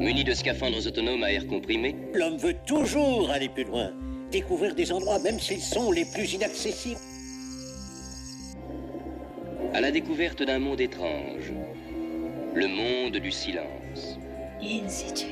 Munis 0.00 0.24
de 0.24 0.34
scaphandres 0.34 0.86
autonomes 0.86 1.22
à 1.22 1.32
air 1.32 1.46
comprimé, 1.46 1.96
L'homme 2.14 2.36
veut 2.36 2.56
toujours 2.66 3.30
aller 3.30 3.48
plus 3.48 3.64
loin, 3.64 3.92
découvrir 4.30 4.74
des 4.74 4.92
endroits 4.92 5.18
même 5.20 5.38
s'ils 5.38 5.60
sont 5.60 5.92
les 5.92 6.04
plus 6.04 6.32
inaccessibles. 6.34 7.00
à 9.74 9.80
la 9.80 9.90
découverte 9.90 10.42
d'un 10.42 10.58
monde 10.58 10.80
étrange, 10.80 11.50
le 12.54 12.68
monde 12.68 13.16
du 13.16 13.30
silence. 13.30 14.18
In 14.62 14.86
situ. 14.86 15.26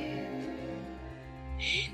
In 1.59 1.90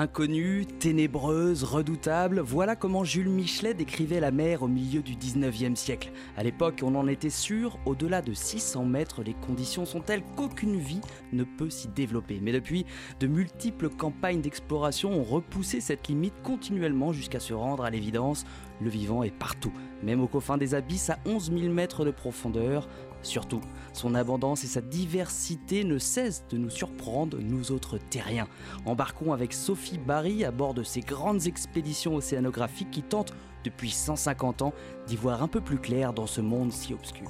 Inconnue, 0.00 0.64
ténébreuse, 0.64 1.64
redoutable, 1.64 2.38
voilà 2.38 2.76
comment 2.76 3.02
Jules 3.02 3.28
Michelet 3.28 3.74
décrivait 3.74 4.20
la 4.20 4.30
mer 4.30 4.62
au 4.62 4.68
milieu 4.68 5.02
du 5.02 5.16
19e 5.16 5.74
siècle. 5.74 6.12
À 6.36 6.44
l'époque, 6.44 6.82
on 6.84 6.94
en 6.94 7.08
était 7.08 7.30
sûr, 7.30 7.80
au-delà 7.84 8.22
de 8.22 8.32
600 8.32 8.84
mètres, 8.84 9.24
les 9.24 9.34
conditions 9.34 9.86
sont 9.86 9.98
telles 9.98 10.22
qu'aucune 10.36 10.76
vie 10.76 11.00
ne 11.32 11.42
peut 11.42 11.68
s'y 11.68 11.88
développer. 11.88 12.38
Mais 12.40 12.52
depuis, 12.52 12.86
de 13.18 13.26
multiples 13.26 13.88
campagnes 13.88 14.40
d'exploration 14.40 15.18
ont 15.18 15.24
repoussé 15.24 15.80
cette 15.80 16.06
limite 16.06 16.42
continuellement 16.44 17.12
jusqu'à 17.12 17.40
se 17.40 17.52
rendre 17.52 17.82
à 17.82 17.90
l'évidence, 17.90 18.44
le 18.80 18.90
vivant 18.90 19.24
est 19.24 19.36
partout, 19.36 19.72
même 20.04 20.20
aux 20.20 20.28
confins 20.28 20.58
des 20.58 20.76
abysses 20.76 21.10
à 21.10 21.18
11 21.26 21.50
000 21.58 21.72
mètres 21.72 22.04
de 22.04 22.12
profondeur. 22.12 22.88
Surtout, 23.22 23.60
son 23.92 24.14
abondance 24.14 24.64
et 24.64 24.68
sa 24.68 24.80
diversité 24.80 25.84
ne 25.84 25.98
cessent 25.98 26.44
de 26.50 26.56
nous 26.56 26.70
surprendre, 26.70 27.38
nous 27.40 27.72
autres 27.72 27.98
terriens. 27.98 28.48
Embarquons 28.86 29.32
avec 29.32 29.52
Sophie 29.52 29.98
Barry 29.98 30.44
à 30.44 30.50
bord 30.50 30.74
de 30.74 30.82
ces 30.82 31.00
grandes 31.00 31.46
expéditions 31.46 32.14
océanographiques 32.14 32.90
qui 32.90 33.02
tentent, 33.02 33.34
depuis 33.64 33.90
150 33.90 34.62
ans, 34.62 34.72
d'y 35.06 35.16
voir 35.16 35.42
un 35.42 35.48
peu 35.48 35.60
plus 35.60 35.78
clair 35.78 36.12
dans 36.12 36.26
ce 36.26 36.40
monde 36.40 36.72
si 36.72 36.94
obscur. 36.94 37.28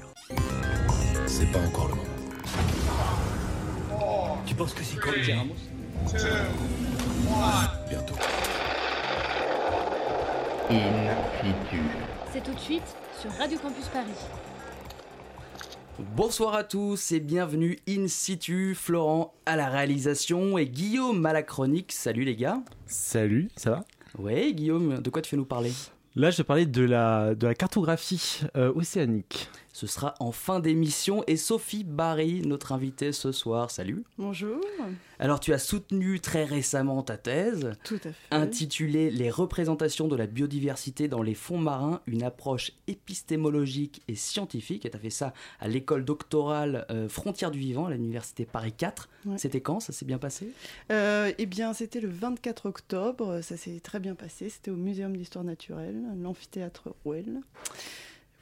C'est 1.27 1.51
pas 1.51 1.61
encore 1.61 1.89
le 1.89 1.95
moment. 1.95 2.09
Tu 4.47 4.55
penses 4.55 4.75
que 4.75 4.83
c'est 4.83 4.97
comme 4.97 5.15
Ramos 5.15 5.55
Bientôt. 7.89 8.15
In 10.71 11.15
situ. 11.41 11.83
C'est 12.33 12.43
tout 12.43 12.53
de 12.55 12.61
suite 12.61 12.97
sur 13.21 13.31
Radio 13.33 13.59
Campus 13.59 13.87
Paris. 13.87 14.13
Bonsoir 15.99 16.55
à 16.55 16.63
tous 16.63 17.11
et 17.11 17.19
bienvenue 17.19 17.77
in 17.89 18.07
situ, 18.07 18.77
Florent 18.77 19.35
à 19.47 19.57
la 19.57 19.69
réalisation 19.69 20.57
et 20.57 20.69
Guillaume 20.69 21.27
à 21.27 21.33
la 21.33 21.43
chronique. 21.43 21.91
Salut 21.91 22.23
les 22.23 22.37
gars. 22.37 22.63
Salut, 22.87 23.49
ça 23.57 23.71
va? 23.71 23.85
Ouais 24.17 24.53
Guillaume, 24.53 25.01
de 25.01 25.11
quoi 25.11 25.23
tu 25.23 25.31
fais 25.31 25.37
nous 25.37 25.45
parler? 25.45 25.73
Là, 26.15 26.31
je 26.31 26.37
vais 26.37 26.45
parler 26.45 26.67
de 26.67 26.83
la, 26.83 27.35
de 27.35 27.49
la 27.49 27.55
cartographie 27.55 28.43
euh, 28.57 28.73
océanique. 28.77 29.51
Ce 29.79 29.87
sera 29.87 30.17
en 30.19 30.33
fin 30.33 30.59
d'émission 30.59 31.23
et 31.29 31.37
Sophie 31.37 31.85
Barry, 31.85 32.43
notre 32.43 32.73
invitée 32.73 33.13
ce 33.13 33.31
soir. 33.31 33.71
Salut. 33.71 34.03
Bonjour. 34.19 34.59
Alors 35.21 35.39
tu 35.39 35.53
as 35.53 35.61
soutenu 35.61 36.19
très 36.19 36.43
récemment 36.43 37.05
ta 37.05 37.17
thèse 37.17 37.71
Tout 37.85 38.01
à 38.03 38.11
fait. 38.11 38.15
intitulée 38.33 39.09
Les 39.09 39.31
représentations 39.31 40.09
de 40.09 40.17
la 40.17 40.27
biodiversité 40.27 41.07
dans 41.07 41.23
les 41.23 41.35
fonds 41.35 41.59
marins, 41.59 42.01
une 42.09 42.25
approche 42.25 42.73
épistémologique 42.89 44.03
et 44.09 44.17
scientifique. 44.17 44.85
Et 44.85 44.91
tu 44.91 44.97
as 44.97 45.01
fait 45.01 45.11
ça 45.11 45.33
à 45.61 45.69
l'école 45.69 46.05
doctorale 46.05 46.85
euh, 46.91 47.09
Frontières 47.09 47.53
du 47.53 47.61
Vivant 47.61 47.87
à 47.87 47.93
l'université 47.93 48.47
Paris 48.47 48.75
4. 48.77 49.09
Ouais. 49.27 49.39
C'était 49.39 49.61
quand 49.61 49.79
Ça 49.79 49.93
s'est 49.93 50.07
bien 50.07 50.19
passé? 50.19 50.53
Euh, 50.91 51.31
eh 51.39 51.47
bien, 51.47 51.73
c'était 51.73 52.01
le 52.01 52.09
24 52.09 52.67
octobre. 52.67 53.43
Ça 53.43 53.57
s'est 53.57 53.79
très 53.79 54.01
bien 54.01 54.17
passé. 54.17 54.49
C'était 54.49 54.73
au 54.73 54.77
Muséum 54.77 55.17
d'histoire 55.17 55.45
naturelle, 55.45 56.03
l'amphithéâtre 56.21 56.89
Rouel. 57.05 57.43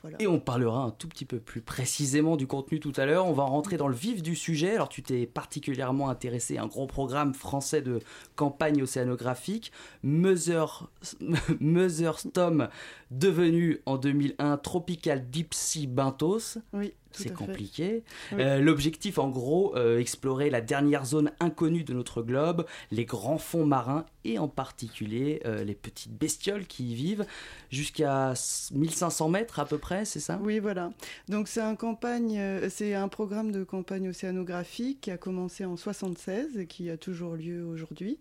Voilà. 0.07 0.23
Et 0.23 0.29
on 0.29 0.39
parlera 0.39 0.85
un 0.85 0.91
tout 0.93 1.09
petit 1.09 1.25
peu 1.25 1.41
plus 1.41 1.61
précisément 1.61 2.37
du 2.37 2.47
contenu 2.47 2.79
tout 2.79 2.93
à 2.95 3.07
l'heure. 3.07 3.27
On 3.27 3.33
va 3.33 3.43
rentrer 3.43 3.77
dans 3.77 3.89
le 3.89 3.95
vif 3.95 4.23
du 4.23 4.37
sujet. 4.37 4.73
Alors 4.73 4.89
tu 4.89 5.03
t'es 5.03 5.27
particulièrement 5.27 6.09
intéressé 6.09 6.59
à 6.59 6.63
un 6.63 6.69
gros 6.69 6.87
programme 6.87 7.35
français 7.35 7.83
de 7.83 7.99
campagne 8.37 8.81
océanographique, 8.81 9.73
Mother, 10.05 10.89
Mother 11.61 12.21
Storm, 12.21 12.69
devenu 13.11 13.81
en 13.85 13.97
2001 13.97 14.59
Tropical 14.59 15.29
Deep 15.29 15.53
Sea 15.53 15.89
Bentos. 15.89 16.59
Oui, 16.73 16.95
C'est 17.17 17.33
compliqué. 17.33 18.03
Oui. 18.33 18.43
Euh, 18.43 18.61
L'objectif, 18.61 19.19
en 19.19 19.29
gros, 19.29 19.77
euh, 19.77 19.99
explorer 19.99 20.51
la 20.51 20.61
dernière 20.61 21.05
zone 21.05 21.31
inconnue 21.41 21.85
de 21.85 21.93
notre 21.93 22.23
globe, 22.23 22.67
les 22.91 23.05
grands 23.05 23.39
fonds 23.39 23.67
marins 23.67 24.05
et 24.25 24.39
en 24.39 24.49
particulier 24.49 25.41
euh, 25.47 25.65
les 25.65 25.75
petites 25.75 26.13
bestioles 26.13 26.67
qui 26.67 26.93
y 26.93 26.95
vivent, 26.95 27.27
jusqu'à 27.71 28.35
1500 28.73 29.29
mètres 29.29 29.61
à 29.61 29.67
peu 29.67 29.79
près, 29.79 30.05
c'est 30.05 30.21
ça? 30.21 30.39
Oui, 30.43 30.59
voilà. 30.59 30.91
Donc 31.29 31.49
c'est 31.49 31.61
un 31.61 31.77
campagne, 31.77 32.41
c'est 32.69 32.95
un 32.95 33.09
programme 33.09 33.53
de 33.53 33.65
campagne 33.65 34.09
océanographique 34.09 35.03
qui 35.03 35.11
a 35.11 35.17
commencé 35.17 35.65
en 35.65 35.77
76 35.77 36.59
et 36.59 36.67
qui 36.67 36.91
a 36.91 36.97
toujours 36.97 37.37
lieu 37.37 37.65
aujourd'hui 37.65 38.19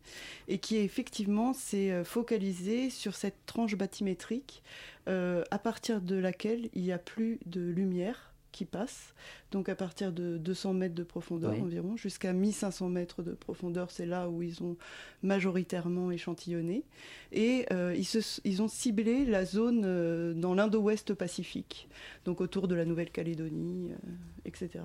et 0.47 0.59
qui 0.59 0.77
effectivement 0.77 1.53
s'est 1.53 2.03
focalisé 2.03 2.89
sur 2.89 3.15
cette 3.15 3.45
tranche 3.45 3.75
bathymétrique 3.75 4.63
à 5.07 5.59
partir 5.59 6.01
de 6.01 6.15
laquelle 6.15 6.69
il 6.73 6.83
n'y 6.83 6.91
a 6.91 6.97
plus 6.97 7.39
de 7.45 7.61
lumière 7.61 8.34
qui 8.55 8.65
passe. 8.65 9.13
Donc 9.55 9.69
à 9.69 9.75
partir 9.75 10.11
de 10.11 10.37
200 10.37 10.73
mètres 10.73 10.95
de 10.95 11.03
profondeur 11.03 11.53
Oui. 11.53 11.61
environ 11.61 11.95
jusqu'à 11.95 12.33
1500 12.33 12.89
mètres 12.89 13.23
de 13.23 13.31
profondeur, 13.31 13.89
c'est 13.89 14.05
là 14.05 14.27
où 14.27 14.43
ils 14.43 14.61
ont 14.61 14.75
majoritairement 15.23 16.11
échantillonné. 16.11 16.83
Et 17.31 17.65
euh, 17.71 17.95
ils, 17.95 18.03
se- 18.03 18.41
ils 18.43 18.61
ont 18.61 18.67
ciblé 18.67 19.25
la 19.25 19.45
zone 19.45 19.83
euh, 19.85 20.33
dans 20.33 20.55
l'Indo-Ouest 20.55 21.13
Pacifique, 21.13 21.87
donc 22.25 22.41
autour 22.41 22.67
de 22.67 22.75
la 22.75 22.83
Nouvelle-Calédonie, 22.83 23.91
euh, 23.91 24.11
etc. 24.43 24.83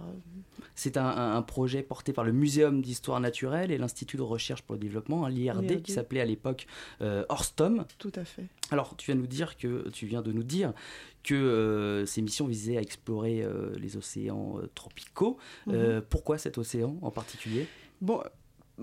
C'est 0.77 0.97
un, 0.97 1.43
projet 1.43 1.83
porté 1.83 2.13
par 2.13 2.23
le 2.23 2.31
Muséum 2.31 2.81
d'histoire 2.81 3.19
naturelle 3.19 3.73
et 3.73 3.79
l'Institut 3.79 4.19
de 4.19 4.23
recherche 4.23 4.63
pour 4.63 4.75
le 4.77 4.79
développement, 4.81 5.25
hein, 5.25 5.31
l'IRD, 5.31 5.83
qui 5.83 5.91
s'appelait 5.91 6.21
à 6.21 6.25
l'époque 6.25 6.69
Orstom. 7.29 7.85
Tout 7.99 8.13
à 8.15 8.25
fait. 8.25 8.47
Alors, 8.71 8.97
tu 8.97 9.07
viens, 9.11 9.21
nous 9.21 9.27
dire 9.27 9.57
que, 9.57 9.89
tu 9.91 10.07
viens 10.07 10.23
de 10.23 10.31
nous 10.31 10.45
dire 10.45 10.73
que 11.25 12.05
ces 12.07 12.23
missions 12.23 12.47
visaient 12.47 12.77
à 12.77 12.81
explorer 12.81 13.45
les 13.79 13.97
océans 13.97 14.60
euh, 14.61 14.67
tropicaux. 14.75 15.39
Euh, 15.69 16.01
pourquoi 16.09 16.39
cet 16.39 16.59
océan 16.59 16.97
en 17.03 17.11
particulier? 17.11 17.67
Bon, 18.01 18.23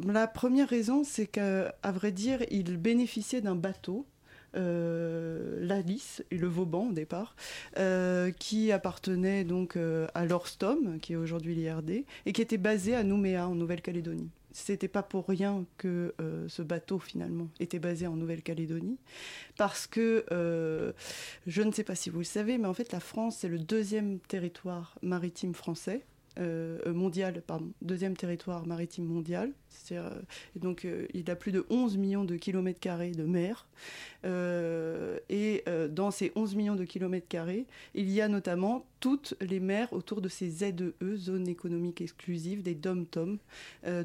la 0.05 0.27
première 0.27 0.69
raison, 0.69 1.03
c'est 1.03 1.27
qu'à 1.27 1.71
vrai 1.85 2.11
dire, 2.11 2.39
ils 2.51 2.77
bénéficiaient 2.77 3.41
d'un 3.41 3.55
bateau. 3.55 4.05
Euh, 4.55 5.57
l'Alice 5.59 6.23
et 6.31 6.37
le 6.37 6.47
Vauban 6.47 6.87
au 6.87 6.93
départ, 6.93 7.35
euh, 7.77 8.31
qui 8.31 8.71
appartenait 8.71 9.43
donc 9.43 9.75
euh, 9.75 10.07
à 10.15 10.25
l'Orstom, 10.25 10.99
qui 10.99 11.13
est 11.13 11.15
aujourd'hui 11.17 11.53
l'IRD, 11.53 12.05
et 12.25 12.33
qui 12.33 12.41
était 12.41 12.57
basé 12.57 12.95
à 12.95 13.03
Nouméa 13.03 13.47
en 13.47 13.55
Nouvelle-Calédonie. 13.55 14.29
C'était 14.59 14.87
pas 14.87 15.03
pour 15.03 15.27
rien 15.27 15.65
que 15.77 16.15
euh, 16.19 16.47
ce 16.49 16.63
bateau 16.63 16.97
finalement 16.97 17.47
était 17.59 17.77
basé 17.77 18.07
en 18.07 18.15
Nouvelle-Calédonie, 18.15 18.97
parce 19.55 19.85
que 19.85 20.25
euh, 20.31 20.93
je 21.45 21.61
ne 21.61 21.71
sais 21.71 21.83
pas 21.83 21.93
si 21.93 22.09
vous 22.09 22.17
le 22.17 22.25
savez, 22.25 22.57
mais 22.57 22.67
en 22.67 22.73
fait 22.73 22.91
la 22.91 22.99
France 22.99 23.37
c'est 23.37 23.49
le 23.49 23.59
deuxième 23.59 24.17
territoire 24.19 24.97
maritime 25.03 25.53
français 25.53 26.03
euh, 26.39 26.91
mondial, 26.91 27.43
pardon, 27.45 27.71
deuxième 27.83 28.17
territoire 28.17 28.65
maritime 28.65 29.05
mondial. 29.05 29.51
Euh, 29.91 30.09
donc, 30.55 30.85
euh, 30.85 31.07
il 31.13 31.29
a 31.29 31.35
plus 31.35 31.51
de 31.51 31.65
11 31.69 31.97
millions 31.97 32.25
de 32.25 32.35
kilomètres 32.35 32.79
carrés 32.79 33.11
de 33.11 33.23
mer. 33.23 33.67
Euh, 34.25 35.19
et 35.29 35.63
dans 35.89 36.11
ces 36.11 36.31
11 36.35 36.55
millions 36.55 36.75
de 36.75 36.85
kilomètres 36.85 37.27
carrés, 37.27 37.65
il 37.93 38.09
y 38.09 38.21
a 38.21 38.27
notamment 38.27 38.85
toutes 38.99 39.35
les 39.41 39.59
mers 39.59 39.93
autour 39.93 40.21
de 40.21 40.29
ces 40.29 40.49
ZEE, 40.49 40.73
zones 41.15 41.47
économiques 41.47 42.01
exclusives, 42.01 42.63
des 42.63 42.73
DOM-TOM, 42.73 43.37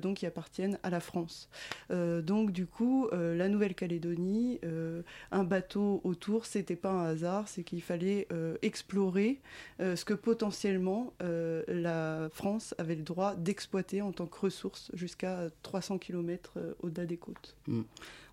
donc 0.03 0.19
qui 0.19 0.27
appartiennent 0.27 0.79
à 0.83 0.91
la 0.91 1.01
France. 1.01 1.49
Donc, 1.91 2.53
du 2.53 2.67
coup, 2.67 3.09
la 3.13 3.49
Nouvelle-Calédonie, 3.49 4.61
un 5.31 5.45
bateau 5.45 6.03
autour, 6.05 6.45
c'était 6.45 6.77
pas 6.77 6.91
un 6.91 7.07
hasard, 7.07 7.49
c'est 7.49 7.63
qu'il 7.63 7.81
fallait 7.81 8.29
explorer 8.61 9.41
ce 9.79 10.05
que 10.05 10.15
potentiellement 10.15 11.15
la 11.21 12.29
France 12.31 12.75
avait 12.77 12.97
le 12.97 13.03
droit 13.03 13.35
d'exploiter 13.35 14.03
en 14.03 14.13
tant 14.13 14.27
que 14.27 14.39
ressource 14.39 14.91
jusqu'à 14.93 15.49
300 15.63 15.99
km 15.99 16.59
au-delà 16.81 17.07
des 17.07 17.17
côtes. 17.17 17.57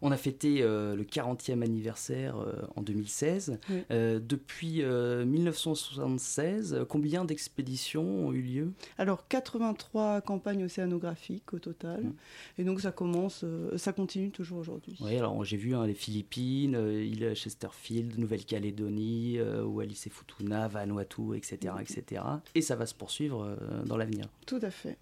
On 0.01 0.11
a 0.11 0.17
fêté 0.17 0.61
euh, 0.61 0.95
le 0.95 1.03
40e 1.03 1.61
anniversaire 1.61 2.37
euh, 2.37 2.53
en 2.75 2.81
2016. 2.81 3.59
Oui. 3.69 3.83
Euh, 3.91 4.19
depuis 4.19 4.81
euh, 4.81 5.25
1976, 5.25 6.73
euh, 6.73 6.85
combien 6.85 7.25
d'expéditions 7.25 8.27
ont 8.27 8.31
eu 8.31 8.41
lieu? 8.41 8.71
Alors 8.97 9.27
83 9.27 10.21
campagnes 10.21 10.63
océanographiques 10.63 11.53
au 11.53 11.59
total, 11.59 12.03
Mm. 12.03 12.13
et 12.59 12.63
donc 12.63 12.79
ça 12.81 12.91
commence, 12.91 13.41
euh, 13.43 13.77
ça 13.77 13.91
continue 13.93 14.31
toujours 14.31 14.59
aujourd'hui. 14.59 14.97
Oui, 15.01 15.17
alors 15.17 15.43
j'ai 15.43 15.57
vu 15.57 15.75
hein, 15.75 15.85
les 15.85 15.93
Philippines, 15.93 16.75
euh, 16.75 17.03
île 17.03 17.33
Chesterfield, 17.35 18.17
Nouvelle-Calédonie, 18.17 19.37
euh, 19.39 19.63
Wallis 19.63 20.03
et 20.05 20.09
Futuna, 20.09 20.67
Vanuatu, 20.69 21.35
etc., 21.35 21.73
etc. 21.81 22.21
Et 22.55 22.61
ça 22.61 22.75
va 22.75 22.85
se 22.85 22.93
poursuivre 22.95 23.43
euh, 23.43 23.83
dans 23.85 23.97
l'avenir. 23.97 24.25
Tout 24.45 24.59
à 24.61 24.71
fait. 24.71 24.97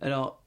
Alors, 0.00 0.42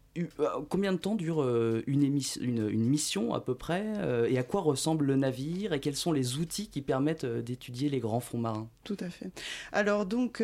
combien 0.69 0.94
de 0.94 0.98
temps 0.98 1.16
dure 1.16 1.44
une, 1.88 2.04
une, 2.04 2.88
mission 2.88 3.34
à 3.34 3.42
peu 3.42 3.56
près 3.56 3.86
Et 4.30 4.38
à 4.38 4.44
quoi 4.44 4.62
ressemble 4.62 5.06
le 5.06 5.16
navire 5.16 5.74
Et 5.74 5.80
quels 5.80 5.96
sont 5.96 6.12
les 6.12 6.38
outils 6.38 6.68
qui 6.68 6.81
permettent 6.81 7.25
d'étudier 7.25 7.90
les 7.90 8.00
grands 8.00 8.19
fonds 8.19 8.38
marins? 8.38 8.68
Tout 8.84 8.98
à 9.00 9.10
fait. 9.10 9.30
Alors 9.72 10.06
donc, 10.06 10.44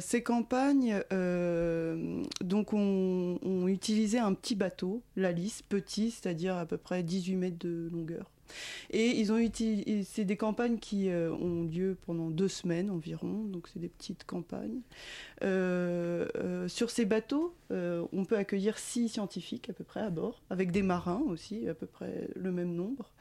ces 0.00 0.22
campagnes 0.22 1.02
donc 2.42 2.72
on, 2.72 3.38
on 3.42 3.68
utilisait 3.68 4.18
un 4.18 4.34
petit 4.34 4.54
bateau, 4.54 5.02
l'Alice, 5.16 5.62
petit, 5.62 6.10
c'est-à-dire 6.10 6.56
à 6.56 6.66
peu 6.66 6.76
près 6.76 7.02
18 7.02 7.36
mètres 7.36 7.58
de 7.58 7.88
longueur. 7.92 8.30
Et 8.90 9.18
ils 9.18 9.32
ont 9.32 9.36
c'est 10.04 10.24
des 10.24 10.36
campagnes 10.36 10.78
qui 10.78 11.08
euh, 11.10 11.32
ont 11.32 11.64
lieu 11.64 11.96
pendant 12.06 12.30
deux 12.30 12.48
semaines 12.48 12.90
environ, 12.90 13.44
donc 13.44 13.68
c'est 13.72 13.78
des 13.78 13.88
petites 13.88 14.24
campagnes. 14.24 14.80
Euh, 15.42 16.26
euh, 16.36 16.68
sur 16.68 16.90
ces 16.90 17.04
bateaux, 17.04 17.54
on 17.70 18.24
peut 18.24 18.36
accueillir 18.36 18.78
six 18.78 19.08
scientifiques 19.08 19.68
à 19.70 19.72
peu 19.72 19.82
près 19.82 20.00
à 20.00 20.10
bord, 20.10 20.40
avec 20.50 20.70
des 20.70 20.82
marins 20.82 21.22
aussi, 21.28 21.68
à 21.68 21.74
peu 21.74 21.86
près 21.86 22.28
le 22.36 22.52
même 22.52 22.74
nombre. 22.74 23.12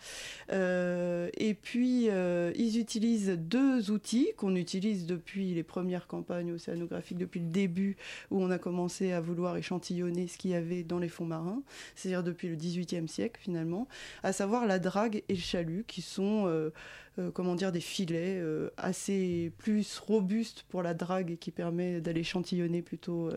et 0.52 1.54
puis, 1.60 2.06
ils 2.06 2.80
utilisent 2.80 3.32
deux 3.32 3.90
outils 3.90 4.30
qu'on 4.38 4.56
utilise 4.56 5.08
depuis 5.08 5.54
les 5.54 5.64
premières 5.64 6.06
campagnes 6.06 6.52
océanographiques, 6.52 7.18
depuis 7.18 7.40
le 7.40 7.48
début 7.48 7.98
où 8.30 8.42
on 8.42 8.52
a 8.52 8.60
commencé 8.60 9.12
à 9.12 9.20
vouloir 9.20 9.58
échantillonner 9.58 10.28
ce 10.28 10.38
qu'il 10.38 10.52
y 10.52 10.56
avait 10.56 10.84
dans 10.84 11.00
les 11.00 11.10
fonds 11.10 11.26
marins, 11.26 11.64
c'est-à-dire 11.96 12.24
depuis 12.24 12.48
le 12.48 12.56
XVIIIe 12.56 13.08
siècle 13.08 13.42
finalement, 13.42 13.88
à 14.22 14.32
savoir 14.32 14.68
la 14.68 14.80
drague 14.80 15.15
et 15.30 15.34
le 15.34 15.40
chalut, 15.40 15.84
qui 15.88 16.02
sont 16.02 16.48
euh, 16.48 16.72
euh, 17.20 17.32
comment 17.32 17.56
dire, 17.56 17.72
des 17.72 17.80
filets 17.80 18.40
euh, 18.40 18.70
assez 18.78 19.52
plus 19.58 20.00
robustes 20.00 20.66
pour 20.70 20.84
la 20.84 20.94
drague 20.94 21.32
et 21.32 21.38
qui 21.38 21.52
permet 21.52 22.02
d'aller 22.02 22.22
échantillonner 22.22 22.82
plutôt 22.82 23.30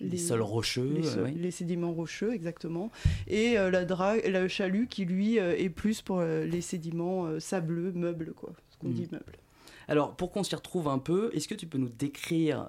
les, 0.00 0.16
sols 0.16 0.42
rocheux, 0.42 1.00
les, 1.34 1.50
sédiments 1.50 1.92
rocheux, 1.92 2.32
exactement. 2.32 2.90
Et 3.26 3.54
la 3.54 3.84
drague, 3.84 4.26
le 4.26 4.48
chalut 4.48 4.86
qui 4.86 5.04
lui 5.04 5.36
est 5.36 5.70
plus 5.70 6.02
pour 6.02 6.22
les 6.22 6.60
sédiments 6.60 7.38
sableux, 7.40 7.92
meubles, 7.92 8.32
quoi, 8.32 8.52
ce 8.70 8.78
qu'on 8.78 8.88
hmm. 8.88 8.94
dit 8.94 9.08
meubles. 9.12 9.38
Alors, 9.88 10.14
pour 10.16 10.30
qu'on 10.30 10.42
s'y 10.42 10.54
retrouve 10.54 10.88
un 10.88 10.98
peu, 10.98 11.30
est-ce 11.32 11.48
que 11.48 11.54
tu 11.54 11.66
peux 11.66 11.78
nous 11.78 11.88
décrire 11.88 12.66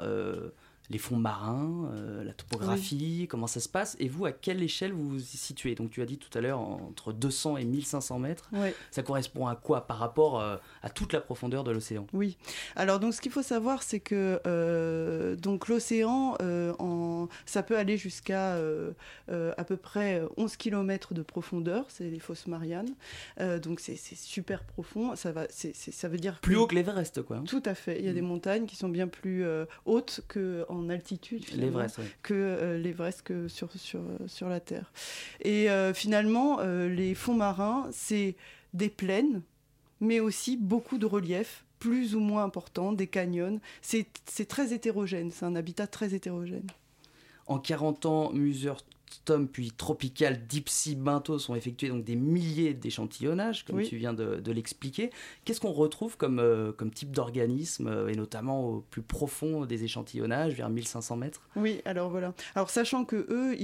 les 0.89 0.97
fonds 0.97 1.17
marins, 1.17 1.91
euh, 1.93 2.23
la 2.23 2.33
topographie, 2.33 3.27
comment 3.29 3.47
ça 3.47 3.59
se 3.59 3.69
passe, 3.69 3.95
et 3.99 4.07
vous, 4.07 4.25
à 4.25 4.31
quelle 4.31 4.63
échelle 4.63 4.91
vous 4.91 5.09
vous 5.09 5.19
situez? 5.19 5.75
Donc 5.75 5.91
tu 5.91 6.01
as 6.01 6.05
dit 6.05 6.17
tout 6.17 6.35
à 6.35 6.41
l'heure 6.41 6.59
entre 6.59 7.13
200 7.13 7.57
et 7.57 7.65
1500 7.65 8.19
mètres. 8.19 8.49
Ça 8.91 9.03
correspond 9.03 9.47
à 9.47 9.55
quoi 9.55 9.85
par 9.85 9.97
rapport 9.97 10.39
euh, 10.39 10.57
à 10.81 10.89
toute 10.89 11.13
la 11.13 11.21
profondeur 11.21 11.63
de 11.63 11.71
l'océan? 11.71 12.07
Oui. 12.13 12.37
Alors 12.75 12.99
donc 12.99 13.13
ce 13.13 13.21
qu'il 13.21 13.31
faut 13.31 13.43
savoir, 13.43 13.83
c'est 13.83 13.99
que 13.99 14.41
euh, 14.47 15.35
donc 15.35 15.67
l'océan, 15.67 16.35
ça 17.45 17.63
peut 17.63 17.77
aller 17.77 17.97
jusqu'à 17.97 18.55
à 18.57 19.63
peu 19.63 19.77
près 19.77 20.23
11 20.37 20.55
km 20.57 21.13
de 21.13 21.21
profondeur, 21.21 21.85
c'est 21.89 22.09
les 22.09 22.19
fosses 22.19 22.47
Mariannes. 22.47 22.93
donc 23.61 23.79
c'est 23.79 23.95
super 23.95 24.63
profond. 24.63 25.15
Ça 25.15 25.31
va, 25.31 25.45
ça 25.49 26.07
veut 26.07 26.17
dire 26.17 26.39
plus 26.39 26.55
haut 26.55 26.65
que 26.65 26.75
l'Everest, 26.75 27.21
quoi. 27.21 27.37
Hein. 27.37 27.43
Tout 27.45 27.63
à 27.65 27.75
fait. 27.75 27.99
Il 27.99 28.05
y 28.05 28.09
a 28.09 28.13
des 28.13 28.21
mm. 28.21 28.27
montagnes 28.27 28.65
qui 28.65 28.75
sont 28.75 28.89
bien 28.89 29.07
plus 29.07 29.45
hautes 29.85 30.21
que 30.27 30.65
en 30.69 30.78
altitude 30.87 31.45
que 32.23 32.33
euh, 32.33 32.77
l'Everest 32.77 33.23
que 33.23 33.49
sur, 33.49 33.69
sur, 33.73 33.99
sur 34.27 34.47
la 34.47 34.61
Terre. 34.61 34.93
Et 35.41 35.69
euh, 35.69 35.93
finalement, 35.93 36.59
euh, 36.61 36.87
les 36.87 37.15
fonds 37.15 37.33
marins, 37.33 37.89
c'est 37.91 38.35
des 38.73 38.89
plaines, 38.89 39.41
mais 39.99 40.21
aussi 40.21 40.55
beaucoup 40.55 40.97
de 40.97 41.05
reliefs 41.05 41.65
plus 41.79 42.15
ou 42.15 42.19
moins 42.19 42.43
importants, 42.43 42.93
des 42.93 43.07
canyons. 43.07 43.59
C'est 43.81 44.05
très 44.47 44.73
hétérogène, 44.73 45.31
c'est 45.31 45.45
un 45.45 45.55
habitat 45.55 45.87
très 45.87 46.13
hétérogène. 46.13 46.67
En 47.47 47.57
40 47.57 48.05
ans, 48.05 48.31
Muser 48.31 48.73
Tom 49.25 49.47
puis 49.47 49.71
Tropical, 49.71 50.45
Deep 50.47 50.69
Sea, 50.69 50.95
Bintos 50.95 51.49
ont 51.49 51.55
effectué 51.55 51.89
donc 51.89 52.03
des 52.03 52.15
milliers 52.15 52.73
d'échantillonnages, 52.73 53.65
comme 53.65 53.81
tu 53.83 53.97
viens 53.97 54.13
de, 54.13 54.51
l'expliquer. 54.51 55.11
Qu'est-ce 55.45 55.59
qu'on 55.59 55.71
retrouve 55.71 56.17
comme, 56.17 56.39
euh, 56.39 56.71
comme 56.71 56.91
type 56.91 57.11
d'organisme, 57.11 57.87
euh, 57.87 58.07
et 58.07 58.15
notamment 58.15 58.65
au 58.65 58.79
plus 58.89 59.01
profond 59.01 59.65
des 59.65 59.83
échantillonnages, 59.83 60.53
vers 60.55 60.69
1500 60.69 61.17
mètres? 61.17 61.41
Oui, 61.55 61.81
alors 61.85 62.09
voilà. 62.09 62.33
Alors 62.55 62.69
sachant 62.69 63.05
que 63.05 63.27
eux, 63.29 63.55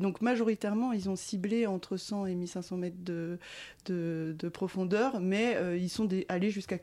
donc 0.00 0.20
majoritairement, 0.20 0.92
ils 0.92 1.08
ont 1.08 1.16
ciblé 1.16 1.66
entre 1.66 1.96
100 1.96 2.26
et 2.26 2.34
1500 2.34 2.76
mètres 2.76 2.96
de, 3.00 3.38
de, 3.86 4.48
profondeur, 4.48 5.20
mais 5.20 5.56
euh, 5.56 5.76
ils 5.76 5.88
sont 5.88 6.08
allés 6.28 6.50
jusqu'à 6.50 6.78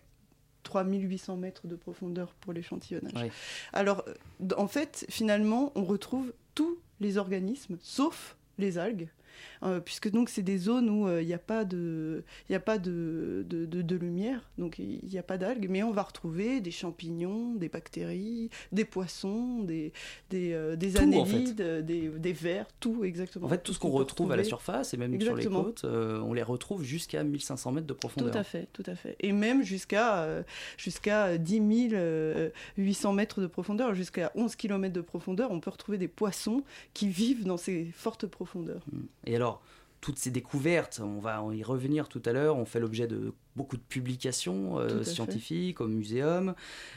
3800 0.63 1.37
mètres 1.37 1.67
de 1.67 1.75
profondeur 1.75 2.33
pour 2.39 2.53
l'échantillonnage. 2.53 3.31
Alors, 3.73 4.05
en 4.57 4.67
fait, 4.67 5.05
finalement, 5.09 5.71
on 5.75 5.83
retrouve 5.83 6.33
tout 6.55 6.77
les 7.01 7.17
organismes, 7.17 7.77
sauf 7.81 8.37
les 8.57 8.77
algues. 8.77 9.09
Euh, 9.63 9.79
puisque 9.79 10.09
donc 10.09 10.29
c'est 10.29 10.41
des 10.41 10.57
zones 10.57 10.89
où 10.89 11.07
il 11.07 11.11
euh, 11.11 11.23
n'y 11.23 11.33
a 11.33 11.39
pas 11.39 11.65
de, 11.65 12.23
il 12.49 12.55
a 12.55 12.59
pas 12.59 12.77
de, 12.77 13.45
de, 13.47 13.65
de, 13.65 13.95
lumière, 13.95 14.49
donc 14.57 14.79
il 14.79 15.07
n'y 15.07 15.17
a 15.17 15.23
pas 15.23 15.37
d'algues, 15.37 15.67
mais 15.69 15.83
on 15.83 15.91
va 15.91 16.03
retrouver 16.03 16.61
des 16.61 16.71
champignons, 16.71 17.53
des 17.53 17.69
bactéries, 17.69 18.49
des 18.71 18.85
poissons, 18.85 19.59
des, 19.59 19.93
des, 20.29 20.53
euh, 20.53 20.75
des 20.75 20.97
annélides, 20.97 21.61
des, 21.85 22.09
des, 22.09 22.33
vers, 22.33 22.65
tout 22.79 23.03
exactement. 23.03 23.45
En 23.45 23.49
fait, 23.49 23.61
tout 23.63 23.73
ce 23.73 23.79
qu'on 23.79 23.91
retrouve 23.91 24.31
à 24.31 24.35
la 24.35 24.43
surface 24.43 24.93
et 24.93 24.97
même 24.97 25.19
sur 25.21 25.35
les 25.35 25.45
côtes, 25.45 25.85
on 25.85 26.33
les 26.33 26.43
retrouve 26.43 26.83
jusqu'à 26.83 27.23
1500 27.23 27.71
mètres 27.71 27.87
de 27.87 27.93
profondeur. 27.93 28.31
Tout 28.31 28.37
à 28.37 28.43
fait, 28.43 28.67
tout 28.73 28.83
à 28.85 28.95
fait. 28.95 29.15
Et 29.19 29.31
même 29.31 29.63
jusqu'à 29.63 30.43
jusqu'à 30.77 31.37
10 31.37 31.61
800 32.77 33.13
mètres 33.13 33.41
de 33.41 33.47
profondeur, 33.47 33.93
jusqu'à 33.93 34.31
11 34.35 34.55
km 34.55 34.93
de 34.93 35.01
profondeur, 35.01 35.51
on 35.51 35.59
peut 35.59 35.69
retrouver 35.69 35.97
des 35.97 36.07
poissons 36.07 36.63
qui 36.93 37.07
vivent 37.07 37.45
dans 37.45 37.57
ces 37.57 37.85
fortes 37.93 38.25
profondeurs. 38.25 38.83
Hmm. 38.91 39.01
Et 39.25 39.35
alors, 39.35 39.61
toutes 40.01 40.17
ces 40.17 40.31
découvertes, 40.31 40.99
on 41.03 41.19
va 41.19 41.43
y 41.53 41.63
revenir 41.63 42.09
tout 42.09 42.21
à 42.25 42.33
l'heure, 42.33 42.57
ont 42.57 42.65
fait 42.65 42.79
l'objet 42.79 43.07
de 43.07 43.33
beaucoup 43.55 43.77
de 43.77 43.81
publications 43.81 44.79
euh, 44.79 45.03
scientifiques 45.03 45.79
au 45.79 45.87
muséum. 45.87 46.55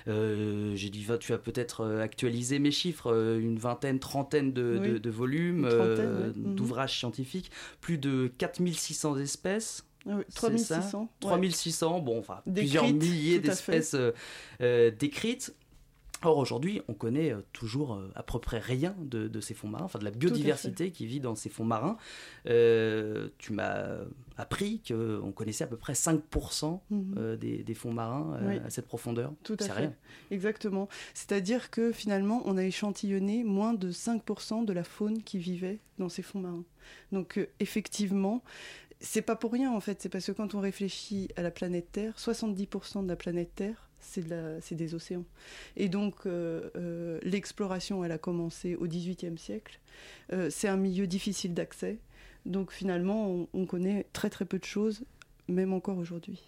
Euh, 0.09 0.75
j'ai 0.75 0.89
dit, 0.89 1.07
tu 1.21 1.33
as 1.35 1.39
peut-être 1.39 1.83
euh, 1.83 2.01
actualisé 2.01 2.59
mes 2.59 2.71
chiffres, 2.71 3.15
une 3.39 3.59
vingtaine, 3.59 3.99
trentaine 3.99 4.53
de, 4.53 5.11
volumes 5.11 5.69
mhm. 5.69 6.55
d'ouvrages 6.55 6.99
scientifiques, 6.99 7.51
plus 7.81 7.99
de 7.99 8.33
4600 8.39 9.19
espèces. 9.19 9.85
3600. 10.35 11.09
3600, 11.21 12.01
bon, 12.01 12.19
enfin, 12.19 12.43
plusieurs 12.53 12.85
milliers 12.85 13.39
d'espèces 13.39 13.97
décrites. 14.61 15.55
Or, 16.25 16.39
aujourd'hui, 16.39 16.81
on 16.89 16.95
connaît 16.95 17.33
euh, 17.33 17.43
toujours 17.53 17.95
euh, 17.95 18.11
à 18.15 18.23
peu 18.23 18.39
près 18.39 18.59
rien 18.59 18.97
de, 18.99 19.41
ces 19.41 19.53
fonds 19.53 19.69
marins, 19.69 19.85
enfin 19.85 19.99
de 19.99 20.05
la 20.05 20.11
biodiversité 20.11 20.91
qui 20.91 21.07
vit 21.07 21.21
dans 21.21 21.35
ces 21.35 21.51
fonds 21.51 21.65
marins. 21.65 21.99
Euh, 22.49 23.29
tu 23.39 23.53
m'as 23.53 23.99
appris 24.39 24.81
qu'on 24.81 25.33
connaissait 25.33 25.65
à 25.65 25.67
peu 25.67 25.77
près 25.77 25.93
5% 25.93 26.81
mhm. 26.91 27.37
des, 27.37 27.75
fonds 27.75 27.93
marins 27.93 28.39
à 28.65 28.71
cette 28.71 28.87
profondeur. 28.87 29.33
Tout 29.43 29.57
à 29.61 29.65
fait. 29.65 29.73
Rien. 29.73 29.95
Exactement. 30.31 30.89
C'est-à-dire 31.13 31.71
que 31.71 31.93
finalement, 31.93 32.43
on 32.47 32.57
a 32.57 32.65
échantillonné 32.65 33.45
moins 33.45 33.75
de 33.75 33.91
5% 33.91 34.65
de 34.65 34.73
la 34.73 34.85
faune 34.85 35.23
qui 35.23 35.39
vivait 35.39 35.79
dans 35.99 36.09
ces 36.09 36.23
fonds 36.23 36.41
marins. 36.41 36.65
Donc, 37.13 37.39
effectivement, 37.61 38.43
c'est 39.01 39.23
pas 39.23 39.37
pour 39.37 39.53
rien 39.53 39.71
en 39.71 39.81
fait, 39.81 40.01
c'est 40.01 40.09
parce 40.09 40.27
que 40.27 40.33
quand 40.33 40.55
on 40.55 40.61
réfléchit 40.61 41.29
à 41.37 41.43
la 41.43 41.51
planète 41.51 41.93
Terre, 41.93 42.15
70% 42.17 43.03
de 43.03 43.09
la 43.09 43.17
planète 43.17 43.55
Terre 43.55 43.91
c'est 44.05 44.75
des 44.75 44.95
océans. 44.95 45.25
Et 45.77 45.89
donc, 45.89 46.27
euh, 46.27 46.71
euh, 46.77 47.19
l'exploration, 47.23 48.05
elle 48.05 48.13
a 48.13 48.19
commencé 48.19 48.77
au 48.77 48.87
XVIIIe 48.87 49.39
siècle. 49.39 49.81
Euh, 50.33 50.49
c'est 50.51 50.69
un 50.69 50.77
milieu 50.77 51.07
difficile 51.07 51.55
d'accès. 51.55 51.99
Donc, 52.47 52.73
finalement, 52.73 53.49
on, 53.53 53.67
connaît 53.67 54.07
très 54.13 54.29
très 54.29 54.45
peu 54.45 54.59
de 54.59 54.65
choses, 54.65 55.05
même 55.49 55.73
encore 55.73 55.99
aujourd'hui. 55.99 56.43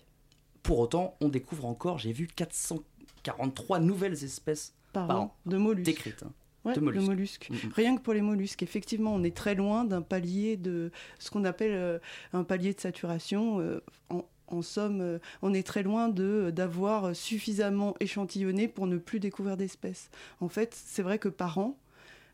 Pour 0.63 0.79
autant, 0.79 1.17
on 1.21 1.29
découvre 1.29 1.65
encore, 1.65 1.99
j'ai 1.99 2.13
vu 2.13 2.27
443 2.27 3.81
nouvelles 3.81 4.25
espèces 4.25 4.75
par, 4.93 5.11
an, 5.11 5.37
de 5.47 5.57
mollusques. 5.57 5.87
Décrites. 5.87 6.25
Hein. 6.65 6.73
de 6.73 6.81
mollusques. 6.81 7.49
Mm-hmm. 7.51 7.73
Rien 7.73 7.97
que 7.97 8.03
pour 8.03 8.13
les 8.13 8.21
mollusques, 8.21 8.63
effectivement, 8.63 9.15
on 9.15 9.23
est 9.23 9.35
très 9.35 9.55
loin 9.55 9.85
d'un 9.85 10.03
palier 10.03 10.57
de 10.59 10.91
ce 11.19 11.31
qu'on 11.31 11.45
appelle 11.45 12.01
un 12.35 12.45
palier 12.45 12.75
de 12.75 12.81
saturation. 12.81 13.81
en, 14.11 14.25
en 14.49 14.62
somme, 14.62 15.00
euh, 15.00 15.19
on 15.43 15.55
est 15.55 15.67
très 15.67 15.83
loin 15.83 16.09
de 16.09 16.50
d'avoir 16.55 17.15
suffisamment 17.15 17.95
échantillonné 18.00 18.69
pour 18.69 18.87
ne 18.87 18.99
plus 18.99 19.21
découvrir 19.21 19.57
d'espèces. 19.57 20.11
En 20.41 20.49
fait, 20.49 20.75
c'est 20.75 21.03
vrai 21.03 21.19
que 21.19 21.29
par 21.29 21.59
an, 21.59 21.76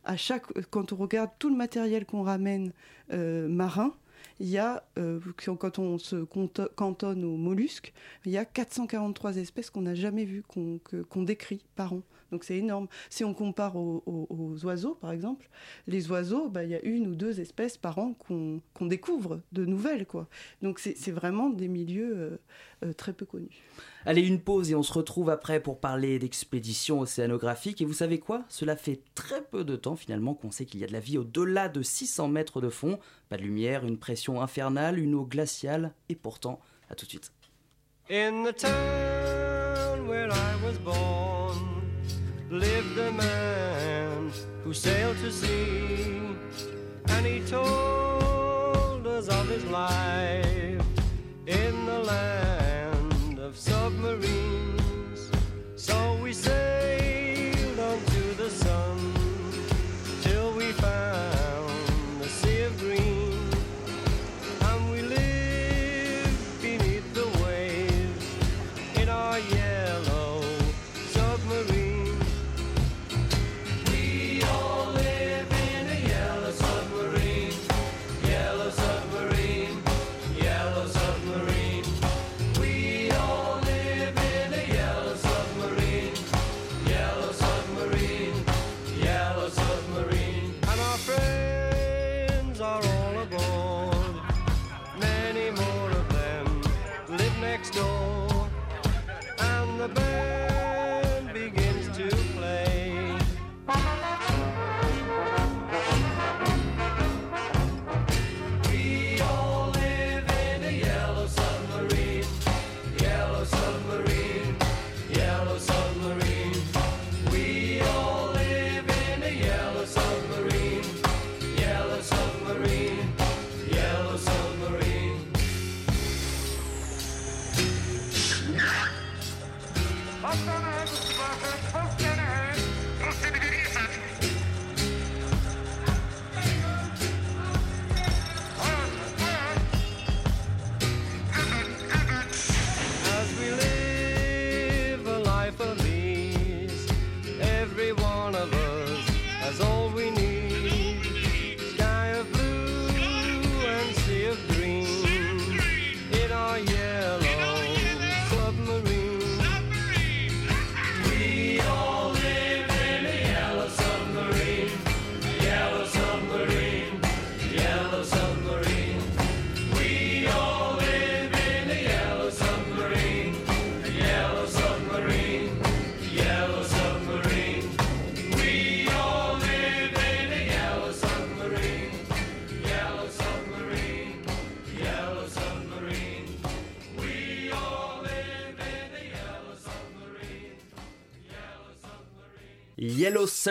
à 0.04 0.16
chaque, 0.16 0.46
quand 0.70 0.92
on 0.92 0.96
regarde 0.96 1.30
tout 1.38 1.48
le 1.50 1.56
matériel 1.56 2.04
qu'on 2.06 2.22
ramène 2.22 2.72
euh, 3.12 3.48
marin, 3.48 3.94
il 4.40 4.48
y 4.48 4.58
a, 4.58 4.84
euh, 4.98 5.20
quand 5.58 5.78
on 5.78 5.98
se 5.98 6.16
cantonne 6.74 7.24
aux 7.24 7.36
mollusques, 7.36 7.92
il 8.24 8.32
y 8.32 8.38
a 8.38 8.44
443 8.44 9.36
espèces 9.36 9.70
qu'on 9.70 9.82
n'a 9.82 9.94
jamais 9.94 10.24
vues, 10.24 10.42
qu'on 10.42 11.22
décrit 11.22 11.64
par 11.76 11.92
an. 11.92 12.02
Donc 12.32 12.44
c'est 12.44 12.56
énorme. 12.56 12.88
Si 13.10 13.24
on 13.24 13.34
compare 13.34 13.76
aux, 13.76 14.56
oiseaux, 14.64 14.94
par 14.94 15.12
exemple, 15.12 15.48
les 15.86 16.10
oiseaux, 16.10 16.48
bah, 16.48 16.64
il 16.64 16.70
y 16.70 16.74
a 16.74 16.82
une 16.82 17.06
ou 17.06 17.14
deux 17.14 17.40
espèces 17.40 17.76
par 17.76 17.98
an 17.98 18.14
qu'on 18.14 18.86
découvre 18.86 19.40
de 19.52 19.64
nouvelles. 19.64 20.06
Quoi. 20.06 20.28
Donc 20.62 20.78
c'est 20.80 21.12
vraiment 21.12 21.50
des 21.50 21.68
milieux 21.68 22.16
euh, 22.16 22.38
euh, 22.84 22.92
très 22.92 23.12
peu 23.12 23.26
connus. 23.26 23.62
Allez, 24.06 24.26
une 24.26 24.40
pause 24.40 24.70
et 24.70 24.74
on 24.74 24.82
se 24.82 24.92
retrouve 24.92 25.30
après 25.30 25.60
pour 25.60 25.78
parler 25.78 26.18
d'expéditions 26.18 27.00
océanographiques. 27.00 27.80
Et 27.80 27.84
vous 27.84 27.92
savez 27.92 28.18
quoi? 28.18 28.44
Cela 28.48 28.76
fait 28.76 29.02
très 29.14 29.42
peu 29.42 29.62
de 29.62 29.76
temps 29.76 29.94
finalement 29.94 30.34
qu'on 30.34 30.50
sait 30.50 30.64
qu'il 30.64 30.80
y 30.80 30.84
a 30.84 30.86
de 30.86 30.92
la 30.92 31.00
vie 31.00 31.18
au-delà 31.18 31.68
de 31.68 31.82
600 31.82 32.28
mètres 32.28 32.60
de 32.60 32.70
fond. 32.70 32.98
Pas 33.28 33.36
de 33.36 33.42
lumière, 33.42 33.84
une 33.84 33.98
pression 33.98 34.40
infernale, 34.40 34.98
une 34.98 35.14
eau 35.14 35.24
glaciale. 35.24 35.92
Et 36.08 36.16
pourtant, 36.16 36.60
à 36.90 36.94
tout 36.94 37.04
de 37.04 37.10
suite. 37.10 37.30
In 38.10 38.42
the 38.44 38.52
town 38.52 40.08
where 40.08 40.28
I 40.30 40.56
was 40.64 40.78
born, 40.78 41.71
lived 42.52 42.98
a 42.98 43.10
man 43.12 44.30
who 44.62 44.74
sailed 44.74 45.16
to 45.18 45.32
sea. 45.32 46.20
And 47.06 47.26
he 47.26 47.40
told 47.40 49.06
us 49.06 49.28
of 49.28 49.48
his 49.48 49.64
life 49.66 50.71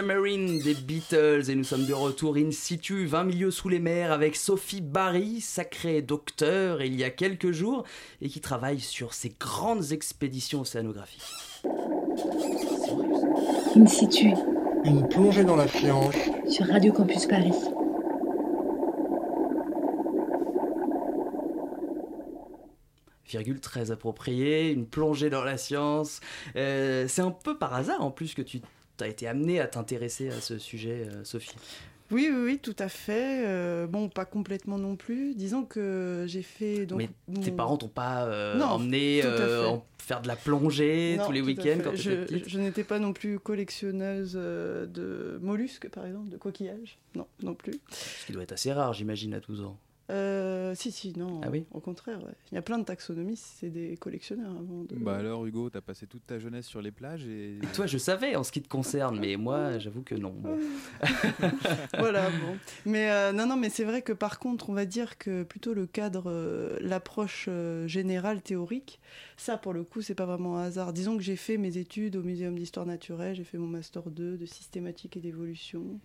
Submarine 0.02 0.58
des 0.58 0.74
Beatles 0.74 1.52
et 1.52 1.54
nous 1.54 1.64
sommes 1.64 1.86
de 1.86 1.94
retour 1.94 2.36
in 2.36 2.50
situ 2.50 3.06
20 3.06 3.24
milieux 3.26 3.52
sous 3.52 3.70
les 3.70 3.78
mers 3.78 4.12
avec 4.12 4.36
Sophie 4.36 4.82
Barry, 4.82 5.42
sacrée 5.42 6.02
docteur 6.02 6.82
il 6.82 7.00
y 7.00 7.04
a 7.04 7.12
quelques 7.12 7.52
jours 7.52 7.84
et 8.20 8.28
qui 8.28 8.42
travaille 8.42 8.80
sur 8.80 9.14
ces 9.14 9.30
grandes 9.40 9.92
expéditions 9.92 10.62
océanographiques. 10.62 11.22
In 13.76 13.86
situ, 13.86 14.34
Une 14.86 15.08
plongée 15.08 15.44
dans 15.44 15.56
la 15.56 15.68
science 15.68 16.16
sur 16.50 16.66
Radio 16.66 16.92
Campus 16.94 17.28
Paris. 17.28 17.54
Virgule 23.28 23.60
très 23.60 23.92
appropriée, 23.92 24.72
une 24.72 24.88
plongée 24.88 25.30
dans 25.30 25.44
la 25.44 25.58
science. 25.58 26.22
Euh, 26.56 27.06
c'est 27.08 27.22
un 27.22 27.30
peu 27.30 27.56
par 27.60 27.76
hasard 27.76 28.04
en 28.04 28.10
plus 28.10 28.34
que 28.34 28.42
tu 28.42 28.62
as 29.04 29.08
été 29.08 29.28
amené 29.28 29.60
à 29.60 29.68
t'intéresser 29.68 30.30
à 30.30 30.42
ce 30.42 30.58
sujet, 30.58 31.08
euh, 31.10 31.24
Sophie? 31.24 31.56
Oui, 32.12 32.30
oui, 32.30 32.42
oui, 32.44 32.60
tout 32.60 32.76
à 32.78 32.90
fait. 32.90 33.46
Euh, 33.48 33.88
bon, 33.88 34.10
pas 34.10 34.26
complètement 34.26 34.78
non 34.78 34.96
plus. 34.98 35.34
Disons 35.34 35.64
que 35.64 36.26
j'ai 36.28 36.42
fait. 36.42 36.86
Donc, 36.86 37.00
Mais 37.00 37.10
tes 37.42 37.52
parents 37.52 37.78
t'ont 37.78 37.88
pas 37.88 38.26
euh, 38.26 38.58
Non, 38.58 38.66
emmené 38.66 39.22
euh, 39.24 39.66
en 39.68 39.86
faire 39.98 40.22
de 40.22 40.28
la 40.28 40.36
plongée 40.36 41.16
Non, 41.18 41.26
tous 41.26 41.32
les 41.32 41.42
week-ends 41.42 41.80
quand 41.82 41.92
tu 41.92 42.02
je, 42.02 42.44
je 42.46 42.60
n'étais 42.60 42.84
pas 42.84 43.00
non 43.00 43.14
plus 43.14 43.40
collectionneuse 43.40 44.34
de 44.34 45.40
mollusques, 45.42 45.90
par 45.90 46.06
exemple, 46.06 46.30
de 46.30 46.38
coquillages. 46.38 46.98
Non, 47.16 47.28
non 47.42 47.54
plus. 47.54 47.80
Ce 47.90 48.26
qui 48.26 48.34
doit 48.34 48.44
être 48.44 48.52
assez 48.52 48.74
rare, 48.74 48.94
j'imagine, 48.94 49.34
à 49.34 49.40
12 49.40 49.64
ans. 49.64 49.78
Euh, 50.12 50.76
si, 50.76 50.92
si, 50.92 51.18
non. 51.18 51.42
Ah 51.44 51.50
oui 51.50 51.66
Au 51.72 51.80
contraire, 51.80 52.20
ouais. 52.24 52.34
il 52.52 52.56
y 52.56 52.58
a 52.58 52.62
plein 52.62 52.78
de 52.78 52.84
taxonomistes, 52.84 53.48
c'est 53.60 53.70
des 53.70 53.96
collectionneurs 53.98 54.52
avant 54.52 54.84
de. 54.84 54.96
Bah 54.96 55.16
alors 55.16 55.46
Hugo, 55.46 55.70
t'as 55.70 55.82
passé 55.82 56.06
toute 56.06 56.26
ta 56.26 56.38
jeunesse 56.38 56.66
sur 56.66 56.82
les 56.82 56.92
plages 56.92 57.26
et... 57.26 57.60
Toi, 57.74 57.86
je 57.88 57.98
savais 57.98 58.36
en 58.36 58.44
ce 58.44 58.52
qui 58.52 58.62
te 58.62 58.68
concerne, 58.68 59.20
mais 59.20 59.38
moi, 59.38 59.80
j'avoue 59.80 60.02
que 60.02 60.16
non. 60.16 60.32
Bon. 60.32 60.58
voilà, 61.98 62.30
bon. 62.30 62.58
Mais 62.86 63.10
euh, 63.10 63.32
non, 63.32 63.46
non, 63.46 63.56
mais 63.56 63.70
c'est 63.70 63.86
vrai 63.86 64.02
que 64.02 64.14
par 64.14 64.40
contre, 64.40 64.70
on 64.70 64.74
va 64.74 64.86
dire 64.86 65.18
que 65.18 65.44
plutôt 65.44 65.74
le 65.74 65.88
cadre, 65.88 66.30
euh, 66.30 66.78
l'approche 66.82 67.46
euh, 67.48 67.88
générale 67.88 68.42
théorique, 68.42 69.00
ça 69.42 69.58
pour 69.58 69.74
le 69.74 69.84
coup, 69.84 70.02
c'est 70.02 70.16
pas 70.16 70.26
vraiment 70.26 70.58
un 70.58 70.66
hasard. 70.66 70.94
Disons 70.94 71.18
que 71.18 71.24
j'ai 71.24 71.36
fait 71.36 71.58
mes 71.58 71.78
études 71.78 72.16
au 72.16 72.22
Muséum 72.22 72.58
d'histoire 72.58 72.86
naturelle, 72.86 73.36
j'ai 73.36 73.44
fait 73.44 73.58
mon 73.58 73.68
master 73.68 74.04
2 74.12 74.38
de 74.38 74.46
systématique 74.46 75.18
et 75.18 75.20
d'évolution. 75.20 76.00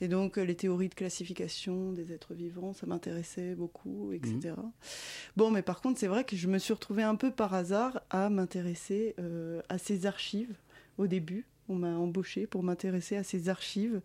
Et 0.00 0.08
donc, 0.08 0.38
euh, 0.38 0.44
les 0.44 0.54
théories 0.54 0.90
de 0.90 0.94
classification 0.94 1.92
des 1.92 2.12
êtres 2.12 2.34
vivants, 2.34 2.74
ça 2.74 2.86
m'intéressait 2.86 3.54
beaucoup, 3.54 4.12
etc. 4.12 4.54
Bon, 5.36 5.50
mais 5.50 5.62
par 5.62 5.80
contre, 5.80 5.98
c'est 5.98 6.06
vrai 6.06 6.24
que 6.24 6.36
je 6.36 6.46
me 6.48 6.58
suis 6.58 6.74
retrouvée 6.74 7.02
un 7.02 7.16
peu 7.16 7.30
par 7.30 7.54
hasard 7.54 8.02
à 8.10 8.28
m'intéresser 8.28 9.14
euh, 9.18 9.62
à 9.68 9.78
ces 9.78 10.04
archives 10.06 10.54
au 10.98 11.06
début. 11.06 11.46
On 11.72 11.76
m'a 11.76 11.96
embauché 11.96 12.46
pour 12.46 12.62
m'intéresser 12.62 13.16
à 13.16 13.24
ces 13.24 13.48
archives 13.48 14.00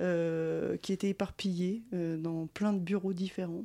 euh, 0.00 0.76
qui 0.78 0.92
étaient 0.92 1.08
éparpillées 1.10 1.82
euh, 1.94 2.16
dans 2.16 2.46
plein 2.48 2.72
de 2.72 2.78
bureaux 2.80 3.12
différents, 3.12 3.64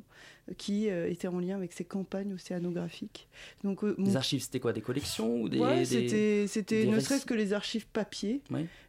qui 0.56 0.88
euh, 0.88 1.10
étaient 1.10 1.28
en 1.28 1.40
lien 1.40 1.56
avec 1.56 1.72
ces 1.72 1.84
campagnes 1.84 2.32
océanographiques. 2.32 3.28
Donc, 3.64 3.82
mon- 3.82 4.14
archives, 4.14 4.40
c'était 4.42 4.60
quoi 4.60 4.72
Des 4.72 4.80
collections 4.80 5.40
ou 5.42 5.48
des, 5.48 5.58
Ouais, 5.60 5.78
des- 5.84 6.46
c'était, 6.48 6.86
ne 6.86 7.00
serait-ce 7.00 7.26
que 7.26 7.34
les 7.34 7.52
archives 7.52 7.86
papier, 7.86 8.40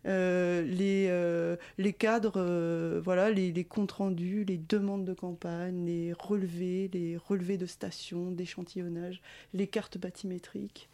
les, 0.06 1.58
les 1.78 1.94
cadres, 1.94 3.00
voilà, 3.04 3.30
les, 3.32 3.52
les 3.52 3.64
comptes 3.64 3.92
rendus, 3.94 4.46
les 4.46 4.58
demandes 4.58 5.06
de 5.06 5.14
campagne, 5.14 5.86
les 5.86 6.14
relevés, 6.14 6.90
les 6.94 7.18
relevés 7.18 7.58
de 7.58 7.66
stations, 7.66 8.32
d'échantillonnage, 8.32 9.22
les 9.54 9.68
cartes 9.68 9.98
bathymétriques. 9.98 10.90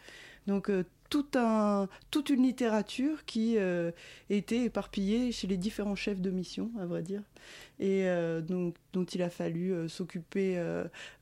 Donc 0.48 0.70
euh, 0.70 0.84
toute 1.10 2.30
une 2.30 2.44
littérature 2.44 3.26
qui 3.26 3.58
euh, 3.58 3.92
était 4.30 4.64
éparpillée 4.64 5.32
chez 5.32 5.48
les 5.48 5.58
différents 5.58 5.96
chefs 5.96 6.22
de 6.22 6.30
mission, 6.30 6.72
à 6.80 6.86
vrai 6.86 7.04
dire, 7.04 7.22
et 7.80 8.08
euh, 8.08 8.42
donc, 8.42 8.76
dont 8.94 9.06
il 9.06 9.22
a 9.22 9.30
fallu 9.30 9.72
euh, 9.72 9.88
s'occuper 9.88 10.62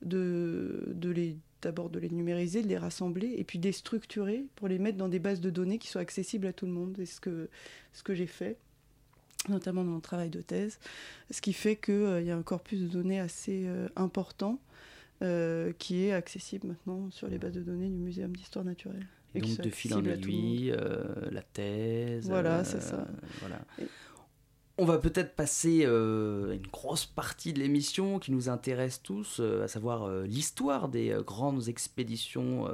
de, 0.02 0.94
d'abord 1.62 1.90
de 1.90 1.98
les 1.98 2.10
numériser, 2.10 2.62
de 2.62 2.68
les 2.68 2.78
rassembler, 2.78 3.34
et 3.36 3.44
puis 3.44 3.58
de 3.58 3.66
les 3.66 3.72
structurer 3.72 4.46
pour 4.56 4.68
les 4.68 4.78
mettre 4.78 4.98
dans 4.98 5.08
des 5.08 5.18
bases 5.18 5.40
de 5.40 5.50
données 5.50 5.78
qui 5.78 5.88
soient 5.88 6.02
accessibles 6.02 6.46
à 6.46 6.52
tout 6.52 6.66
le 6.66 6.72
monde. 6.72 6.94
C'est 6.96 7.06
ce 7.06 7.20
que, 7.20 7.48
ce 7.92 8.02
que 8.02 8.14
j'ai 8.14 8.26
fait, 8.26 8.56
notamment 9.48 9.84
dans 9.84 9.92
mon 9.92 10.00
travail 10.00 10.30
de 10.30 10.40
thèse, 10.40 10.78
ce 11.30 11.40
qui 11.40 11.52
fait 11.52 11.76
qu'il 11.76 12.24
y 12.24 12.30
a 12.30 12.36
un 12.36 12.42
corpus 12.42 12.80
de 12.80 12.88
données 12.88 13.20
assez 13.20 13.66
important 13.96 14.58
qui 15.78 16.04
est 16.04 16.12
accessible 16.12 16.66
maintenant 16.66 17.10
sur 17.10 17.28
les 17.28 17.38
bases 17.38 17.52
de 17.52 17.62
données 17.62 17.88
du 17.88 17.96
Muséum 17.96 18.36
d'histoire 18.36 18.64
naturelle. 18.64 19.06
Et 19.34 19.40
donc 19.40 19.58
de 19.60 19.70
fil 19.70 19.92
en 19.94 20.04
aiguille, 20.04 20.70
euh, 20.72 21.02
la 21.30 21.42
thèse. 21.42 22.28
Voilà, 22.28 22.58
euh, 22.60 22.64
c'est 22.64 22.80
ça. 22.82 23.06
Voilà. 23.40 23.60
Et- 23.80 23.86
On 24.76 24.84
va 24.86 24.98
peut-être 24.98 25.36
passer 25.36 25.82
euh, 25.86 26.50
à 26.50 26.54
une 26.54 26.66
grosse 26.66 27.06
partie 27.06 27.52
de 27.52 27.60
l'émission 27.60 28.18
qui 28.18 28.32
nous 28.32 28.48
intéresse 28.48 29.00
tous, 29.02 29.38
euh, 29.38 29.62
à 29.62 29.68
savoir 29.68 30.02
euh, 30.02 30.24
l'histoire 30.26 30.88
des 30.88 31.16
grandes 31.24 31.68
expéditions 31.68 32.68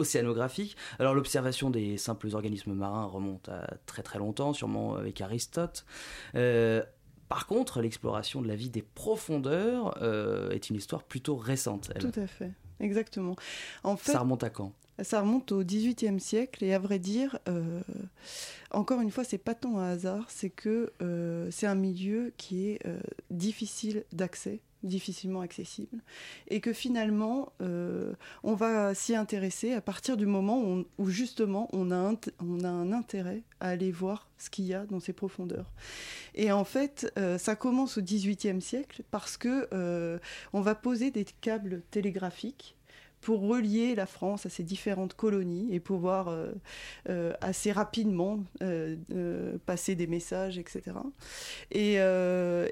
océanographiques. 0.00 0.76
Alors 0.98 1.14
l'observation 1.14 1.70
des 1.70 1.98
simples 1.98 2.28
organismes 2.34 2.72
marins 2.74 3.04
remonte 3.06 3.48
à 3.48 3.76
très 3.86 4.02
très 4.02 4.18
longtemps, 4.18 4.52
sûrement 4.54 4.96
avec 4.96 5.20
Aristote. 5.20 5.84
Par 7.28 7.46
contre, 7.48 7.80
l'exploration 7.80 8.40
de 8.40 8.46
la 8.48 8.54
vie 8.54 8.70
des 8.70 8.82
profondeurs 8.82 10.00
est 10.52 10.70
une 10.70 10.76
histoire 10.76 11.02
plutôt 11.02 11.36
récente. 11.36 11.90
elle. 11.94 12.10
Tout 12.10 12.20
à 12.20 12.26
fait, 12.26 12.52
exactement. 12.80 13.34
En 13.82 13.96
fait, 13.96 14.12
Ça 14.12 14.20
remonte 14.20 14.44
à 14.44 14.50
quand? 14.50 14.72
Ça 15.02 15.20
remonte 15.20 15.52
au 15.52 15.62
XVIIIe 15.62 16.18
siècle 16.20 16.64
et 16.64 16.72
à 16.72 16.78
vrai 16.78 16.98
dire, 16.98 17.38
euh, 17.48 17.80
encore 18.70 19.00
une 19.02 19.10
fois, 19.10 19.24
c'est 19.24 19.36
pas 19.38 19.54
tant 19.54 19.78
un 19.78 19.90
hasard, 19.92 20.26
c'est 20.30 20.48
que 20.50 20.92
euh, 21.02 21.48
c'est 21.50 21.66
un 21.66 21.74
milieu 21.74 22.32
qui 22.38 22.68
est 22.70 22.86
euh, 22.86 22.98
difficile 23.30 24.04
d'accès, 24.12 24.60
difficilement 24.82 25.42
accessible, 25.42 25.98
et 26.48 26.60
que 26.60 26.72
finalement, 26.72 27.52
on 27.60 28.54
va 28.54 28.94
s'y 28.94 29.14
intéresser 29.14 29.72
à 29.72 29.80
partir 29.80 30.16
du 30.16 30.24
moment 30.26 30.62
où, 30.62 30.84
on- 30.98 31.06
justement 31.08 31.68
on 31.72 31.90
a, 31.90 31.96
un 31.96 32.92
intérêt 32.92 33.42
à 33.60 33.68
aller 33.70 33.90
voir 33.90 34.30
ce 34.38 34.48
qu'il 34.48 34.64
y 34.66 34.74
a 34.74 34.86
dans 34.86 35.00
ces 35.00 35.12
profondeurs. 35.12 35.70
Et 36.34 36.52
en 36.52 36.64
fait, 36.64 37.12
ça 37.38 37.56
commence 37.56 37.98
au 37.98 38.02
XVIIIe 38.02 38.60
siècle 38.62 39.02
parce 39.10 39.36
que 39.36 39.68
on 40.52 40.60
va 40.60 40.74
poser 40.74 41.10
des 41.10 41.24
câbles 41.24 41.82
télégraphiques 41.90 42.75
pour 43.26 43.40
relier 43.40 43.96
la 43.96 44.06
France 44.06 44.46
à 44.46 44.48
ses 44.48 44.62
différentes 44.62 45.14
colonies 45.14 45.66
et 45.74 45.80
pouvoir 45.80 46.28
euh, 46.28 46.52
euh, 47.08 47.32
assez 47.40 47.72
rapidement 47.72 48.44
euh, 48.62 48.94
passer 49.66 49.96
des 49.96 50.06
messages, 50.06 50.58
etc. 50.58 50.92
Et, 51.72 51.94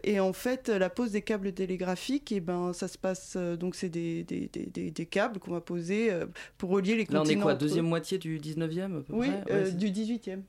et 0.05 0.21
en 0.21 0.33
fait, 0.33 0.69
la 0.69 0.91
pose 0.91 1.11
des 1.11 1.23
câbles 1.23 1.53
télégraphiques, 1.53 2.31
et 2.31 2.39
ben, 2.39 2.73
ça 2.73 2.87
se 2.87 2.97
passe, 2.99 3.37
donc 3.37 3.75
c'est 3.75 3.89
des, 3.89 4.23
des, 4.23 4.49
des- 4.53 4.67
des- 4.67 4.91
des 4.93 5.07
câbles 5.07 5.41
qu'on 5.41 5.51
va 5.51 5.61
poser 5.61 6.11
pour 6.57 6.71
relier 6.71 6.95
les 6.95 7.05
Là, 7.07 7.19
on 7.19 7.23
continents. 7.25 7.41
est 7.41 7.43
quoi 7.43 7.53
entre 7.55 7.65
eux. 7.65 7.69
Deuxième 7.69 7.87
moitié 7.87 8.19
du 8.19 8.39
19e 8.39 8.99
à 8.99 9.03
peu 9.03 9.13
Oui, 9.13 9.29
près? 9.43 9.53
Ouais, 9.53 9.73
du 9.73 9.89
18e. 9.91 10.43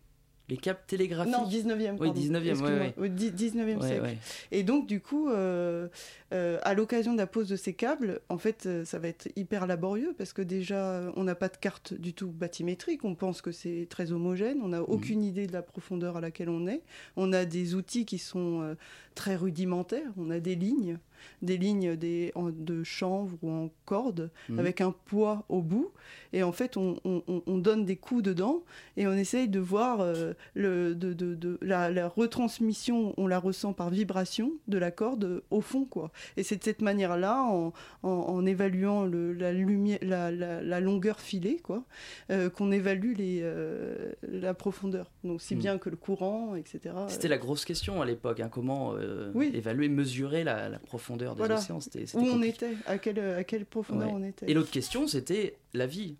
Les 0.47 0.57
câbles 0.57 0.79
télégraphiques 0.85 1.33
Non, 1.33 1.47
19e. 1.47 1.91
Oui, 1.93 1.97
pardon. 2.07 2.13
19e, 2.13 2.33
ouais, 2.43 2.47
Excuse-moi. 2.49 2.69
ouais. 2.79 2.93
Oui, 2.97 3.09
dix- 3.09 3.31
19e 3.31 3.79
Ouais, 3.81 3.87
siècle. 3.87 4.17
Et 4.51 4.61
donc, 4.63 4.85
du 4.85 5.01
coup, 5.01 5.27
euh, 5.29 5.87
euh, 6.33 6.59
à 6.61 6.75
l'occasion 6.75 7.13
de 7.13 7.17
la 7.17 7.25
pose 7.25 7.47
de 7.49 7.55
ces 7.55 7.73
câbles, 7.73 8.19
en 8.29 8.37
fait, 8.37 8.67
euh, 8.67 8.85
ça 8.85 8.99
va 8.99 9.07
être 9.07 9.27
hyper 9.35 9.65
laborieux 9.65 10.13
parce 10.17 10.33
que 10.33 10.43
déjà, 10.43 11.11
on 11.15 11.23
n'a 11.23 11.33
pas 11.33 11.49
de 11.49 11.57
carte 11.57 11.95
du 11.95 12.13
tout 12.13 12.29
bathymétrique. 12.29 13.03
On 13.05 13.15
pense 13.15 13.41
que 13.41 13.51
c'est 13.51 13.87
très 13.89 14.11
homogène. 14.11 14.59
On 14.63 14.67
n'a 14.67 14.83
aucune 14.83 15.23
idée 15.23 15.47
de 15.47 15.53
la 15.53 15.63
profondeur 15.63 16.17
à 16.17 16.21
laquelle 16.21 16.49
on 16.49 16.67
est. 16.67 16.81
On 17.15 17.33
a 17.33 17.45
des 17.45 17.73
outils 17.73 18.05
qui 18.05 18.19
sont 18.19 18.61
euh, 18.61 18.75
très 19.15 19.35
rudimentaires. 19.35 20.11
On 20.17 20.29
a 20.29 20.39
des 20.39 20.55
lignes, 20.55 20.99
des 21.41 21.57
lignes 21.57 21.95
des, 21.95 22.31
en- 22.35 22.49
de 22.51 22.83
chanvre 22.83 23.37
ou 23.41 23.49
en 23.51 23.69
corde 23.85 24.29
Mhm. 24.49 24.59
avec 24.59 24.81
un 24.81 24.91
poids 25.05 25.43
au 25.49 25.61
bout. 25.61 25.91
Et 26.33 26.43
en 26.43 26.51
fait, 26.51 26.77
on, 26.77 26.97
on- 27.05 27.23
on- 27.27 27.41
on 27.47 27.57
donne 27.57 27.85
des 27.85 27.95
coups 27.95 28.23
dedans 28.23 28.63
et 28.97 29.07
on 29.07 29.13
essaye 29.13 29.47
de 29.47 29.59
voir 29.59 30.01
euh, 30.01 30.33
le, 30.53 30.93
de, 30.95 31.13
de- 31.13 31.35
de- 31.35 31.57
la, 31.61 31.89
la 31.91 32.07
retransmission, 32.07 33.13
on 33.17 33.27
la 33.27 33.39
ressent 33.39 33.73
par 33.73 33.89
vibration 33.89 34.51
de 34.67 34.77
la 34.77 34.91
corde 34.91 35.41
au 35.49 35.61
fond. 35.61 35.85
quoi. 35.85 36.11
Et 36.37 36.43
c'est 36.43 36.57
de 36.57 36.63
cette 36.63 36.81
manière-là, 36.81 37.43
en, 37.43 37.73
en- 38.03 38.09
en 38.09 38.45
évaluant 38.45 39.05
le- 39.05 39.33
la, 39.33 39.51
lumière, 39.53 39.99
la, 40.01 40.31
la- 40.31 40.61
la 40.61 40.79
longueur 40.79 41.19
filée, 41.19 41.57
quoi, 41.63 41.83
euh, 42.31 42.49
qu'on 42.49 42.71
évalue 42.71 43.13
les, 43.17 43.39
euh, 43.43 44.11
la 44.27 44.53
profondeur. 44.53 45.11
Donc, 45.23 45.41
si 45.41 45.55
Mm. 45.55 45.59
bien 45.59 45.77
que 45.77 45.89
le 45.89 45.95
courant, 45.95 46.55
etc. 46.55 46.93
C'était 47.07 47.27
la 47.27 47.37
grosse 47.37 47.65
question 47.65 48.01
à 48.01 48.05
l'époque, 48.05 48.39
hein, 48.39 48.49
comment 48.51 48.93
Oui. 49.33 49.51
évaluer, 49.53 49.89
mesurer 49.89 50.43
la, 50.43 50.69
la 50.69 50.79
profondeur 51.17 51.35
des 51.35 51.39
Voilà. 51.39 51.55
océans. 51.59 51.79
C'était, 51.79 52.05
Où 52.15 52.19
on 52.21 52.41
était, 52.41 52.71
à 52.85 52.97
quelle, 52.97 53.19
à 53.19 53.43
quelle 53.43 53.65
profondeur 53.65 54.07
Ouais. 54.09 54.13
on 54.15 54.23
était. 54.23 54.49
Et 54.49 54.53
l'autre 54.53 54.71
question, 54.71 55.07
c'était 55.07 55.55
la 55.73 55.87
vie. 55.87 56.15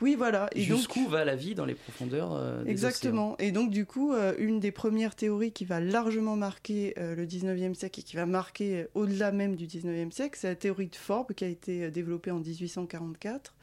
Oui, 0.00 0.14
voilà. 0.16 0.48
Et 0.54 0.66
donc, 0.66 0.78
Jusqu'où 0.78 1.06
va 1.06 1.24
la 1.24 1.36
vie 1.36 1.54
dans 1.54 1.66
les 1.66 1.74
profondeurs 1.74 2.32
euh, 2.34 2.56
des 2.56 2.60
océans 2.62 2.70
Exactement. 2.72 3.36
Et 3.38 3.52
donc, 3.52 3.70
du 3.70 3.84
coup, 3.84 4.12
euh, 4.12 4.34
une 4.38 4.58
des 4.58 4.72
premières 4.72 5.14
théories 5.14 5.52
qui 5.52 5.64
va 5.66 5.80
largement 5.80 6.34
marquer 6.34 6.94
euh, 6.98 7.14
le 7.14 7.26
19e 7.26 7.74
siècle 7.74 8.00
et 8.00 8.02
qui 8.02 8.16
va 8.16 8.24
marquer 8.26 8.86
au-delà 8.94 9.32
même 9.32 9.54
du 9.54 9.66
19e 9.66 10.10
siècle, 10.10 10.38
c'est 10.40 10.48
la 10.48 10.54
théorie 10.56 10.88
de 10.88 10.96
Forbes 10.96 11.32
qui 11.34 11.44
a 11.44 11.48
été 11.48 11.90
développée 11.90 12.30
en 12.30 12.38
1844 12.40 13.54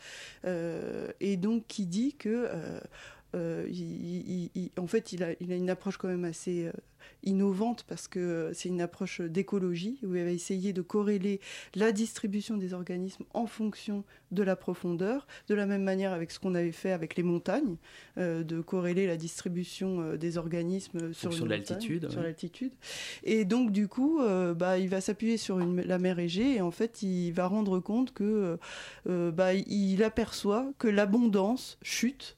euh, 0.45 1.07
et 1.19 1.35
donc 1.37 1.65
qui 1.67 1.85
dit 1.85 2.13
que. 2.15 2.47
Euh, 3.35 3.65
il- 3.69 4.29
il- 4.29 4.49
il- 4.55 4.71
en 4.79 4.87
fait, 4.87 5.11
il 5.13 5.23
a, 5.23 5.33
il 5.39 5.51
a 5.51 5.55
une 5.55 5.69
approche 5.69 5.97
quand 5.97 6.07
même 6.07 6.25
assez 6.25 6.65
euh, 6.67 6.71
innovante 7.23 7.83
parce 7.87 8.07
que 8.07 8.51
c'est 8.53 8.69
une 8.69 8.79
approche 8.81 9.19
d'écologie 9.21 9.99
où 10.03 10.15
il 10.15 10.23
va 10.23 10.29
essayer 10.29 10.71
de 10.71 10.81
corréler 10.81 11.41
la 11.75 11.91
distribution 11.91 12.55
des 12.57 12.73
organismes 12.73 13.23
en 13.33 13.45
fonction 13.45 14.03
de 14.31 14.41
la 14.43 14.55
profondeur, 14.55 15.27
de 15.47 15.55
la 15.55 15.65
même 15.65 15.83
manière 15.83 16.13
avec 16.13 16.31
ce 16.31 16.39
qu'on 16.39 16.55
avait 16.55 16.71
fait 16.71 16.91
avec 16.91 17.15
les 17.17 17.23
montagnes, 17.23 17.75
euh, 18.17 18.43
de 18.43 18.61
corréler 18.61 19.05
la 19.07 19.17
distribution 19.17 20.15
des 20.15 20.37
organismes 20.37 21.11
sur 21.13 21.45
l'altitude, 21.45 22.09
sur 22.09 22.19
ouais. 22.19 22.25
l'altitude. 22.27 22.71
Et 23.23 23.43
donc 23.45 23.71
du 23.71 23.87
coup, 23.87 24.19
bah, 24.55 24.77
il 24.79 24.89
va 24.89 25.01
s'appuyer 25.01 25.37
sur 25.37 25.59
une- 25.59 25.81
la 25.81 25.99
mer 25.99 26.19
Égée 26.19 26.55
et 26.55 26.61
en 26.61 26.71
fait, 26.71 27.01
il 27.03 27.31
va 27.31 27.47
rendre 27.47 27.79
compte 27.79 28.13
que 28.13 28.57
bah, 29.05 29.53
il 29.53 30.03
aperçoit 30.03 30.71
que 30.77 30.87
l'abondance 30.87 31.77
chute. 31.81 32.37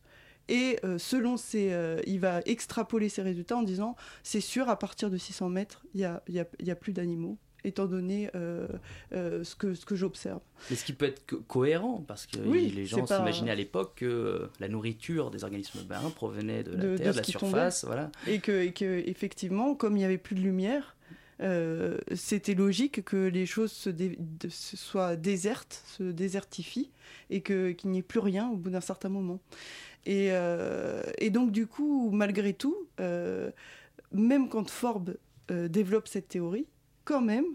Et 0.49 0.77
euh, 0.83 0.97
selon 0.97 1.37
ses, 1.37 1.71
euh, 1.73 1.99
il 2.05 2.19
va 2.19 2.41
extrapoler 2.45 3.09
ses 3.09 3.21
résultats 3.21 3.57
en 3.57 3.63
disant 3.63 3.95
c'est 4.23 4.41
sûr 4.41 4.69
à 4.69 4.77
partir 4.77 5.09
de 5.09 5.17
600 5.17 5.49
mètres 5.49 5.83
il 5.93 6.01
y 6.01 6.05
a, 6.05 6.21
y 6.27 6.39
a- 6.39 6.45
y 6.61 6.71
a 6.71 6.75
plus 6.75 6.93
d'animaux 6.93 7.37
étant 7.63 7.87
donné 7.87 8.29
euh, 8.35 8.67
euh, 9.13 9.43
ce 9.43 9.55
que, 9.55 9.73
ce 9.73 9.87
que 9.87 9.95
j'observe. 9.95 10.39
Mais 10.69 10.75
ce 10.75 10.85
qui 10.85 10.93
peut 10.93 11.05
être 11.07 11.25
co- 11.25 11.41
cohérent, 11.47 12.03
parce 12.07 12.27
que 12.27 12.37
Oui, 12.45 12.71
les 12.75 12.85
gens 12.85 13.03
pas- 13.05 13.17
s'imaginaient 13.17 13.49
à 13.49 13.55
l'époque 13.55 13.93
que 13.95 14.49
la 14.59 14.67
nourriture 14.67 15.31
des 15.31 15.43
organismes 15.43 15.79
marins 15.89 16.11
provenait 16.11 16.61
de 16.63 16.71
la 16.75 16.77
De- 16.77 16.97
terre, 16.97 17.11
de, 17.13 17.17
la 17.17 17.23
surface. 17.23 17.83
Voilà. 17.83 18.11
Et 18.27 18.37
que, 18.37 18.51
et 18.51 18.71
que 18.71 19.01
effectivement, 19.09 19.73
comme 19.73 19.95
il 19.95 19.99
n'y 20.01 20.05
avait 20.05 20.19
plus 20.19 20.35
de 20.35 20.41
lumière, 20.41 20.94
euh, 21.41 21.97
c'était 22.15 22.53
logique 22.53 23.03
que 23.03 23.27
les 23.27 23.45
choses 23.45 23.71
se, 23.71 23.91
soient 24.49 25.15
désertes, 25.15 25.83
se 25.87 26.03
désertifient, 26.03 26.91
et 27.29 27.41
qu'il 27.41 27.75
n'y 27.85 27.99
ait 27.99 28.03
plus 28.03 28.19
rien 28.19 28.49
au 28.49 28.55
bout 28.55 28.69
d'un 28.69 28.81
certain 28.81 29.09
moment. 29.09 29.39
Et, 30.05 30.29
euh, 30.31 31.03
donc, 31.31 31.51
du 31.51 31.67
coup, 31.67 32.11
malgré 32.11 32.53
tout, 32.53 32.87
euh, 32.99 33.51
même 34.11 34.49
quand 34.49 34.69
Forbes 34.69 35.17
développe 35.49 36.07
cette 36.07 36.27
théorie, 36.27 36.65
quand 37.03 37.21
même, 37.21 37.45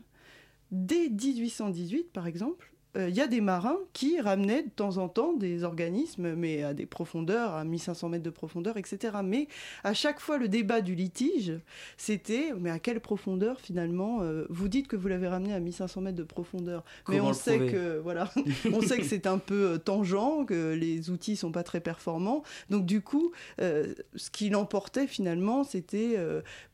dès 0.71 1.09
1818, 1.09 2.13
par 2.13 2.29
exemple, 2.29 2.70
il 2.97 3.15
y 3.15 3.21
a 3.21 3.27
des 3.27 3.41
marins 3.41 3.79
qui 3.93 4.21
ramenaient 4.21 4.65
de 4.65 4.71
temps 4.71 4.99
en 4.99 5.09
temps 5.09 5.33
des 5.33 5.63
organismes, 5.63 6.35
mais 6.35 6.63
à 6.63 6.75
des 6.75 6.87
profondeurs, 6.87 7.55
à 7.55 7.65
1500 7.65 8.09
mètres 8.09 8.25
de 8.25 8.31
profondeur, 8.31 8.77
etc. 8.77 9.19
Mais 9.25 9.47
à 9.85 9.95
chaque 9.95 10.19
fois, 10.19 10.39
le 10.39 10.49
débat 10.49 10.81
du 10.81 10.95
litige, 10.95 11.53
c'était 11.97 12.53
mais 12.59 12.71
à 12.71 12.79
quelle 12.79 13.01
profondeur 13.01 13.61
finalement 13.61 14.21
Vous 14.49 14.69
dites 14.69 14.89
que 14.89 14.97
vous 14.97 15.09
l'avez 15.09 15.29
ramené 15.29 15.55
à 15.55 15.61
1500 15.61 16.01
mètres 16.01 16.17
de 16.17 16.25
profondeur, 16.25 16.85
mais 17.09 17.21
on 17.21 17.33
sait 17.33 17.59
que 17.59 17.99
voilà, 17.99 18.31
on 18.73 18.81
sait 18.81 18.99
que 18.99 19.05
c'est 19.05 19.27
un 19.27 19.39
peu 19.39 19.81
tangent, 19.85 20.47
que 20.47 20.75
les 20.75 21.11
outils 21.11 21.37
sont 21.37 21.53
pas 21.53 21.63
très 21.63 21.81
performants. 21.81 22.43
Donc 22.71 22.87
du 22.87 23.01
coup, 23.03 23.33
ce 23.59 24.31
qui 24.33 24.51
l'emportait 24.51 25.07
finalement, 25.07 25.65
c'était 25.65 26.17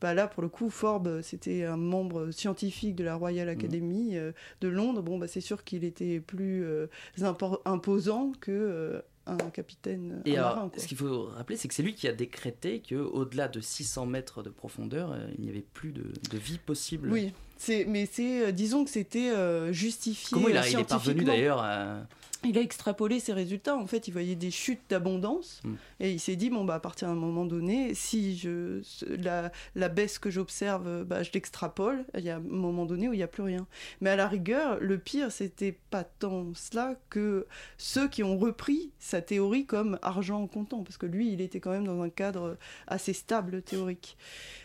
bah 0.01 0.13
là 0.13 0.27
pour 0.27 0.41
le 0.41 0.49
coup, 0.49 0.69
Forbes, 0.69 1.21
c'était 1.21 1.63
un 1.63 1.77
membre 1.77 2.31
scientifique 2.31 2.95
de 2.95 3.03
la 3.03 3.15
Royal 3.15 3.49
Academy 3.49 4.15
de 4.61 4.67
Londres. 4.67 5.01
Bon, 5.01 5.17
bah 5.17 5.27
c'est 5.27 5.41
sûr 5.41 5.63
qu'il 5.63 5.83
était 5.83 6.06
plus 6.25 6.63
euh, 6.63 6.87
imposant 7.65 8.31
que 8.39 8.51
euh, 8.51 9.01
un 9.25 9.37
capitaine 9.49 10.21
et 10.25 10.37
marin, 10.37 10.71
ce 10.77 10.87
qu'il 10.87 10.97
faut 10.97 11.23
rappeler, 11.25 11.57
c'est 11.57 11.67
que 11.67 11.73
c'est 11.73 11.83
lui 11.83 11.93
qui 11.93 12.07
a 12.07 12.13
décrété 12.13 12.79
que 12.79 12.95
au-delà 12.95 13.47
de 13.47 13.59
600 13.59 14.05
mètres 14.05 14.41
de 14.41 14.49
profondeur, 14.49 15.11
euh, 15.11 15.27
il 15.37 15.43
n'y 15.43 15.49
avait 15.49 15.65
plus 15.73 15.91
de, 15.91 16.37
vie 16.37 16.59
possible. 16.59 17.11
Oui, 17.11 17.33
mais 17.87 18.07
c'est, 18.09 18.53
disons 18.53 18.85
que 18.85 18.89
c'était 18.89 19.33
justifié. 19.73 20.29
Comment 20.31 20.47
il, 20.47 20.57
a, 20.57 20.67
il 20.67 20.79
est 20.79 20.83
parvenu 20.87 21.23
d'ailleurs 21.23 21.61
à 21.61 22.07
il 22.43 22.57
a 22.57 22.61
extrapolé 22.61 23.19
ses 23.19 23.33
résultats. 23.33 23.75
En 23.75 23.87
fait, 23.87 24.07
il 24.07 24.11
voyait 24.11 24.35
des 24.35 24.51
chutes 24.51 24.81
d'abondance 24.89 25.61
mm. 25.63 25.73
et 25.99 26.11
il 26.11 26.19
s'est 26.19 26.35
dit 26.35 26.49
bon 26.49 26.65
bah 26.65 26.75
à 26.75 26.79
partir 26.79 27.07
d'un 27.07 27.15
moment 27.15 27.45
donné, 27.45 27.93
si 27.93 28.37
je 28.37 28.81
la, 29.07 29.51
la 29.75 29.89
baisse 29.89 30.19
que 30.19 30.29
j'observe, 30.29 31.03
bah, 31.03 31.23
je 31.23 31.31
l'extrapole. 31.33 32.05
Il 32.17 32.23
y 32.23 32.29
a 32.29 32.37
un 32.37 32.39
moment 32.39 32.85
donné 32.85 33.07
où 33.09 33.13
il 33.13 33.17
n'y 33.17 33.23
a 33.23 33.27
plus 33.27 33.43
rien. 33.43 33.67
Mais 34.01 34.09
à 34.09 34.15
la 34.15 34.27
rigueur, 34.27 34.79
le 34.79 34.97
pire, 34.97 35.31
c'était 35.31 35.77
pas 35.89 36.03
tant 36.03 36.53
cela 36.53 36.95
que 37.09 37.47
ceux 37.77 38.07
qui 38.07 38.23
ont 38.23 38.37
repris 38.37 38.91
sa 38.99 39.21
théorie 39.21 39.65
comme 39.65 39.99
argent 40.01 40.45
comptant, 40.47 40.83
parce 40.83 40.97
que 40.97 41.05
lui, 41.05 41.31
il 41.31 41.41
était 41.41 41.59
quand 41.59 41.71
même 41.71 41.85
dans 41.85 42.01
un 42.01 42.09
cadre 42.09 42.57
assez 42.87 43.13
stable 43.13 43.61
théorique. 43.61 44.17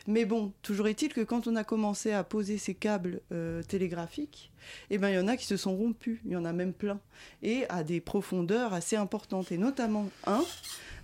Mais 0.07 0.25
bon, 0.25 0.53
toujours 0.63 0.89
est-il 0.89 1.13
que 1.13 1.21
quand 1.21 1.47
on 1.47 1.57
a 1.57 1.65
commencé 1.65 2.13
à 2.13 2.25
poser 2.25 2.59
ces 2.59 2.75
câbles 2.75 3.21
euh, 3.33 3.63
télégraphiques, 3.63 4.52
eh 4.91 4.99
ben, 4.99 5.09
il 5.09 5.15
y 5.15 5.19
en 5.19 5.29
a 5.29 5.37
qui 5.37 5.47
se 5.47 5.57
sont 5.57 5.77
rompus, 5.77 6.21
il 6.25 6.33
y 6.33 6.37
en 6.37 6.45
a 6.45 6.53
même 6.53 6.73
plein, 6.73 7.01
et 7.43 7.65
à 7.69 7.85
des 7.85 8.01
profondeurs 8.01 8.73
assez 8.73 8.97
importantes, 8.97 9.53
et 9.53 9.59
notamment 9.59 10.09
un 10.27 10.43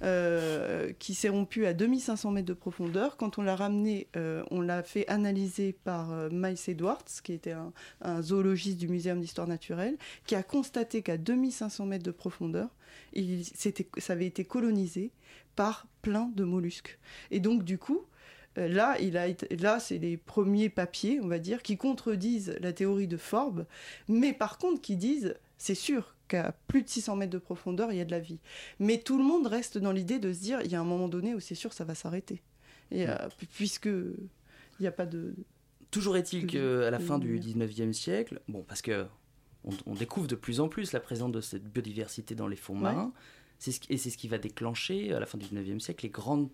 euh, 0.03 0.93
qui 0.99 1.15
s'est 1.15 1.29
rompu 1.29 1.67
à 1.67 1.75
2500 1.75 2.31
mètres 2.31 2.47
de 2.47 2.55
profondeur. 2.55 3.17
Quand 3.17 3.39
on 3.39 3.43
l'a 3.43 3.57
ramené, 3.57 4.07
euh, 4.17 4.45
on 4.51 4.61
l'a 4.61 4.83
fait 4.83 5.09
analyser 5.09 5.73
par 5.73 6.09
Miles 6.31 6.59
Edwards, 6.69 7.05
qui 7.23 7.33
était 7.33 7.55
un, 8.03 8.23
zoologiste 8.23 8.79
du 8.79 8.89
Muséum 8.89 9.21
d'histoire 9.21 9.49
naturelle, 9.49 9.97
qui 10.25 10.35
a 10.35 10.43
constaté 10.43 11.03
qu'à 11.03 11.17
2500 11.17 11.87
mètres 11.87 12.05
de 12.05 12.11
profondeur, 12.11 12.69
il, 13.13 13.45
ça 13.45 14.13
avait 14.13 14.27
été 14.27 14.45
colonisé 14.45 15.11
par 15.57 15.89
plein 16.03 16.31
de 16.37 16.45
mollusques. 16.45 16.99
Et 17.33 17.41
donc, 17.41 17.65
du 17.65 17.79
coup, 17.79 17.99
euh, 17.99 18.18
là, 18.57 18.99
il 19.01 19.17
a 19.17 19.29
là, 19.59 19.81
c'est 19.81 19.99
les 19.99 20.17
premiers 20.17 20.69
papiers, 20.69 21.21
on 21.23 21.29
va 21.29 21.39
dire, 21.39 21.63
qui 21.63 21.77
contredisent 21.77 22.57
la 22.61 22.73
théorie 22.73 23.07
de 23.07 23.17
Forbes, 23.17 23.67
mais 24.09 24.33
par 24.33 24.59
contre 24.59 24.81
qui 24.81 24.97
disent, 24.97 25.35
c'est 25.59 25.75
sûr 25.75 26.15
qu'à 26.29 26.55
plus 26.67 26.83
de 26.83 26.89
600 26.89 27.17
mètres 27.17 27.33
de 27.33 27.39
profondeur, 27.39 27.93
il 27.93 27.99
y 27.99 28.01
a 28.01 28.05
de 28.05 28.11
la 28.11 28.21
vie. 28.21 28.39
Mais 28.79 28.99
tout 28.99 29.19
le 29.19 29.25
monde 29.25 29.47
reste 29.47 29.79
dans 29.79 29.93
l'idée 29.93 30.19
de 30.19 30.33
se 30.33 30.41
dire, 30.41 30.61
il 30.63 30.71
y 30.71 30.75
a 30.75 30.81
un 30.81 30.85
moment 30.85 31.09
donné 31.09 31.35
où 31.35 31.41
c'est 31.41 31.55
sûr, 31.55 31.73
ça 31.73 31.85
va 31.85 31.95
s'arrêter. 31.95 32.43
Et 32.91 33.07
puisque 33.55 33.87
il 33.87 34.83
n'y 34.83 34.87
a 34.87 34.93
pas 34.93 35.07
de. 35.07 35.35
Toujours 35.91 36.17
est-il 36.17 36.47
qu'à 36.47 36.91
la 36.91 36.99
fin 36.99 37.19
du 37.19 37.39
19e 37.39 37.93
siècle, 37.93 38.41
bon, 38.49 38.63
parce 38.63 38.83
que 38.83 39.07
on, 39.87 39.95
découvre 39.95 40.27
de 40.27 40.35
plus 40.35 40.61
en 40.61 40.69
plus 40.69 40.93
la 40.93 41.01
présence 41.01 41.33
de 41.33 41.41
cette 41.41 41.65
biodiversité 41.65 42.35
dans 42.35 42.47
les 42.47 42.57
fonds 42.57 42.75
marins 42.75 43.13
et 43.67 43.97
c'est 43.97 44.11
ce 44.11 44.17
qui 44.17 44.29
va 44.29 44.39
déclencher, 44.39 45.13
à 45.13 45.19
la 45.19 45.27
fin 45.27 45.37
du 45.37 45.47
19e 45.47 45.81
siècle, 45.81 46.05
les 46.05 46.11
grandes 46.11 46.49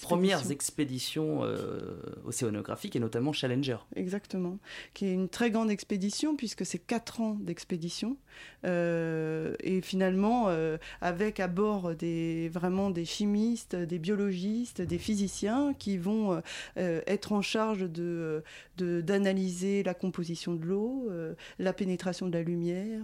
premières 0.00 0.50
expéditions 0.50 1.44
euh, 1.44 2.00
océanographiques, 2.24 2.96
et 2.96 3.00
notamment 3.00 3.32
Challenger. 3.32 3.76
Exactement. 3.94 4.58
Qui 4.94 5.06
est 5.06 5.12
une 5.12 5.28
très 5.28 5.50
grande 5.50 5.70
expédition, 5.70 6.34
puisque 6.34 6.64
c'est 6.64 6.78
4 6.78 7.20
ans 7.20 7.36
d'expédition. 7.40 8.16
Euh, 8.64 9.54
et 9.60 9.82
finalement, 9.82 10.46
euh, 10.48 10.78
avec 11.02 11.40
à 11.40 11.48
bord 11.48 11.94
des, 11.94 12.48
vraiment 12.48 12.88
des 12.88 13.04
chimistes, 13.04 13.76
des 13.76 13.98
biologistes, 13.98 14.80
des 14.80 14.98
physiciens 14.98 15.74
qui 15.78 15.98
vont 15.98 16.40
être 16.76 17.32
en 17.32 17.42
charge 17.42 17.80
de, 17.90 18.42
d'analyser 18.78 19.82
la 19.82 19.94
composition 19.94 20.54
de 20.54 20.64
l'eau, 20.64 21.10
la 21.58 21.72
pénétration 21.72 22.26
de 22.28 22.32
la 22.32 22.42
lumière, 22.42 23.02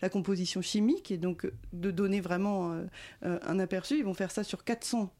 la 0.00 0.08
composition 0.08 0.62
chimique, 0.62 1.10
et 1.10 1.16
donc 1.16 1.50
de 1.72 1.90
donner 1.90 2.20
vraiment 2.20 2.72
un 3.22 3.58
aperçu. 3.58 3.98
Ils 3.98 4.04
vont 4.04 4.14
faire 4.14 4.30
ça 4.30 4.44
sur 4.44 4.64
400, 4.64 5.12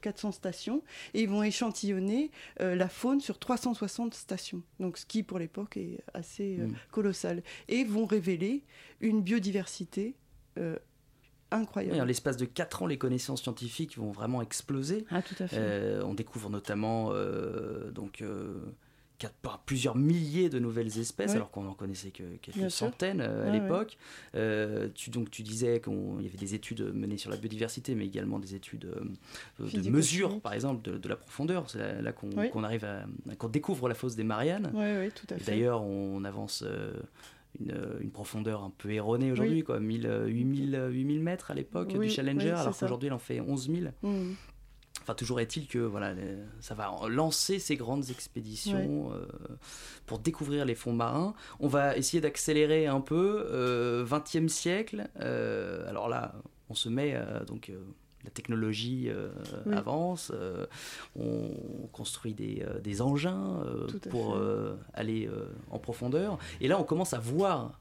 400 0.00 0.28
euh, 0.28 0.32
stations 0.32 0.82
et 1.14 1.22
ils 1.22 1.28
vont 1.28 1.42
échantillonner 1.42 2.30
euh, 2.60 2.74
la 2.74 2.88
faune 2.88 3.20
sur 3.20 3.38
360 3.38 4.14
stations. 4.14 4.62
Donc 4.80 4.98
ce 4.98 5.06
qui 5.06 5.22
pour 5.22 5.38
l'époque 5.38 5.76
est 5.76 6.00
assez 6.14 6.58
mm. 6.58 6.74
colossal. 6.90 7.42
Et 7.68 7.84
vont 7.84 8.06
révéler 8.06 8.64
une 9.00 9.22
biodiversité 9.22 10.16
incroyable. 11.50 12.00
en 12.00 12.04
l'espace 12.04 12.38
de 12.38 12.46
4 12.46 12.82
ans, 12.82 12.86
les 12.86 12.96
connaissances 12.96 13.42
scientifiques 13.42 13.98
vont 13.98 14.10
vraiment 14.10 14.40
exploser. 14.40 15.04
Ah, 15.10 15.20
tout 15.22 15.34
à 15.38 15.46
fait. 15.46 15.98
on 16.02 16.14
découvre 16.14 16.48
notamment 16.48 17.12
donc 17.92 18.22
plusieurs 19.64 19.96
milliers 19.96 20.48
de 20.48 20.58
nouvelles 20.58 20.98
espèces, 20.98 21.34
alors 21.34 21.50
qu'on 21.50 21.66
en 21.66 21.74
connaissait 21.74 22.10
que 22.10 22.22
quelques 22.42 22.70
centaines 22.70 23.20
euh, 23.20 23.48
à 23.48 23.52
l'époque. 23.52 23.96
Euh, 24.34 24.88
tu, 24.94 25.10
donc 25.10 25.30
tu 25.30 25.42
disais 25.42 25.80
qu'il 25.80 25.92
y 26.20 26.26
avait 26.26 26.38
des 26.38 26.54
études 26.54 26.92
menées 26.94 27.16
sur 27.16 27.30
la 27.30 27.36
biodiversité, 27.36 27.94
mais 27.94 28.06
également 28.06 28.38
des 28.38 28.54
études 28.54 28.86
euh, 29.60 29.68
de 29.72 29.90
mesure, 29.90 30.40
par 30.40 30.52
exemple, 30.52 30.82
de, 30.90 31.08
la 31.08 31.16
profondeur. 31.16 31.68
C'est 31.70 32.02
là, 32.02 32.12
qu'on 32.12 32.64
arrive 32.64 32.84
à, 32.84 33.06
qu'on 33.36 33.48
découvre 33.48 33.88
la 33.88 33.94
fosse 33.94 34.16
des 34.16 34.24
Mariannes. 34.24 34.72
D'ailleurs, 35.46 35.82
on 35.82 36.24
avance. 36.24 36.64
Une, 37.58 38.10
profondeur 38.10 38.62
un 38.62 38.72
peu 38.76 38.90
erronée 38.90 39.32
aujourd'hui, 39.32 39.62
quoi, 39.62 39.78
8000, 39.78 40.88
8000 40.90 41.22
mètres 41.22 41.50
à 41.50 41.54
l'époque 41.54 41.98
du 41.98 42.10
Challenger, 42.10 42.50
alors 42.50 42.76
qu'aujourd'hui 42.78 43.08
il 43.08 43.12
en 43.14 43.18
fait 43.18 43.40
11 43.40 43.70
000. 43.70 43.86
Enfin, 45.06 45.14
toujours 45.14 45.38
est-il 45.38 45.68
que 45.68 45.78
voilà, 45.78 46.14
ça 46.58 46.74
va 46.74 46.92
lancer 47.08 47.60
ces 47.60 47.76
grandes 47.76 48.10
expéditions 48.10 49.12
euh, 49.12 49.24
pour 50.04 50.18
découvrir 50.18 50.64
les 50.64 50.74
fonds 50.74 50.92
marins. 50.92 51.34
On 51.60 51.68
va 51.68 51.96
essayer 51.96 52.20
d'accélérer 52.20 52.88
un 52.88 53.00
peu. 53.00 53.46
Euh, 53.52 54.04
20e 54.04 54.48
siècle. 54.48 55.08
Euh, 55.20 55.88
alors 55.88 56.08
là, 56.08 56.34
on 56.70 56.74
se 56.74 56.88
met 56.88 57.16
donc 57.46 57.70
la 58.24 58.30
technologie 58.30 59.08
avance, 59.70 60.32
on 61.14 61.50
construit 61.92 62.34
des, 62.34 62.66
des 62.82 63.00
engins 63.00 63.62
pour 64.10 64.36
aller 64.92 65.30
en 65.70 65.78
profondeur. 65.78 66.36
Et 66.60 66.66
là, 66.66 66.80
on 66.80 66.84
commence 66.84 67.14
à 67.14 67.20
voir 67.20 67.78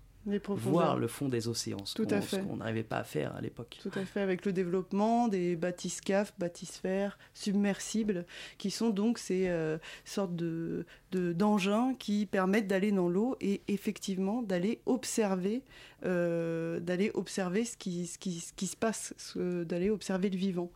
voir 0.55 0.97
le 0.97 1.07
fond 1.07 1.29
des 1.29 1.47
océans, 1.47 1.85
ce 1.85 2.01
qu'on 2.37 2.57
n'arrivait 2.57 2.83
pas 2.83 2.97
à 2.97 3.03
faire 3.03 3.35
à 3.35 3.41
l'époque. 3.41 3.77
Tout 3.81 3.91
à 3.95 4.05
fait, 4.05 4.21
avec 4.21 4.45
le 4.45 4.53
développement 4.53 5.27
des 5.27 5.55
bathyscaphes, 5.55 6.33
bathysphères, 6.39 7.17
submersibles, 7.33 8.25
qui 8.57 8.71
sont 8.71 8.89
donc 8.89 9.19
ces 9.19 9.47
euh, 9.47 9.77
sortes 10.03 10.35
de, 10.35 10.85
d'engins 11.11 11.93
qui 11.97 12.25
permettent 12.25 12.67
d'aller 12.67 12.91
dans 12.91 13.07
l'eau 13.07 13.35
et 13.39 13.61
effectivement 13.67 14.41
d'aller 14.41 14.81
observer, 14.85 15.61
euh, 16.05 16.79
d'aller 16.79 17.11
observer 17.13 17.63
ce 17.65 17.77
qui, 17.77 18.07
ce 18.07 18.17
qui, 18.17 18.39
ce 18.39 18.53
qui 18.53 18.67
se 18.67 18.75
passe, 18.75 19.13
d'aller 19.35 19.89
observer 19.89 20.29
le 20.29 20.37
vivant. 20.37 20.71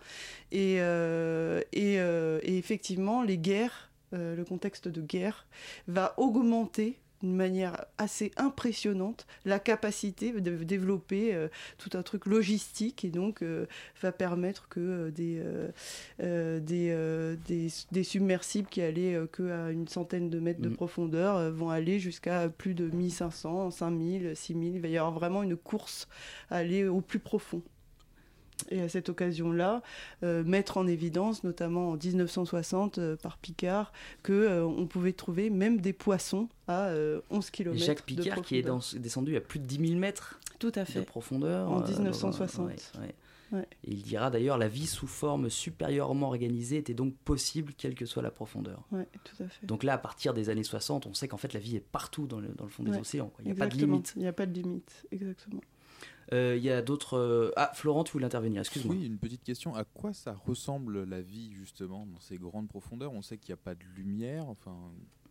Et, 0.52 0.78
euh, 0.80 1.62
et, 1.74 1.96
et, 1.96 2.58
effectivement, 2.58 3.24
les 3.24 3.38
guerres, 3.38 3.90
le 4.12 4.44
contexte 4.44 4.88
de 4.88 5.02
guerre, 5.02 5.48
va 5.88 6.14
augmenter 6.18 7.00
d'une 7.22 7.36
manière 7.36 7.86
assez 7.98 8.32
impressionnante 8.38 9.28
la 9.46 9.60
capacité 9.60 10.32
de 10.32 10.64
développer 10.64 11.34
euh, 11.34 11.48
tout 11.78 11.98
un 11.98 12.04
truc 12.04 12.26
logistique 12.26 13.04
et 13.04 13.10
donc 13.10 13.42
euh, 13.42 13.66
va 14.02 14.12
permettre 14.12 14.68
que 14.70 15.12
euh, 16.20 16.60
des, 16.60 16.96
des, 17.48 17.70
des, 17.92 18.04
submersibles 18.04 18.70
qui 18.70 18.82
allaient 18.82 19.20
que 19.32 19.50
à 19.52 19.72
une 19.72 19.88
centaine 19.88 20.30
de 20.30 20.40
mètres 20.40 20.62
de 20.62 20.70
mm. 20.70 20.76
profondeur 20.76 21.52
vont 21.52 21.70
aller 21.70 22.00
jusqu'à 22.00 22.50
plus 22.50 22.74
de 22.74 22.90
1500, 22.90 23.72
5000, 23.72 24.36
6000. 24.36 24.76
Il 24.76 24.82
va 24.82 24.88
y 24.88 24.98
avoir 24.98 25.14
vraiment 25.14 25.44
une 25.44 25.58
course 25.58 26.08
à 26.50 26.58
aller 26.58 26.88
au 26.88 27.02
plus 27.02 27.20
profond 27.20 27.62
et 28.70 28.82
à 28.82 28.90
cette 28.90 29.10
occasion-là, 29.10 29.82
euh, 30.24 30.44
mettre 30.44 30.78
en 30.78 30.88
évidence, 30.88 31.44
notamment 31.44 31.92
en 31.92 31.96
1960 31.98 32.98
euh, 32.98 33.16
par 33.16 33.38
Picard, 33.38 33.92
que 34.24 34.34
euh, 34.34 34.66
on 34.66 34.86
pouvait 34.86 35.14
trouver 35.14 35.50
même 35.50 35.80
des 35.80 35.94
poissons 35.94 36.50
à 36.68 36.92
11 37.32 37.50
km. 37.50 37.78
Jacques 37.84 38.04
Picard 38.04 38.42
qui 38.42 38.58
est 38.58 38.70
descendu 38.98 39.36
à 39.36 39.42
plus 39.42 39.60
de 39.60 39.66
10 39.66 39.88
000 39.88 40.00
mètres 40.00 40.40
Tout 40.60 40.72
à 40.76 40.86
fait. 40.86 41.00
de 41.00 41.06
profondeur. 41.06 41.72
En 41.72 41.82
1960. 41.82 42.70
Ouais. 43.52 43.66
Et 43.84 43.92
il 43.94 44.04
dira 44.04 44.30
d'ailleurs 44.30 44.60
la 44.60 44.68
vie 44.68 44.86
sous 44.86 45.08
forme 45.08 45.50
supérieurement 45.50 46.28
organisée 46.28 46.78
était 46.78 46.94
donc 46.94 47.16
possible 47.26 47.74
quelle 47.76 47.96
que 47.96 48.06
soit 48.06 48.22
la 48.22 48.30
profondeur. 48.30 48.84
Ouais, 48.92 49.08
tout 49.24 49.44
à 49.44 49.48
fait. 49.48 49.66
Donc 49.66 49.84
là, 49.84 49.94
à 49.94 49.98
partir 49.98 50.36
des 50.36 50.50
années 50.50 50.64
60, 50.64 51.08
on 51.08 51.16
sait 51.16 51.28
qu'en 51.28 51.38
fait 51.38 51.54
la 51.54 51.60
vie 51.60 51.76
est 51.76 51.80
partout 51.80 52.28
dans 52.28 52.40
le, 52.40 52.50
dans 52.50 52.66
le 52.66 52.70
fond 52.70 52.84
des 52.84 52.92
Ouais, 52.92 53.00
océans. 53.00 53.30
quoi. 53.30 53.40
Il 53.44 53.46
n'y 53.46 53.52
a 53.54 53.56
pas 53.56 53.68
de 53.68 53.76
limite. 53.76 54.14
Il 54.16 54.22
n'y 54.22 54.28
a 54.28 54.34
pas 54.34 54.46
de 54.46 54.54
limite, 54.54 55.06
exactement. 55.12 55.62
Euh, 56.34 56.56
Il 56.58 56.64
y 56.64 56.70
a 56.70 56.82
d'autres. 56.82 57.18
euh, 57.18 57.52
Ah, 57.56 57.72
Florent, 57.74 58.04
tu 58.04 58.12
voulais 58.14 58.26
intervenir, 58.26 58.60
excuse-moi. 58.62 58.96
Oui, 58.96 59.06
une 59.06 59.18
petite 59.18 59.44
question. 59.44 59.74
À 59.76 59.84
quoi 59.84 60.14
ça 60.14 60.34
ressemble 60.34 61.04
la 61.04 61.22
vie 61.22 61.52
justement 61.54 62.06
dans 62.06 62.20
ces 62.20 62.38
grandes 62.38 62.68
profondeurs? 62.68 63.12
On 63.14 63.22
sait 63.22 63.38
qu'il 63.38 63.52
n'y 63.54 63.60
a 63.60 63.64
pas 63.64 63.76
de 63.76 63.84
lumière, 63.96 64.48
enfin 64.48 64.76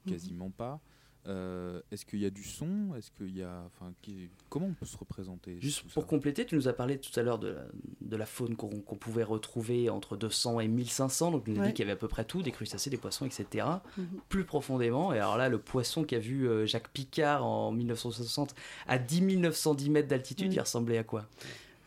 Mhm. 0.05 0.13
quasiment 0.13 0.51
pas. 0.51 0.81
Euh, 1.27 1.81
Est-ce 1.91 2.07
qu'il 2.07 2.21
y 2.21 2.27
a 2.27 2.31
du 2.31 2.43
son? 2.45 2.95
Est-ce 2.97 3.11
qu'il 3.11 3.37
y 3.37 3.43
a, 3.43 3.63
enfin, 3.67 3.93
qui- 4.01 4.31
comment 4.49 4.67
on 4.67 4.73
peut 4.73 4.87
se 4.87 4.97
représenter 4.97 5.59
Juste 5.61 5.83
pour 5.93 6.07
compléter, 6.07 6.47
tu 6.47 6.55
nous 6.55 6.69
as 6.69 6.73
parlé 6.73 6.99
tout 6.99 7.11
à 7.19 7.23
l'heure 7.23 7.39
de 7.39 7.49
la, 7.49 7.65
de 8.01 8.17
la 8.17 8.25
faune 8.25 8.57
qu'on 8.57 8.69
pouvait 8.97 9.25
retrouver 9.25 9.91
entre 9.91 10.17
200 10.17 10.61
et 10.61 10.69
1500. 10.69 11.33
Donc, 11.33 11.45
tu 11.45 11.51
nous 11.51 11.59
as 11.59 11.61
Ouais. 11.61 11.67
dit 11.69 11.75
qu'il 11.75 11.83
y 11.85 11.89
avait 11.89 11.93
à 11.93 12.01
peu 12.01 12.09
près 12.09 12.25
tout, 12.25 12.43
des 12.43 12.53
crustacés, 12.53 12.89
des 12.89 12.97
poissons, 12.97 13.27
etc. 13.27 13.67
Mhm. 13.99 14.07
Plus 14.29 14.45
profondément, 14.45 15.13
et 15.13 15.19
alors 15.19 15.37
là, 15.37 15.49
le 15.49 15.59
poisson 15.59 16.05
qu'a 16.05 16.19
vu 16.19 16.49
euh, 16.49 16.65
Jacques 16.67 16.89
Picard 16.89 17.45
en 17.45 17.73
1960 17.73 18.55
à 18.87 18.99
10 18.99 19.21
910 19.37 19.91
mètres 19.91 20.09
d'altitude, 20.09 20.53
il 20.53 20.61
ressemblait 20.61 20.99
à 20.99 21.05
quoi? 21.05 21.27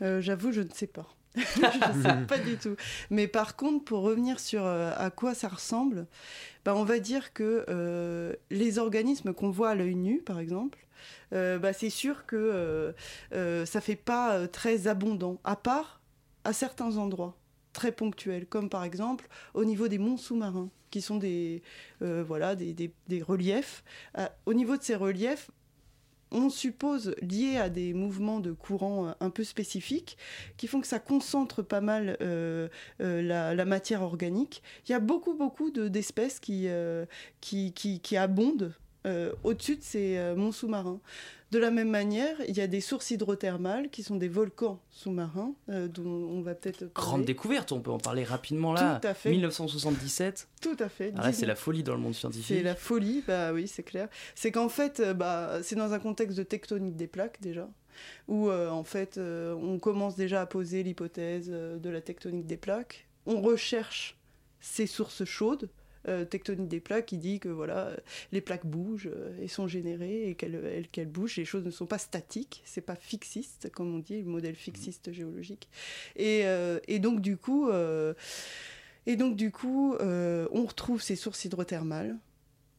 Euh, 0.01 0.21
J'avoue, 0.21 0.51
je 0.51 0.61
ne 0.61 0.69
sais 0.69 0.87
pas. 0.87 1.07
je 1.35 2.01
sais 2.01 2.25
pas 2.27 2.37
du 2.39 2.57
tout. 2.57 2.75
Mais 3.09 3.27
par 3.27 3.55
contre, 3.55 3.85
pour 3.85 4.01
revenir 4.01 4.39
sur 4.39 4.65
euh, 4.65 4.91
à 4.97 5.09
quoi 5.11 5.33
ça 5.33 5.47
ressemble, 5.47 6.07
bah, 6.65 6.75
on 6.75 6.83
va 6.83 6.99
dire 6.99 7.33
que 7.33 7.65
euh, 7.69 8.33
les 8.49 8.79
organismes 8.79 9.33
qu'on 9.33 9.49
voit 9.49 9.69
à 9.69 9.75
l'œil 9.75 9.95
nu, 9.95 10.21
par 10.21 10.39
exemple, 10.39 10.79
euh, 11.33 11.57
bah, 11.57 11.73
c'est 11.73 11.89
sûr 11.89 12.25
que 12.25 12.93
euh, 13.33 13.65
ça 13.65 13.81
fait 13.81 13.95
pas 13.95 14.47
très 14.47 14.87
abondant, 14.87 15.39
à 15.43 15.55
part 15.55 16.01
à 16.43 16.53
certains 16.53 16.97
endroits 16.97 17.37
très 17.73 17.91
ponctuels, 17.93 18.45
comme 18.45 18.69
par 18.69 18.83
exemple 18.83 19.27
au 19.53 19.63
niveau 19.63 19.87
des 19.87 19.97
monts 19.97 20.17
sous-marins, 20.17 20.69
qui 20.89 20.99
sont 21.01 21.15
des, 21.15 21.63
voilà, 22.01 22.55
des, 22.55 22.73
des- 22.73 23.21
reliefs. 23.21 23.83
Au 24.45 24.53
niveau 24.53 24.75
de 24.75 24.83
ces 24.83 24.95
reliefs, 24.95 25.49
on 26.31 26.49
suppose 26.49 27.15
liés 27.21 27.57
à 27.57 27.69
des 27.69 27.93
mouvements 27.93 28.39
de 28.39 28.51
courant 28.51 29.07
euh, 29.07 29.11
un 29.19 29.29
peu 29.29 29.43
spécifiques 29.43 30.17
qui 30.57 30.67
font 30.67 30.81
que 30.81 30.87
ça 30.87 30.99
concentre 30.99 31.61
pas 31.61 31.81
mal 31.81 32.17
euh, 32.21 32.67
euh, 33.01 33.21
la, 33.21 33.65
matière 33.65 34.01
organique. 34.01 34.63
Il 34.87 34.91
y 34.91 34.95
a 34.95 34.99
beaucoup, 34.99 35.33
beaucoup 35.33 35.71
de- 35.71 35.87
d'espèces 35.87 36.39
qui, 36.39 36.67
qui, 37.41 37.73
qui 37.73 38.17
abondent 38.17 38.73
euh, 39.07 39.31
au-dessus 39.43 39.77
de 39.77 39.83
ces 39.83 40.17
euh, 40.17 40.35
monts 40.35 40.51
sous-marins. 40.51 40.99
De 41.49 41.57
la 41.57 41.71
même 41.71 41.89
manière, 41.89 42.35
il 42.47 42.55
y 42.55 42.61
a 42.61 42.67
des 42.67 42.81
sources 42.81 43.09
hydrothermales 43.09 43.89
qui 43.89 44.03
sont 44.03 44.15
des 44.15 44.27
volcans 44.27 44.79
sous-marins, 44.91 45.55
euh, 45.69 45.87
dont 45.87 46.05
on 46.05 46.41
va 46.41 46.53
peut-être. 46.53 46.93
Grande 46.93 47.25
découverte, 47.25 47.71
on 47.71 47.81
peut 47.81 47.89
en 47.89 47.97
parler 47.97 48.23
rapidement 48.23 48.73
là. 48.73 48.99
Tout 49.01 49.07
à 49.07 49.13
fait. 49.15 49.31
1977. 49.31 50.47
Tout 50.61 50.77
à 50.79 50.87
fait. 50.87 51.13
Ah 51.17 51.33
c'est 51.33 51.41
19 51.41 51.47
la 51.47 51.55
folie 51.55 51.83
dans 51.83 51.95
le 51.95 51.99
monde 51.99 52.13
scientifique. 52.13 52.55
C'est 52.55 52.63
la 52.63 52.75
folie, 52.75 53.23
bah 53.27 53.51
oui, 53.53 53.67
c'est 53.67 53.83
clair. 53.83 54.07
C'est 54.35 54.51
qu'en 54.51 54.69
fait, 54.69 55.01
bah, 55.15 55.59
c'est 55.63 55.75
dans 55.75 55.93
un 55.93 55.99
contexte 55.99 56.37
de 56.37 56.43
tectonique 56.43 56.95
des 56.95 57.07
plaques 57.07 57.41
déjà, 57.41 57.67
où 58.27 58.51
en 58.51 58.83
fait, 58.83 59.17
on 59.19 59.79
commence 59.79 60.15
déjà 60.15 60.41
à 60.41 60.45
poser 60.45 60.83
l'hypothèse 60.83 61.49
de 61.49 61.89
la 61.89 62.01
tectonique 62.01 62.45
des 62.45 62.57
plaques. 62.57 63.07
On 63.25 63.41
recherche 63.41 64.17
ces 64.59 64.85
sources 64.85 65.25
chaudes. 65.25 65.69
Euh, 66.07 66.25
tectonique 66.25 66.67
des 66.67 66.79
plaques 66.79 67.05
qui 67.05 67.19
dit 67.19 67.39
que 67.39 67.47
voilà 67.47 67.89
euh, 67.89 67.97
les 68.31 68.41
plaques 68.41 68.65
bougent 68.65 69.11
euh, 69.15 69.37
et 69.39 69.47
sont 69.47 69.67
générées 69.67 70.29
et 70.31 70.33
qu'elles 70.35 70.55
elles- 70.55 70.87
qu'elles 70.87 71.07
bougent 71.07 71.35
les 71.37 71.45
choses 71.45 71.63
ne 71.63 71.69
sont 71.69 71.85
pas 71.85 71.99
statiques 71.99 72.63
c'est 72.65 72.81
pas 72.81 72.95
fixiste 72.95 73.69
comme 73.71 73.93
on 73.93 73.99
dit 73.99 74.19
le 74.23 74.27
modèle 74.27 74.55
fixiste 74.55 75.11
géologique 75.11 75.69
et, 76.15 76.47
euh, 76.47 76.79
et 76.87 76.97
donc 76.97 77.21
du 77.21 77.37
coup 77.37 77.69
euh, 77.69 78.15
et 79.05 79.15
donc 79.15 79.35
du 79.35 79.51
coup 79.51 79.95
on 79.99 80.65
retrouve 80.65 81.03
ces 81.03 81.15
sources 81.15 81.45
hydrothermales 81.45 82.17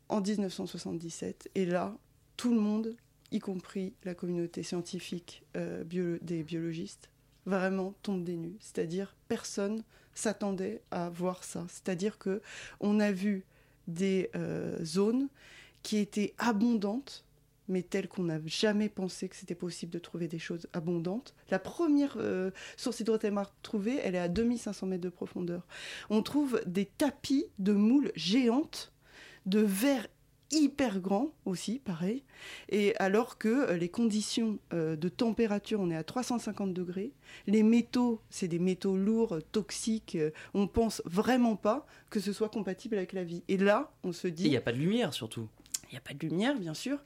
en 0.09 0.21
1977. 0.21 1.49
Et 1.55 1.65
là, 1.65 1.97
tout 2.37 2.53
le 2.53 2.61
monde, 2.61 2.97
y 3.31 3.39
compris 3.39 3.95
la 4.05 4.15
communauté 4.15 4.63
scientifique 4.63 5.43
bio- 5.87 6.19
des 6.21 6.43
biologistes, 6.43 7.09
vraiment 7.47 7.95
tombe 8.03 8.23
des 8.25 8.37
nues. 8.37 8.57
C'est-à-dire, 8.61 9.15
personne 9.29 9.83
s'attendait 10.15 10.83
à 10.91 11.11
voir 11.11 11.45
ça. 11.45 11.65
C'est-à-dire 11.69 12.19
que 12.19 12.43
on 12.81 13.01
a 13.01 13.13
vu 13.13 13.45
des 13.89 14.31
euh, 14.37 14.83
zones 14.85 15.29
qui 15.83 15.99
étaient 15.99 16.35
abondantes, 16.39 17.25
mais 17.69 17.83
telles 17.83 18.09
qu'on 18.09 18.25
n'a 18.25 18.39
jamais 18.47 18.89
pensé 18.89 19.29
que 19.29 19.37
c'était 19.37 19.55
possible 19.55 19.93
de 19.93 19.99
trouver 19.99 20.29
des 20.29 20.39
choses 20.39 20.67
abondantes. 20.73 21.35
La 21.51 21.59
première 21.59 22.17
euh, 22.19 22.51
source 22.77 23.01
hydrothermale 23.01 23.47
trouvée, 23.63 23.99
elle 24.03 24.15
est 24.15 24.19
à 24.19 24.29
2500 24.29 24.87
mètres 24.87 25.03
de 25.03 25.09
profondeur. 25.09 25.67
On 26.11 26.23
trouve 26.23 26.61
des 26.67 26.87
tapis 26.87 27.47
de 27.59 27.73
moules 27.73 28.13
géantes, 28.15 28.93
de 29.47 29.61
verres 29.61 30.09
hyper 30.53 31.01
grands 31.01 31.33
aussi, 31.45 31.81
pareil. 31.81 32.23
Et 32.69 32.95
alors 32.97 33.39
que 33.39 33.49
euh, 33.49 33.77
les 33.77 33.89
conditions 33.89 34.59
euh, 34.73 34.97
de 34.97 35.09
température, 35.09 35.81
on 35.81 35.91
est 35.91 35.97
à 35.97 36.05
350 36.05 36.73
degrés. 36.73 37.13
Les 37.47 37.63
métaux, 37.63 38.21
c'est 38.31 38.49
des 38.49 38.59
métaux 38.59 38.97
lourds, 38.97 39.39
toxiques. 39.51 40.17
euh, 40.17 40.31
on 40.55 40.67
pense 40.67 41.03
vraiment 41.05 41.57
pas 41.57 41.87
que 42.11 42.21
ce 42.21 42.33
soit 42.33 42.49
compatible 42.49 42.97
avec 42.97 43.13
la 43.13 43.25
vie. 43.25 43.43
Et 43.49 43.57
là, 43.57 43.93
on 44.05 44.13
se 44.13 44.29
dit... 44.29 44.45
il 44.45 44.51
n'y 44.51 44.57
a 44.57 44.61
pas 44.61 44.73
de 44.73 44.79
lumière 44.79 45.13
surtout. 45.15 45.49
Il 45.93 45.97
n'y 45.97 45.99
a 45.99 46.01
pas 46.01 46.15
de 46.15 46.27
lumière, 46.27 46.59
bien 46.59 46.73
sûr. 46.73 46.99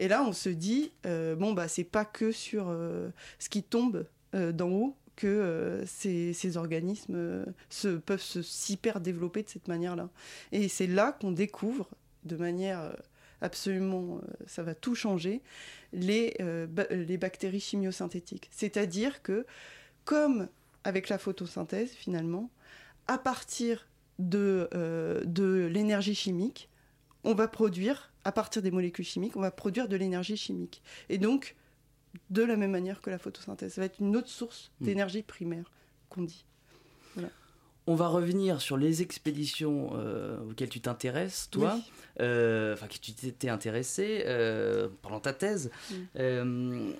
Et 0.00 0.08
là, 0.08 0.24
on 0.26 0.32
se 0.32 0.48
dit, 0.48 0.90
euh, 1.06 1.36
bon, 1.36 1.52
bah, 1.52 1.68
c'est 1.68 1.84
pas 1.84 2.04
que 2.04 2.32
sur 2.32 2.66
euh, 2.68 3.08
ce 3.38 3.48
qui 3.48 3.62
tombe 3.62 4.04
euh, 4.34 4.50
d'en 4.50 4.68
haut 4.68 4.96
que 5.14 5.84
ces, 5.86 6.32
ces 6.32 6.56
organismes 6.56 7.44
se, 7.68 7.88
peuvent 7.98 8.20
se 8.20 8.42
s'hyper 8.42 8.98
développer 8.98 9.44
de 9.44 9.48
cette 9.48 9.68
manière-là. 9.68 10.08
Et 10.50 10.66
c'est 10.66 10.88
là 10.88 11.12
qu'on 11.12 11.30
découvre, 11.30 11.88
de 12.24 12.36
manière 12.36 12.80
euh, 12.80 12.92
absolument, 13.40 14.18
euh, 14.18 14.20
ça 14.46 14.62
va 14.62 14.74
tout 14.74 14.94
changer, 14.94 15.42
les, 15.92 16.34
euh, 16.40 16.66
ba- 16.66 16.86
les 16.90 17.18
bactéries 17.18 17.60
chimiosynthétiques. 17.60 18.48
C'est-à-dire 18.52 19.22
que, 19.22 19.46
comme 20.04 20.48
avec 20.84 21.08
la 21.08 21.18
photosynthèse, 21.18 21.92
finalement, 21.92 22.50
à 23.08 23.18
partir 23.18 23.88
de, 24.18 24.68
euh, 24.74 25.24
de 25.24 25.68
l'énergie 25.72 26.14
chimique, 26.14 26.68
on 27.24 27.34
va 27.34 27.48
produire, 27.48 28.12
à 28.24 28.32
partir 28.32 28.62
des 28.62 28.70
molécules 28.70 29.04
chimiques, 29.04 29.36
on 29.36 29.40
va 29.40 29.50
produire 29.50 29.88
de 29.88 29.96
l'énergie 29.96 30.36
chimique. 30.36 30.82
Et 31.08 31.18
donc, 31.18 31.56
de 32.30 32.42
la 32.42 32.56
même 32.56 32.70
manière 32.72 33.00
que 33.00 33.10
la 33.10 33.18
photosynthèse, 33.18 33.74
ça 33.74 33.80
va 33.80 33.86
être 33.86 34.00
une 34.00 34.16
autre 34.16 34.28
source 34.28 34.70
Mm. 34.80 34.84
d'énergie 34.84 35.22
primaire 35.22 35.70
qu'on 36.08 36.22
dit. 36.22 36.44
On 37.86 37.94
va 37.94 38.08
revenir 38.08 38.60
sur 38.60 38.76
les 38.76 39.02
expéditions 39.02 39.90
euh, 39.94 40.38
auxquelles 40.50 40.68
tu 40.68 40.80
t'intéresses, 40.80 41.48
toi, 41.50 41.78
Euh, 42.20 42.74
enfin 42.74 42.88
que 42.88 42.98
tu 42.98 43.12
t'étais 43.12 43.48
intéressé 43.48 44.24
euh, 44.26 44.88
pendant 45.00 45.18
ta 45.18 45.32
thèse. 45.32 45.70
Mm. 46.14 46.90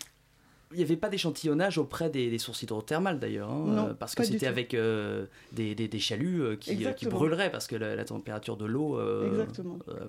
Il 0.72 0.78
n'y 0.78 0.82
avait 0.82 0.96
pas 0.96 1.08
d'échantillonnage 1.08 1.78
auprès 1.78 2.08
des, 2.10 2.30
des 2.30 2.38
sources 2.38 2.62
hydrothermales 2.62 3.18
d'ailleurs, 3.18 3.50
hein, 3.50 3.88
euh, 3.90 3.94
parce 3.94 4.14
que 4.14 4.24
c'était 4.24 4.46
avec 4.46 4.74
euh, 4.74 5.26
des, 5.52 5.74
des- 5.74 5.88
des 5.88 5.98
chaluts 5.98 6.42
euh, 6.42 6.56
qui, 6.56 6.74
brûleraient 7.06 7.50
parce 7.50 7.66
que 7.66 7.76
la, 7.76 7.94
la 7.96 8.04
température 8.04 8.56
de 8.56 8.64
l'eau 8.64 8.98
euh, 8.98 9.44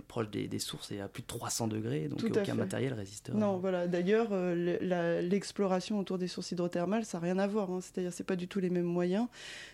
proche 0.07 0.29
des, 0.29 0.59
sources 0.59 0.91
est 0.91 0.99
à 1.01 1.07
plus 1.07 1.21
de 1.21 1.27
300 1.27 1.67
degrés, 1.67 2.07
donc 2.07 2.19
Tout 2.19 2.27
aucun 2.31 2.43
fait. 2.45 2.53
matériel 2.53 2.93
résisterait. 2.93 3.37
Non, 3.37 3.57
voilà. 3.57 3.87
D'ailleurs, 3.87 4.29
l'exploration 5.21 5.99
autour 5.99 6.17
des 6.17 6.27
sources 6.27 6.51
hydrothermales, 6.51 7.05
ça 7.05 7.17
n'a 7.19 7.23
rien 7.25 7.37
à 7.39 7.47
voir. 7.47 7.69
hein. 7.71 7.79
C'est-à-dire, 7.81 8.13
c'est 8.13 8.23
pas 8.25 8.35
du 8.35 8.47
tout 8.47 8.59
les 8.59 8.69
mêmes 8.69 8.83
moyens. 8.85 9.27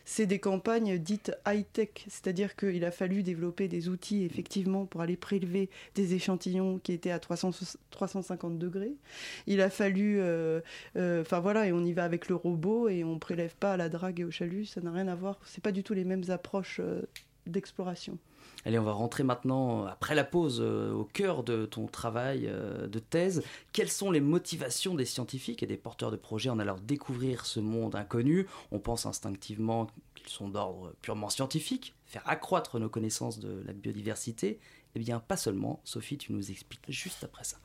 C'est 0.05 0.25
des 0.25 0.39
campagnes 0.39 0.97
dites 0.97 1.31
high-tech. 1.47 1.89
C'est-à-dire 2.07 2.55
qu'il 2.55 2.83
a 2.85 2.91
fallu 2.91 3.23
développer 3.23 3.67
des 3.67 3.89
outils, 3.89 4.23
effectivement, 4.23 4.85
pour 4.85 5.01
aller 5.01 5.17
prélever 5.17 5.69
des 5.95 6.13
échantillons 6.13 6.79
qui 6.79 6.93
étaient 6.93 7.11
à 7.11 7.19
300 7.19 7.51
350 7.91 8.57
degrés. 8.57 8.93
Il 9.47 9.61
a 9.61 9.69
fallu... 9.69 10.19
euh, 10.95 11.19
euh, 11.19 11.21
Enfin, 11.21 11.39
voilà, 11.39 11.67
et 11.67 11.71
on 11.71 11.83
y 11.85 11.93
va 11.93 12.03
avec 12.03 12.29
le 12.29 12.35
robot 12.35 12.89
et 12.89 13.03
on 13.03 13.19
prélève 13.19 13.55
pas 13.55 13.73
à 13.73 13.77
la 13.77 13.89
drague 13.89 14.19
et 14.19 14.25
au 14.25 14.31
chalut. 14.31 14.65
Ça 14.65 14.81
n'a 14.81 14.91
rien 14.91 15.07
à 15.07 15.15
voir. 15.15 15.39
C'est 15.45 15.63
pas 15.63 15.71
du 15.71 15.83
tout 15.83 15.93
les 15.93 16.05
mêmes 16.05 16.23
approches 16.29 16.79
euh, 16.79 17.01
d'exploration. 17.45 18.17
Allez, 18.65 18.77
on 18.77 18.83
va 18.83 18.91
rentrer 18.91 19.23
maintenant, 19.23 19.85
après 19.85 20.15
la 20.15 20.25
pause, 20.25 20.59
euh, 20.61 20.91
au 20.91 21.05
cœur 21.05 21.43
de 21.43 21.65
ton 21.65 21.87
travail 21.87 22.45
euh, 22.47 22.87
de 22.87 22.99
thèse. 22.99 23.41
Quelles 23.71 23.89
sont 23.89 24.11
les 24.11 24.19
motivations 24.19 24.95
des 24.95 25.05
scientifiques 25.05 25.63
et 25.63 25.65
des 25.65 25.77
porteurs 25.77 26.11
de 26.11 26.17
projets 26.17 26.49
en 26.49 26.59
allant 26.59 26.77
découvrir 26.83 27.45
ce 27.45 27.61
monde 27.61 27.95
inconnu? 27.95 28.47
On 28.71 28.79
pense 28.79 29.05
instinctivement 29.05 29.87
qu'ils 30.15 30.27
sont 30.27 30.49
d'ordre 30.49 30.93
purement 31.01 31.29
scientifique, 31.29 31.95
faire 32.05 32.23
accroître 32.25 32.79
nos 32.79 32.89
connaissances 32.89 33.39
de 33.39 33.63
la 33.65 33.71
biodiversité. 33.71 34.59
Eh 34.95 34.99
bien, 34.99 35.19
pas 35.19 35.37
seulement. 35.37 35.79
Sophie, 35.85 36.17
tu 36.17 36.33
nous 36.33 36.51
expliques 36.51 36.83
juste 36.89 37.23
après 37.23 37.45
ça. 37.45 37.57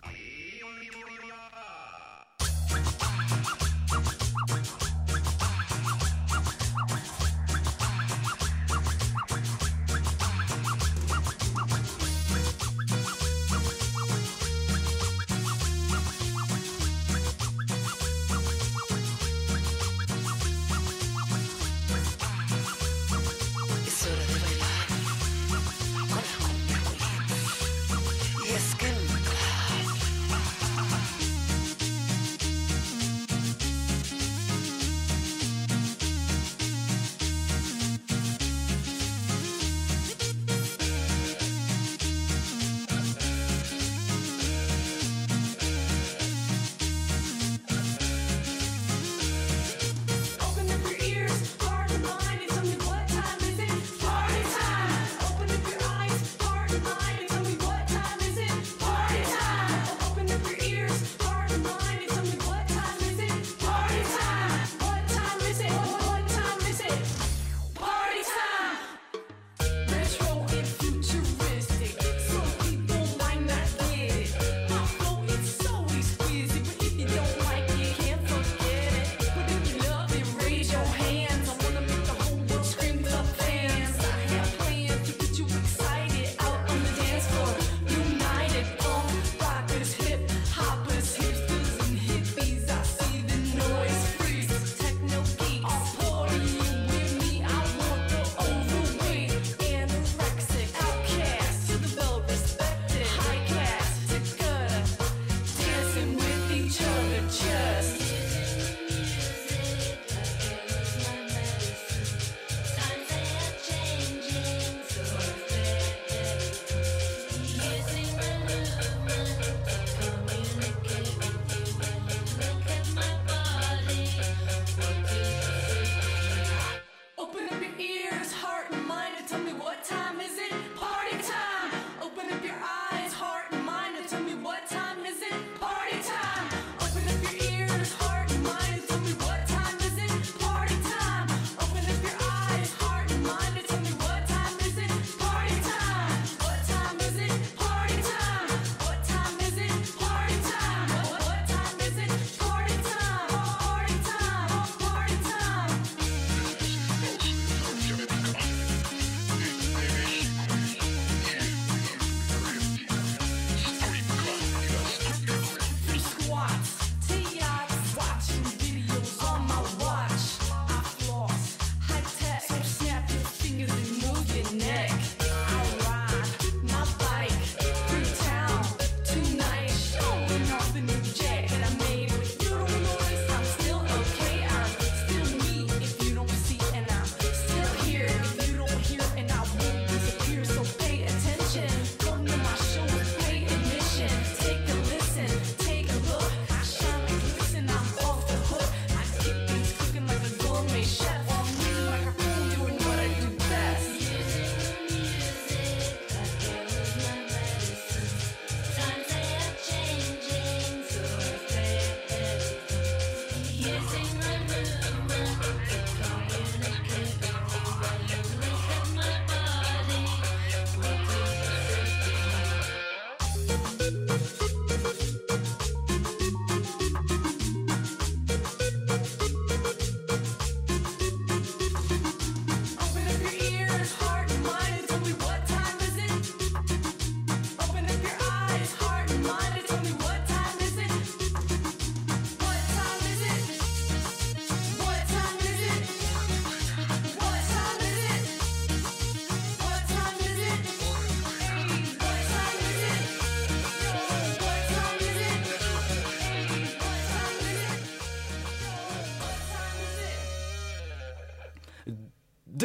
Coming, 2.74 2.92
coming, 2.98 3.44
coming. 3.44 3.63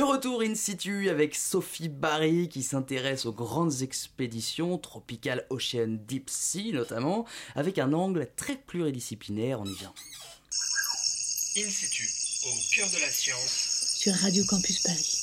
Retour 0.10 0.41
in 0.41 0.56
situ 0.56 1.08
avec 1.10 1.36
Sophie 1.36 1.88
Barry 1.88 2.50
qui 2.50 2.63
s'intéresse 2.63 3.28
aux 3.28 3.32
grandes 3.32 3.84
expéditions, 3.84 4.80
Tropical 4.80 5.45
Ocean 5.52 6.00
Deep 6.08 6.32
Sea 6.32 6.72
notamment, 6.74 7.26
avec 7.56 7.78
un 7.78 7.93
angle 7.93 8.28
très 8.36 8.56
pluridisciplinaire, 8.56 9.62
on 9.62 9.65
y 9.65 9.76
vient. 9.76 9.93
In 11.58 11.69
situ, 11.69 12.10
au 12.48 12.76
cœur 12.76 12.89
de 12.89 13.00
la 13.02 13.12
science. 13.12 13.95
Sur 13.98 14.13
Radio 14.15 14.43
Campus 14.45 14.82
Paris. 14.82 15.18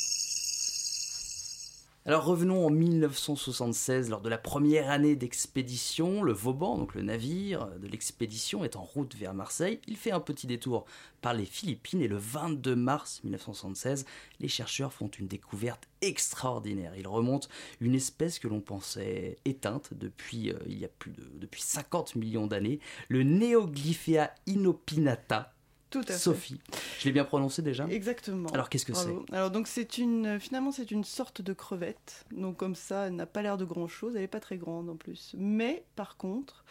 Alors 2.09 2.25
revenons 2.25 2.65
en 2.65 2.71
1976, 2.71 4.11
lors 4.11 4.21
de 4.21 4.29
la 4.29 4.39
première 4.39 4.91
année 4.91 5.17
d'expédition, 5.17 6.23
le 6.23 6.33
Vauban, 6.33 6.79
donc 6.79 6.95
le 6.95 7.03
navire 7.03 7.67
de 7.81 7.89
l'expédition, 7.89 8.63
est 8.63 8.77
en 8.77 8.85
route 8.85 9.17
vers 9.17 9.35
Marseille. 9.35 9.81
Il 9.89 9.97
fait 9.97 10.13
un 10.13 10.21
petit 10.21 10.47
détour 10.47 10.85
par 11.21 11.35
les 11.35 11.45
Philippines 11.45 12.01
et 12.01 12.07
le 12.07 12.17
22 12.17 12.77
mars 12.77 13.23
1976, 13.25 14.07
les 14.39 14.47
chercheurs 14.47 14.93
font 14.93 15.09
une 15.09 15.27
découverte 15.27 15.89
extraordinaire. 16.01 16.93
Ils 16.97 17.09
remontent 17.09 17.49
une 17.81 17.97
espèce 17.97 18.39
que 18.39 18.47
l'on 18.47 18.61
pensait 18.61 19.39
éteinte 19.45 19.91
depuis 19.93 20.53
euh, 20.53 20.59
il 20.67 20.79
y 20.79 20.85
a 20.85 20.89
plus 20.89 21.11
de 21.11 21.25
depuis 21.41 21.63
50 21.63 22.15
millions 22.15 22.47
d'années, 22.47 22.79
le 23.09 23.25
Neoglyphea 23.25 24.31
inopinata. 24.47 25.56
Tout 25.91 26.01
à 26.01 26.13
fait. 26.13 26.13
Sophie, 26.15 26.61
je 26.99 27.05
l'ai 27.05 27.13
bien 27.13 27.25
prononcé 27.25 27.63
déjà 27.63 27.87
Exactement. 27.89 28.49
Alors 28.51 28.69
qu'est-ce 28.69 28.85
que 28.85 28.93
Bravo. 28.93 29.25
Alors 29.33 29.51
donc 29.51 29.69
c'est 29.69 29.99
une 29.99 30.41
finalement 30.41 30.73
c'est 30.73 30.91
une 30.91 31.05
sorte 31.05 31.43
de 31.43 31.53
crevette. 31.53 32.25
Donc 32.33 32.57
comme 32.57 32.75
ça, 32.75 33.07
elle 33.07 33.15
n'a 33.15 33.27
pas 33.27 33.43
l'air 33.43 33.57
de 33.57 33.65
grand 33.65 33.87
chose, 33.87 34.15
elle 34.15 34.23
n'est 34.23 34.29
pas 34.29 34.41
très 34.41 34.57
grande 34.57 34.89
en 34.89 34.97
plus. 34.97 35.35
Mais 35.39 35.85
par 35.95 36.17
contre, 36.17 36.65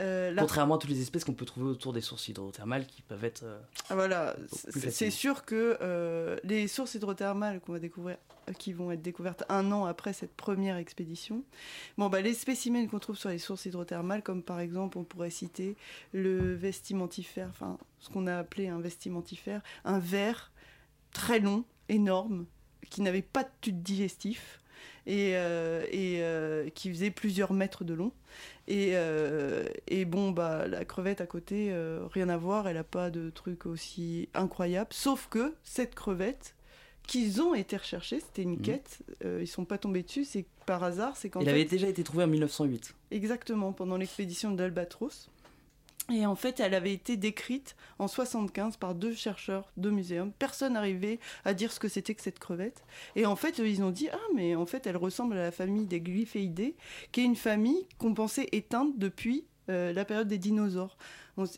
euh, 0.00 0.32
la- 0.32 0.42
Contrairement 0.42 0.74
à 0.76 0.78
toutes 0.78 0.90
les 0.90 1.00
espèces 1.00 1.24
qu'on 1.24 1.34
peut 1.34 1.44
trouver 1.44 1.66
autour 1.66 1.92
des 1.92 2.00
sources 2.00 2.28
hydrothermales 2.28 2.86
qui 2.86 3.02
peuvent 3.02 3.24
être 3.24 3.42
euh, 3.44 3.60
Ah, 3.90 3.94
voilà, 3.94 4.34
c'est 4.68 5.10
sûr 5.10 5.44
que 5.44 5.78
euh, 5.80 6.36
les 6.44 6.66
sources 6.68 6.94
hydrothermales 6.94 7.60
qu'on 7.60 7.72
va 7.72 7.78
découvrir, 7.78 8.16
qui 8.58 8.72
vont 8.72 8.90
être 8.90 9.02
découvertes 9.02 9.44
un 9.48 9.70
an 9.72 9.84
après 9.86 10.12
cette 10.12 10.34
première 10.34 10.76
expédition, 10.76 11.44
bon 11.96 12.08
bah 12.08 12.20
les 12.20 12.34
spécimens 12.34 12.86
qu'on 12.88 12.98
trouve 12.98 13.16
sur 13.16 13.28
les 13.30 13.38
sources 13.38 13.66
hydrothermales, 13.66 14.22
comme 14.22 14.42
par 14.42 14.60
exemple 14.60 14.98
on 14.98 15.04
pourrait 15.04 15.30
citer 15.30 15.76
le 16.12 16.54
vestimentifère, 16.54 17.48
enfin 17.50 17.78
ce 18.00 18.08
qu'on 18.10 18.26
a 18.26 18.36
appelé 18.36 18.68
un 18.68 18.80
vestimentifère, 18.80 19.62
un 19.84 19.98
ver 19.98 20.50
très 21.12 21.38
long, 21.38 21.64
énorme, 21.88 22.46
qui 22.90 23.00
n'avait 23.00 23.22
pas 23.22 23.44
de 23.44 23.48
tube 23.60 23.80
digestif 23.82 24.60
et, 25.06 25.32
euh, 25.36 25.84
et 25.90 26.18
euh, 26.22 26.68
qui 26.70 26.90
faisait 26.90 27.10
plusieurs 27.10 27.52
mètres 27.52 27.84
de 27.84 27.94
long. 27.94 28.12
Et, 28.66 28.92
euh, 28.94 29.64
et 29.88 30.04
bon, 30.04 30.30
bah, 30.30 30.66
la 30.66 30.84
crevette 30.84 31.20
à 31.20 31.26
côté, 31.26 31.68
euh, 31.70 32.06
rien 32.12 32.28
à 32.28 32.36
voir, 32.36 32.66
elle 32.68 32.76
n'a 32.76 32.84
pas 32.84 33.10
de 33.10 33.30
truc 33.30 33.66
aussi 33.66 34.28
incroyable. 34.34 34.88
Sauf 34.92 35.28
que 35.28 35.54
cette 35.62 35.94
crevette, 35.94 36.54
qu'ils 37.06 37.42
ont 37.42 37.54
été 37.54 37.76
recherchés, 37.76 38.20
c'était 38.20 38.42
une 38.42 38.52
Mhm. 38.52 38.62
quête, 38.62 38.98
euh, 39.24 39.40
ils 39.42 39.46
sont 39.46 39.66
pas 39.66 39.76
tombés 39.76 40.02
dessus, 40.02 40.24
c'est 40.24 40.46
par 40.64 40.82
hasard, 40.82 41.16
c'est 41.18 41.28
qu'en 41.28 41.40
Il 41.40 41.44
fait... 41.44 41.50
avait 41.50 41.64
déjà 41.66 41.86
été 41.88 42.02
trouvé 42.02 42.24
en 42.24 42.28
1908. 42.28 42.94
Exactement, 43.10 43.72
pendant 43.74 43.98
l'expédition 43.98 44.50
d'Albatros. 44.52 45.28
Et 46.12 46.26
en 46.26 46.34
fait, 46.34 46.60
elle 46.60 46.74
avait 46.74 46.92
été 46.92 47.16
décrite 47.16 47.76
en 47.98 48.08
75 48.08 48.76
par 48.76 48.94
deux 48.94 49.14
chercheurs 49.14 49.72
de 49.78 49.88
muséum. 49.88 50.32
Personne 50.38 50.74
n'arrivait 50.74 51.18
à 51.46 51.54
dire 51.54 51.72
ce 51.72 51.80
que 51.80 51.88
c'était 51.88 52.14
que 52.14 52.20
cette 52.20 52.38
crevette. 52.38 52.84
Et 53.16 53.24
en 53.24 53.36
fait, 53.36 53.58
ils 53.58 53.82
ont 53.82 53.90
dit 53.90 54.08
Ah, 54.12 54.18
mais 54.34 54.54
en 54.54 54.66
fait, 54.66 54.86
elle 54.86 54.98
ressemble 54.98 55.34
à 55.38 55.44
la 55.44 55.50
famille 55.50 55.86
des 55.86 56.00
Glyphéidés, 56.00 56.76
qui 57.10 57.22
est 57.22 57.24
une 57.24 57.36
famille 57.36 57.88
qu'on 57.96 58.12
pensait 58.12 58.48
éteinte 58.52 58.98
depuis 58.98 59.46
euh, 59.70 59.94
la 59.94 60.04
période 60.04 60.28
des 60.28 60.36
dinosaures. 60.36 60.98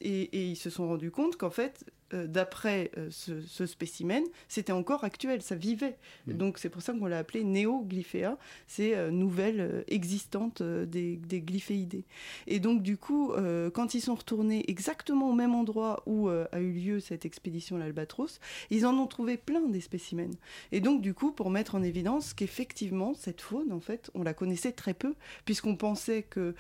Et, 0.01 0.23
et 0.23 0.47
ils 0.47 0.57
se 0.57 0.71
sont 0.71 0.87
rendus 0.87 1.11
compte 1.11 1.37
qu'en 1.37 1.51
fait, 1.51 1.85
euh, 2.15 2.29
d'après 2.29 2.93
euh, 2.97 3.09
ce, 3.11 3.41
ce 3.41 3.67
spécimen, 3.67 4.23
c'était 4.47 4.73
encore 4.73 5.03
actuel, 5.03 5.43
ça 5.43 5.57
vivait. 5.57 5.97
Mm. 6.29 6.33
Donc 6.35 6.59
c'est 6.59 6.69
pour 6.69 6.81
ça 6.81 6.93
qu'on 6.93 7.07
l'a 7.07 7.19
appelé 7.19 7.43
Néoglyphéa, 7.43 8.39
c'est 8.69 8.95
euh, 8.95 9.11
nouvelle 9.11 9.85
existante 9.89 10.63
des, 10.63 11.17
des 11.17 11.41
glyphéidés. 11.41 12.05
Et 12.47 12.61
donc 12.61 12.83
du 12.83 12.97
coup, 12.97 13.33
quand 13.75 13.95
ils 13.95 14.01
sont 14.01 14.15
retournés 14.15 14.65
exactement 14.69 15.31
au 15.31 15.33
même 15.33 15.55
endroit 15.55 16.03
où 16.07 16.29
a 16.29 16.61
eu 16.61 16.73
lieu 16.73 17.01
cette 17.01 17.25
expédition 17.25 17.77
à 17.77 17.79
l'Albatros, 17.81 18.41
ils 18.71 18.87
en 18.87 18.97
ont 18.99 19.07
trouvé 19.07 19.37
plein 19.37 19.61
des 19.69 19.81
spécimens. 19.81 20.37
Et 20.73 20.81
donc 20.81 21.03
du 21.03 21.15
coup, 21.15 21.33
pour 21.33 21.51
mettre 21.51 21.75
en 21.75 21.83
évidence 21.83 22.35
qu'effectivement, 22.35 23.15
cette 23.15 23.41
faune, 23.41 23.73
en 23.73 23.81
fait, 23.81 24.11
on 24.15 24.23
la 24.23 24.35
connaissait 24.35 24.73
très 24.73 24.95
peu, 24.95 25.15
puisqu'on 25.45 25.77
pensait 25.77 26.23
que, 26.23 26.55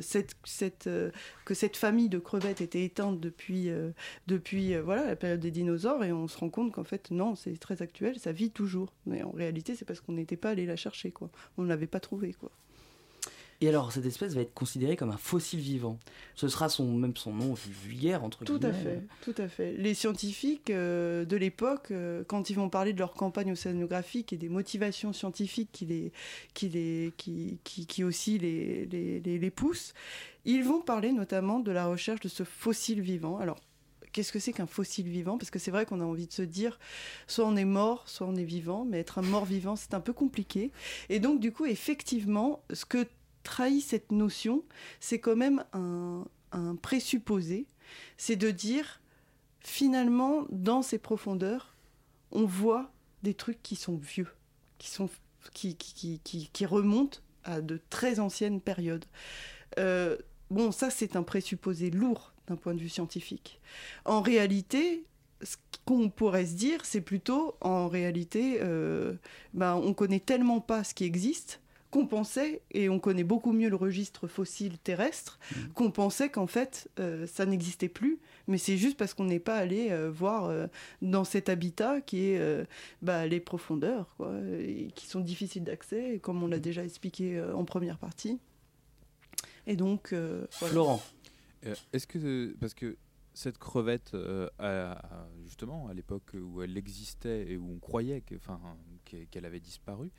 cette, 0.00 0.34
cette, 0.44 0.88
que 1.44 1.54
cette 1.54 1.76
famille 1.76 2.08
de 2.08 2.18
crevettes 2.18 2.60
était 2.60 2.84
éteinte 2.84 3.20
depuis, 3.20 3.70
depuis 4.26 4.74
euh, 4.80 4.82
voilà, 4.82 5.06
la 5.06 5.16
période 5.16 5.40
des 5.40 5.50
dinosaures, 5.50 6.02
et 6.04 6.12
on 6.12 6.26
se 6.28 6.38
rend 6.38 6.50
compte 6.50 6.72
qu'en 6.72 6.84
fait, 6.84 7.10
non, 7.10 7.36
c'est 7.36 7.58
très 7.58 7.82
actuel, 7.82 8.18
ça 8.18 8.32
vit 8.32 8.50
toujours. 8.50 8.92
Mais 9.06 9.22
en 9.22 9.30
réalité, 9.30 9.74
c'est 9.76 9.84
parce 9.84 10.00
qu'on 10.00 10.12
n'était 10.12 10.36
pas 10.36 10.50
allé 10.50 10.66
la 10.66 10.76
chercher, 10.76 11.10
quoi. 11.10 11.30
On 11.56 11.62
ne 11.62 11.68
l'avait 11.68 11.86
pas 11.86 12.00
trouvée, 12.00 12.32
quoi. 12.32 12.50
Et 13.62 13.68
alors, 13.68 13.92
cette 13.92 14.06
espèce 14.06 14.32
va 14.32 14.40
être 14.40 14.54
considérée 14.54 14.96
comme 14.96 15.10
un 15.10 15.18
fossile 15.18 15.60
vivant. 15.60 15.98
Ce 16.34 16.48
sera 16.48 16.70
son, 16.70 16.94
même 16.94 17.14
son 17.14 17.34
nom 17.34 17.52
vulgaire, 17.52 18.24
entre 18.24 18.42
Tout 18.42 18.58
guillemets. 18.58 18.70
à 18.70 18.72
fait, 18.72 19.02
tout 19.20 19.34
à 19.36 19.48
fait. 19.48 19.74
Les 19.76 19.92
scientifiques 19.92 20.70
euh, 20.70 21.26
de 21.26 21.36
l'époque, 21.36 21.90
euh, 21.90 22.24
quand 22.26 22.48
ils 22.48 22.54
vont 22.54 22.70
parler 22.70 22.94
de 22.94 22.98
leur 22.98 23.12
campagne 23.12 23.52
océanographique 23.52 24.32
et 24.32 24.38
des 24.38 24.48
motivations 24.48 25.12
scientifiques 25.12 25.68
qui, 25.72 25.84
les, 25.84 26.10
qui, 26.54 26.70
les, 26.70 27.12
qui, 27.18 27.58
qui, 27.62 27.86
qui 27.86 28.02
aussi 28.02 28.38
les, 28.38 28.86
les, 28.86 29.20
les, 29.20 29.38
les 29.38 29.50
poussent, 29.50 29.92
ils 30.46 30.64
vont 30.64 30.80
parler 30.80 31.12
notamment 31.12 31.60
de 31.60 31.70
la 31.70 31.84
recherche 31.86 32.20
de 32.20 32.28
ce 32.28 32.44
fossile 32.44 33.02
vivant. 33.02 33.36
Alors, 33.36 33.58
qu'est-ce 34.12 34.32
que 34.32 34.38
c'est 34.38 34.52
qu'un 34.52 34.66
fossile 34.66 35.08
vivant? 35.08 35.38
Parce 35.38 35.50
que 35.50 35.58
c'est 35.58 35.70
vrai 35.70 35.86
qu'on 35.86 36.00
a 36.00 36.04
envie 36.04 36.26
de 36.26 36.32
se 36.32 36.42
dire, 36.42 36.78
soit 37.26 37.46
on 37.46 37.56
est 37.56 37.64
mort, 37.64 38.08
soit 38.08 38.26
on 38.26 38.36
est 38.36 38.44
vivant, 38.44 38.84
mais 38.84 39.00
être 39.00 39.18
un 39.18 39.22
mort 39.22 39.44
vivant, 39.44 39.76
c'est 39.76 39.94
un 39.94 40.00
peu 40.00 40.12
compliqué. 40.12 40.72
Et 41.08 41.20
donc, 41.20 41.40
du 41.40 41.52
coup, 41.52 41.66
effectivement, 41.66 42.62
ce 42.72 42.84
que 42.84 43.06
trahit 43.42 43.82
cette 43.82 44.12
notion, 44.12 44.64
c'est 45.00 45.18
quand 45.18 45.36
même 45.36 45.64
un, 45.72 46.24
présupposé, 46.82 47.66
c'est 48.16 48.36
de 48.36 48.50
dire, 48.50 49.00
finalement, 49.60 50.46
dans 50.50 50.82
ces 50.82 50.98
profondeurs, 50.98 51.76
on 52.32 52.44
voit 52.44 52.90
des 53.22 53.34
trucs 53.34 53.62
qui 53.62 53.76
sont 53.76 53.96
vieux, 53.96 54.28
qui, 54.78 54.88
sont, 54.88 55.08
qui, 55.52 55.76
qui, 55.76 56.20
qui, 56.24 56.48
qui 56.52 56.66
remontent 56.66 57.20
à 57.44 57.60
de 57.60 57.80
très 57.90 58.18
anciennes 58.18 58.60
périodes. 58.60 59.04
Euh, 59.78 60.16
bon, 60.50 60.72
ça, 60.72 60.90
c'est 60.90 61.16
un 61.16 61.22
présupposé 61.22 61.90
lourd 61.90 62.29
d'un 62.50 62.56
point 62.56 62.74
de 62.74 62.80
vue 62.80 62.88
scientifique. 62.88 63.60
En 64.04 64.20
réalité, 64.20 65.04
ce 65.42 65.56
qu'on 65.86 66.10
pourrait 66.10 66.46
se 66.46 66.54
dire, 66.54 66.84
c'est 66.84 67.00
plutôt 67.00 67.54
en 67.60 67.88
réalité, 67.88 68.58
euh, 68.60 69.14
ben, 69.54 69.74
on 69.76 69.94
connaît 69.94 70.20
tellement 70.20 70.60
pas 70.60 70.84
ce 70.84 70.92
qui 70.92 71.04
existe 71.04 71.60
qu'on 71.90 72.06
pensait, 72.06 72.62
et 72.70 72.88
on 72.88 73.00
connaît 73.00 73.24
beaucoup 73.24 73.52
mieux 73.52 73.68
le 73.68 73.76
registre 73.76 74.28
fossile 74.28 74.78
terrestre, 74.78 75.38
qu'on 75.74 75.90
pensait 75.90 76.28
qu'en 76.30 76.46
fait 76.46 76.88
euh, 77.00 77.26
ça 77.26 77.46
n'existait 77.46 77.88
plus, 77.88 78.20
mais 78.46 78.58
c'est 78.58 78.76
juste 78.76 78.96
parce 78.96 79.12
qu'on 79.12 79.24
n'est 79.24 79.40
pas 79.40 79.56
allé 79.56 79.88
euh, 79.90 80.10
voir 80.10 80.44
euh, 80.44 80.68
dans 81.02 81.24
cet 81.24 81.48
habitat 81.48 82.00
qui 82.00 82.26
est 82.26 82.66
bah, 83.02 83.26
les 83.26 83.40
profondeurs, 83.40 84.14
quoi, 84.16 84.32
et 84.60 84.90
qui 84.94 85.06
sont 85.06 85.20
difficiles 85.20 85.64
d'accès, 85.64 86.20
comme 86.22 86.42
on 86.42 86.46
l'a 86.46 86.58
déjà 86.58 86.84
expliqué 86.84 87.42
en 87.54 87.64
première 87.64 87.98
partie. 87.98 88.38
Et 89.66 89.76
donc, 89.76 90.12
voilà. 90.12 90.48
Florent. 90.50 91.02
Euh, 91.66 91.74
Est-ce 91.92 92.06
que 92.06 92.54
parce 92.60 92.74
que 92.74 92.96
cette 93.34 93.58
crevette, 93.58 94.14
euh, 94.14 94.48
justement, 95.44 95.88
à 95.88 95.94
l'époque 95.94 96.34
où 96.34 96.62
elle 96.62 96.76
existait 96.76 97.50
et 97.50 97.56
où 97.56 97.70
on 97.70 97.78
croyait 97.78 98.22
que- 98.22 98.34
enfin, 98.36 98.60
qu'elle 99.04 99.44
avait 99.44 99.60
disparu, 99.60 100.10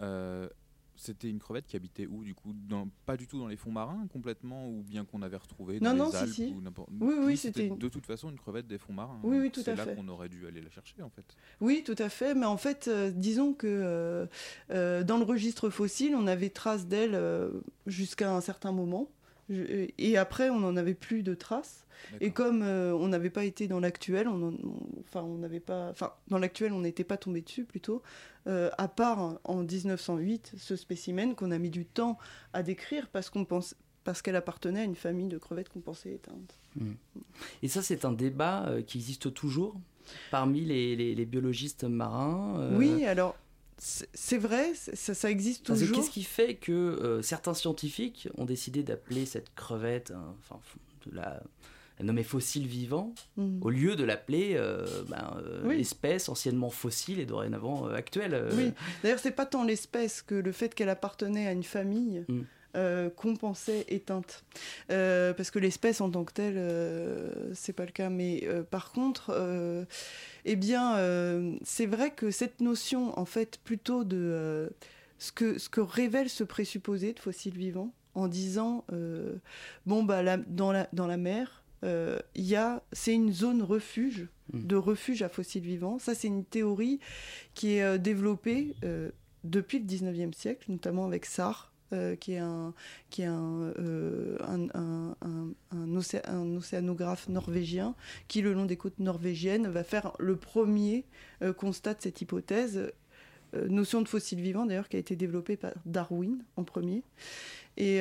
euh, 0.00 0.48
c'était 0.96 1.30
une 1.30 1.38
crevette 1.38 1.66
qui 1.66 1.76
habitait 1.76 2.06
où 2.06 2.24
du 2.24 2.34
coup 2.34 2.52
dans, 2.52 2.88
Pas 3.06 3.16
du 3.16 3.26
tout 3.28 3.38
dans 3.38 3.46
les 3.46 3.56
fonds 3.56 3.70
marins 3.70 4.06
complètement, 4.12 4.68
ou 4.68 4.82
bien 4.82 5.04
qu'on 5.04 5.22
avait 5.22 5.36
retrouvé 5.36 5.78
dans 5.80 5.92
Non, 5.94 5.96
non, 5.96 6.04
les 6.06 6.10
si, 6.10 6.16
Alpes 6.16 6.32
si. 6.32 6.46
ou 6.56 6.60
n'importe. 6.60 6.90
Oui, 7.00 7.14
oui, 7.20 7.36
c'était 7.36 7.66
une- 7.68 7.78
de 7.78 7.88
toute 7.88 8.04
façon 8.04 8.28
une 8.30 8.38
crevette 8.38 8.66
des 8.66 8.78
fonds 8.78 8.92
marins. 8.92 9.20
Oui, 9.22 9.38
oui, 9.38 9.50
tout 9.52 9.62
C'est 9.62 9.70
à 9.70 9.76
là 9.76 9.84
fait. 9.84 9.94
qu'on 9.94 10.08
aurait 10.08 10.28
dû 10.28 10.46
aller 10.46 10.60
la 10.60 10.70
chercher 10.70 11.00
en 11.02 11.10
fait. 11.10 11.24
Oui, 11.60 11.82
tout 11.86 11.94
à 11.98 12.08
fait. 12.08 12.34
Mais 12.34 12.46
en 12.46 12.56
fait, 12.56 12.88
euh, 12.88 13.10
disons 13.12 13.54
que 13.54 14.26
euh, 14.70 15.04
dans 15.04 15.18
le 15.18 15.24
registre 15.24 15.70
fossile, 15.70 16.14
on 16.16 16.26
avait 16.26 16.50
trace 16.50 16.86
d'elle 16.86 17.18
jusqu'à 17.86 18.34
un 18.34 18.40
certain 18.40 18.72
moment. 18.72 19.08
Je- 19.50 19.88
et 19.96 20.16
après, 20.18 20.50
on 20.50 20.60
n'en 20.60 20.76
avait 20.76 20.94
plus 20.94 21.22
de 21.22 21.34
traces. 21.34 21.84
Et 22.20 22.30
comme 22.30 22.62
euh, 22.62 22.92
on 22.94 23.08
n'avait 23.08 23.30
pas 23.30 23.44
été 23.44 23.66
dans 23.66 23.80
l'actuel, 23.80 24.28
on, 24.28 24.34
en- 24.48 24.52
on- 24.52 25.00
enfin, 25.00 25.22
on 25.22 25.38
n'avait 25.38 25.58
pas, 25.58 25.88
enfin, 25.90 26.12
dans 26.28 26.38
l'actuel, 26.38 26.72
on 26.72 26.80
n'était 26.80 27.02
pas 27.04 27.16
tombé 27.16 27.40
dessus 27.40 27.64
plutôt, 27.64 28.02
euh, 28.46 28.70
à 28.78 28.86
part 28.88 29.38
en 29.44 29.62
1908, 29.64 30.52
ce 30.56 30.76
spécimen 30.76 31.34
qu'on 31.34 31.50
a 31.50 31.58
mis 31.58 31.70
du 31.70 31.84
temps 31.86 32.16
à 32.52 32.62
décrire 32.62 33.08
parce 33.08 33.30
qu'on 33.30 33.44
pense, 33.44 33.74
parce 34.04 34.22
qu'elle 34.22 34.36
appartenait 34.36 34.80
à 34.80 34.84
une 34.84 34.94
famille 34.94 35.26
de 35.28 35.38
crevettes 35.38 35.70
qu'on 35.70 35.80
pensait 35.80 36.12
éteintes. 36.12 36.58
Mm. 36.76 36.92
Et 37.64 37.68
ça, 37.68 37.82
c'est 37.82 38.04
un 38.04 38.12
débat 38.12 38.66
euh, 38.68 38.80
qui 38.82 38.98
existe 38.98 39.34
toujours 39.34 39.74
parmi 40.30 40.60
les, 40.60 40.94
les- 40.94 41.14
les 41.16 41.26
biologistes 41.26 41.82
marins. 41.84 42.70
Oui, 42.76 43.04
alors 43.06 43.34
c'est 43.78 44.38
vrai, 44.38 44.72
ça, 44.74 45.14
ça 45.14 45.30
existe 45.30 45.64
toujours. 45.66 45.96
Qu'est-ce 45.96 46.10
qui 46.10 46.22
fait 46.24 46.54
que 46.56 46.72
euh, 46.72 47.22
certains 47.22 47.54
scientifiques 47.54 48.28
ont 48.36 48.44
décidé 48.44 48.82
d'appeler 48.82 49.24
cette 49.26 49.54
crevette, 49.54 50.10
hein, 50.10 50.34
enfin, 50.40 50.60
de 51.06 51.14
la, 51.16 51.40
la 51.98 52.04
nommer 52.04 52.22
fossile 52.24 52.66
vivant, 52.66 53.14
Mhm. 53.36 53.58
au 53.62 53.70
lieu 53.70 53.96
de 53.96 54.04
l'appeler 54.04 54.54
euh, 54.56 54.84
ben, 55.08 55.36
euh, 55.44 55.62
Oui. 55.64 55.80
espèce 55.80 56.28
anciennement 56.28 56.70
fossile 56.70 57.20
et 57.20 57.26
dorénavant 57.26 57.86
actuelle 57.86 58.48
Oui, 58.52 58.72
d'ailleurs, 59.02 59.18
c'est 59.20 59.30
pas 59.32 59.46
tant 59.46 59.64
l'espèce 59.64 60.22
que 60.22 60.34
le 60.34 60.52
fait 60.52 60.74
qu'elle 60.74 60.88
appartenait 60.90 61.46
à 61.46 61.52
une 61.52 61.62
famille 61.64 62.24
Mm. 62.28 62.42
Euh, 62.78 63.10
qu'on 63.10 63.36
pensait 63.36 63.84
éteinte. 63.88 64.44
Euh, 64.90 65.34
parce 65.34 65.50
que 65.50 65.58
l'espèce 65.58 66.00
en 66.00 66.10
tant 66.10 66.24
que 66.24 66.32
telle, 66.32 66.54
euh, 66.56 67.52
c'est 67.54 67.72
pas 67.72 67.84
le 67.84 67.90
cas. 67.92 68.08
Mais 68.08 68.42
euh, 68.44 68.62
par 68.62 68.92
contre, 68.92 69.30
euh, 69.34 69.84
eh 70.44 70.56
bien, 70.56 70.96
c'est 71.64 71.86
vrai 71.86 72.12
que 72.12 72.30
cette 72.30 72.60
notion, 72.60 73.18
en 73.18 73.24
fait, 73.24 73.58
plutôt 73.64 74.04
de 74.04 74.70
ce, 75.18 75.32
que, 75.32 75.58
ce 75.58 75.68
que 75.68 75.80
révèle 75.80 76.28
ce 76.30 76.44
présupposé 76.44 77.12
de 77.12 77.18
fossile 77.18 77.54
vivant, 77.56 77.92
en 78.14 78.28
disant, 78.28 78.84
bon, 79.86 80.02
bah, 80.04 80.22
la- 80.22 80.36
dans, 80.38 80.72
la, 80.72 80.88
dans 80.92 81.06
la 81.06 81.16
mer, 81.16 81.62
il 81.82 82.80
c'est 82.92 83.14
une 83.14 83.32
zone 83.32 83.62
refuge, 83.62 84.28
de 84.54 84.76
refuge 84.76 85.22
à 85.22 85.28
fossiles 85.28 85.62
vivants. 85.64 85.98
Ça, 85.98 86.14
c'est 86.14 86.28
une 86.28 86.44
théorie 86.44 87.00
qui 87.54 87.74
est 87.76 87.98
développée 87.98 88.74
depuis 89.44 89.78
le 89.78 89.84
19e 89.84 90.32
siècle, 90.32 90.70
notamment 90.70 91.06
avec 91.06 91.26
Sarr, 91.26 91.67
euh, 91.92 92.16
qui 92.16 92.32
est 92.32 92.38
un, 92.38 92.74
qui 93.10 93.22
est 93.22 93.26
un, 93.26 93.72
euh, 93.78 94.36
un, 94.40 94.68
un- 94.74 95.16
un- 95.22 95.52
un 95.72 95.86
océ- 95.96 96.28
un 96.28 96.56
océanographe 96.56 97.28
norvégien, 97.28 97.94
qui, 98.28 98.42
le 98.42 98.52
long 98.52 98.64
des 98.66 98.76
côtes 98.76 98.98
norvégiennes, 98.98 99.68
va 99.68 99.84
faire 99.84 100.12
le 100.18 100.36
premier 100.36 101.04
euh, 101.42 101.52
constat 101.52 101.94
de 101.94 102.02
cette 102.02 102.20
hypothèse. 102.20 102.92
Euh, 103.54 103.66
notion 103.68 104.02
de 104.02 104.08
fossile 104.08 104.40
vivant, 104.42 104.66
d'ailleurs, 104.66 104.88
qui 104.90 104.96
a 104.96 105.00
été 105.00 105.16
développée 105.16 105.56
par 105.56 105.72
Darwin 105.86 106.44
en 106.56 106.64
premier. 106.64 107.02
Et, 107.78 108.00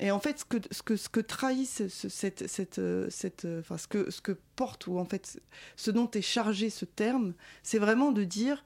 et 0.00 0.10
en 0.10 0.20
fait, 0.20 0.40
ce 0.40 0.44
que, 0.44 0.58
ce 0.70 0.82
que, 0.82 0.96
ce 0.96 1.08
que 1.08 1.20
trahit 1.20 1.66
ce- 1.66 1.88
ce- 1.88 2.08
cette, 2.08 2.46
cette, 2.46 2.80
cette, 3.08 3.46
enfin, 3.60 3.78
ce 3.78 3.88
que, 3.88 4.10
ce 4.10 4.20
que 4.20 4.36
porte, 4.54 4.86
ou 4.86 4.98
en 4.98 5.04
fait, 5.04 5.40
ce 5.76 5.90
dont 5.90 6.10
est 6.10 6.20
chargé 6.22 6.70
ce 6.70 6.84
terme, 6.84 7.32
c'est 7.62 7.78
vraiment 7.78 8.12
de 8.12 8.24
dire, 8.24 8.64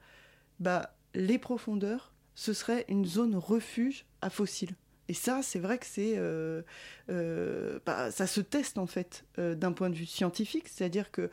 bah, 0.59 0.95
les 1.15 1.37
profondeurs, 1.37 2.11
ce 2.35 2.53
serait 2.53 2.85
une 2.87 3.05
zone 3.05 3.35
refuge 3.35 4.05
à 4.21 4.29
fossiles. 4.29 4.75
Et 5.09 5.13
ça, 5.13 5.41
c'est 5.43 5.59
vrai 5.59 5.77
que 5.77 5.85
c'est, 5.85 6.13
euh, 6.17 6.61
euh, 7.09 7.79
bah, 7.85 8.09
ça 8.11 8.25
se 8.25 8.39
teste 8.41 8.77
en 8.77 8.87
fait 8.87 9.25
euh, 9.37 9.53
d'un 9.53 9.73
point 9.73 9.89
de 9.89 9.95
vue 9.95 10.05
scientifique, 10.05 10.67
c'est-à-dire 10.69 11.11
que 11.11 11.29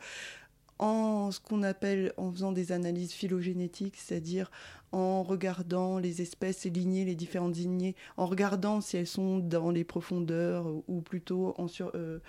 en 0.77 1.29
ce 1.31 1.39
qu'on 1.39 1.61
appelle 1.63 2.11
en 2.17 2.31
faisant 2.31 2.51
des 2.51 2.71
analyses 2.71 3.13
phylogénétiques, 3.13 3.95
c'est-à-dire 3.97 4.49
en 4.91 5.21
regardant 5.23 5.99
les 5.99 6.21
espèces, 6.21 6.65
les 6.65 6.71
lignées, 6.71 7.05
les 7.05 7.15
différentes 7.15 7.55
lignées, 7.55 7.95
en 8.17 8.25
regardant 8.25 8.81
si 8.81 8.97
elles 8.97 9.07
sont 9.07 9.37
dans 9.37 9.69
les 9.71 9.83
profondeurs 9.83 10.65
ou- 10.87 11.01
plutôt 11.01 11.53
en 11.57 11.67
sur, 11.67 11.91
euh, 11.95 12.19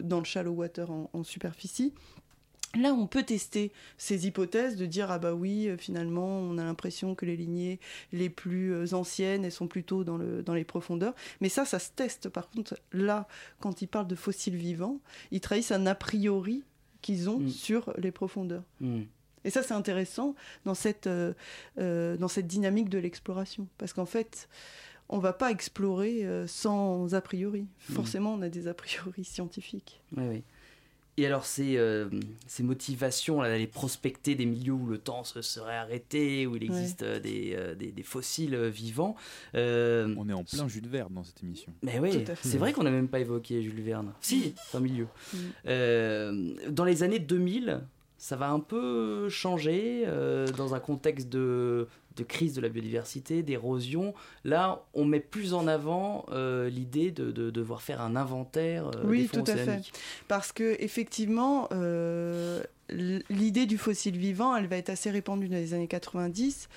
dans 0.00 0.20
le 0.20 0.24
shallow 0.24 0.52
water 0.52 0.90
en, 0.90 1.10
en 1.12 1.22
superficie. 1.24 1.92
Là, 2.76 2.92
on 2.92 3.06
peut 3.06 3.22
tester 3.22 3.72
ces 3.98 4.26
hypothèses 4.26 4.76
de 4.76 4.86
dire 4.86 5.10
ah 5.10 5.18
bah 5.18 5.34
oui, 5.34 5.68
euh, 5.68 5.76
finalement, 5.76 6.38
on 6.38 6.58
a 6.58 6.64
l'impression 6.64 7.14
que 7.14 7.26
les 7.26 7.36
lignées 7.36 7.80
les 8.12 8.28
plus 8.28 8.72
euh, 8.72 8.94
anciennes, 8.94 9.44
elles 9.44 9.52
sont 9.52 9.68
plutôt 9.68 10.04
dans, 10.04 10.16
le, 10.16 10.42
dans 10.42 10.54
les 10.54 10.64
profondeurs. 10.64 11.14
Mais 11.40 11.48
ça, 11.48 11.64
ça 11.64 11.78
se 11.78 11.90
teste. 11.94 12.28
Par 12.28 12.50
contre, 12.50 12.78
là, 12.92 13.28
quand 13.60 13.82
ils 13.82 13.86
parlent 13.86 14.06
de 14.08 14.14
fossiles 14.14 14.56
vivants, 14.56 14.98
ils 15.30 15.40
trahissent 15.40 15.72
un 15.72 15.86
a 15.86 15.94
priori 15.94 16.64
qu'ils 17.02 17.28
ont 17.28 17.40
Mm. 17.40 17.48
sur 17.48 17.92
les 17.98 18.10
profondeurs. 18.10 18.64
Mm. 18.80 19.02
Et 19.44 19.50
ça, 19.50 19.62
c'est 19.62 19.74
intéressant 19.74 20.34
dans 20.64 20.74
cette, 20.74 21.06
euh, 21.06 21.34
dans 21.76 22.28
cette 22.28 22.46
dynamique 22.46 22.88
de 22.88 22.98
l'exploration. 22.98 23.68
Parce 23.76 23.92
qu'en 23.92 24.06
fait, 24.06 24.48
on 25.10 25.18
va 25.18 25.34
pas 25.34 25.50
explorer 25.50 26.26
sans 26.46 27.14
a 27.14 27.20
priori. 27.20 27.62
Mm. 27.90 27.92
Forcément, 27.92 28.32
on 28.34 28.40
a 28.40 28.48
des 28.48 28.68
a 28.68 28.74
priori 28.74 29.24
scientifiques. 29.24 30.00
Oui, 30.16 30.24
oui. 30.28 30.44
Et 31.16 31.26
alors 31.26 31.46
ces, 31.46 31.76
euh, 31.76 32.08
ces 32.48 32.64
motivations 32.64 33.40
là, 33.40 33.48
d'aller 33.48 33.68
prospecter 33.68 34.34
des 34.34 34.46
milieux 34.46 34.72
où 34.72 34.86
le 34.86 34.98
temps 34.98 35.22
se 35.22 35.42
serait 35.42 35.76
arrêté, 35.76 36.46
où 36.46 36.56
il 36.56 36.64
existe 36.64 37.02
euh, 37.04 37.20
des, 37.20 37.54
euh, 37.56 37.74
des, 37.76 37.92
des 37.92 38.02
fossiles 38.02 38.56
vivants. 38.66 39.14
euh, 39.54 40.12
On 40.18 40.28
est 40.28 40.32
en 40.32 40.42
plein 40.42 40.66
Jules 40.66 40.88
Verne 40.88 41.14
dans 41.14 41.22
cette 41.22 41.40
émission. 41.42 41.72
Mais 41.82 42.00
oui, 42.00 42.24
c'est 42.42 42.58
vrai 42.58 42.72
qu'on 42.72 42.82
n'a 42.82 42.90
même 42.90 43.06
pas 43.08 43.20
évoqué 43.20 43.62
Jules 43.62 43.80
Verne. 43.82 44.12
Si, 44.20 44.54
c'est 44.70 44.76
un 44.76 44.80
milieu. 44.80 45.06
Dans 45.64 46.84
les 46.84 47.02
années 47.02 47.20
2000, 47.20 47.80
ça 48.24 48.36
va 48.36 48.48
un 48.48 48.60
peu 48.60 49.28
changer 49.28 50.04
euh, 50.06 50.46
dans 50.46 50.74
un 50.74 50.80
contexte 50.80 51.28
de, 51.28 51.86
de 52.16 52.22
crise 52.24 52.54
de 52.54 52.62
la 52.62 52.70
biodiversité, 52.70 53.42
d'érosion. 53.42 54.14
Là, 54.44 54.82
on 54.94 55.04
met 55.04 55.20
plus 55.20 55.52
en 55.52 55.66
avant 55.66 56.24
euh, 56.32 56.70
l'idée 56.70 57.10
de, 57.10 57.30
de 57.32 57.50
devoir 57.50 57.82
faire 57.82 58.00
un 58.00 58.16
inventaire 58.16 58.86
euh, 58.86 59.02
Oui, 59.04 59.22
des 59.22 59.28
fonds 59.28 59.42
tout 59.42 59.50
à 59.50 59.56
fait. 59.56 59.82
Parce 60.26 60.52
que 60.52 60.74
effectivement, 60.80 61.68
euh, 61.72 62.62
l'idée 63.28 63.66
du 63.66 63.76
fossile 63.76 64.16
vivant, 64.16 64.56
elle 64.56 64.68
va 64.68 64.76
être 64.78 64.88
assez 64.88 65.10
répandue 65.10 65.48
dans 65.48 65.56
les 65.56 65.74
années 65.74 65.86
90. 65.86 66.70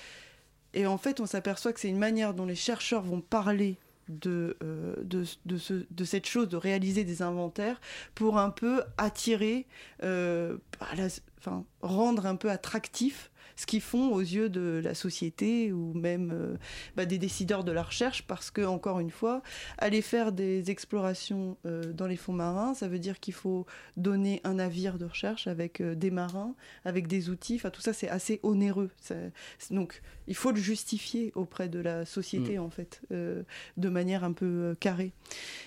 Et 0.74 0.86
en 0.86 0.98
fait, 0.98 1.18
on 1.18 1.24
s'aperçoit 1.24 1.72
que 1.72 1.80
c'est 1.80 1.88
une 1.88 1.98
manière 1.98 2.34
dont 2.34 2.44
les 2.44 2.54
chercheurs 2.54 3.00
vont 3.02 3.22
parler 3.22 3.76
de, 4.10 4.56
euh, 4.62 4.94
de, 5.02 5.24
de, 5.46 5.56
ce- 5.58 5.84
de 5.90 6.04
cette 6.04 6.26
chose, 6.26 6.48
de 6.48 6.56
réaliser 6.58 7.04
des 7.04 7.22
inventaires, 7.22 7.80
pour 8.14 8.38
un 8.38 8.50
peu 8.50 8.82
attirer, 8.98 9.66
euh, 10.02 10.56
la- 10.96 11.08
enfin, 11.38 11.64
rendre 11.80 12.26
un 12.26 12.36
peu 12.36 12.50
attractif 12.50 13.30
ce 13.58 13.66
qu'ils 13.66 13.80
font 13.80 14.12
aux 14.12 14.20
yeux 14.20 14.48
de 14.48 14.80
la 14.82 14.94
société 14.94 15.72
ou 15.72 15.92
même 15.92 16.30
euh, 16.32 16.56
bah, 16.96 17.06
des 17.06 17.18
décideurs 17.18 17.64
de 17.64 17.72
la 17.72 17.82
recherche, 17.82 18.22
parce 18.22 18.52
que, 18.52 18.62
encore 18.62 19.00
une 19.00 19.10
fois, 19.10 19.42
aller 19.78 20.00
faire 20.00 20.30
des 20.30 20.70
explorations 20.70 21.56
euh, 21.66 21.92
dans 21.92 22.06
les 22.06 22.14
fonds 22.16 22.32
marins, 22.32 22.74
ça 22.74 22.86
veut 22.86 23.00
dire 23.00 23.18
qu'il 23.18 23.34
faut 23.34 23.66
donner 23.96 24.40
un 24.44 24.54
navire 24.54 24.96
de 24.96 25.06
recherche 25.06 25.48
avec 25.48 25.80
euh, 25.80 25.96
des 25.96 26.12
marins, 26.12 26.54
avec 26.84 27.08
des 27.08 27.30
outils, 27.30 27.56
enfin 27.56 27.70
tout 27.70 27.80
ça 27.80 27.92
c'est 27.92 28.08
assez 28.08 28.38
onéreux. 28.44 28.90
Ça- 29.00 29.16
donc 29.72 30.02
il 30.28 30.36
faut 30.36 30.52
le 30.52 30.60
justifier 30.60 31.32
auprès 31.34 31.68
de 31.68 31.80
la 31.80 32.04
société 32.04 32.58
Mm. 32.58 32.62
en 32.62 32.70
fait, 32.70 33.00
de 33.10 33.88
manière 33.88 34.22
un 34.22 34.32
peu 34.32 34.76
carrée. 34.78 35.12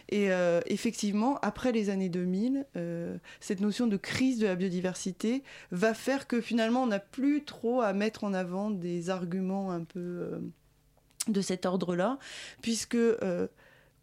Et 0.09 0.29
effectivement, 0.67 1.37
après 1.41 1.71
les 1.71 1.89
années 1.89 2.09
2000, 2.09 2.65
euh, 2.75 3.17
cette 3.39 3.59
notion 3.59 3.87
de 3.87 3.97
crise 3.97 4.39
de 4.39 4.45
la 4.47 4.55
biodiversité 4.55 5.43
va 5.71 5.93
faire 5.93 6.27
que 6.27 6.41
finalement 6.41 6.83
on 6.83 6.87
n'a 6.87 6.99
plus 6.99 7.43
trop 7.43 7.80
à 7.87 7.93
mettre 7.93 8.23
en 8.23 8.33
avant 8.33 8.69
des 8.71 9.09
arguments 9.09 9.71
un 9.71 9.83
peu... 9.83 9.99
euh, 9.99 10.39
de 11.27 11.41
cet 11.41 11.67
ordre-là, 11.67 12.17
puisque 12.63 12.95
euh, 12.95 13.47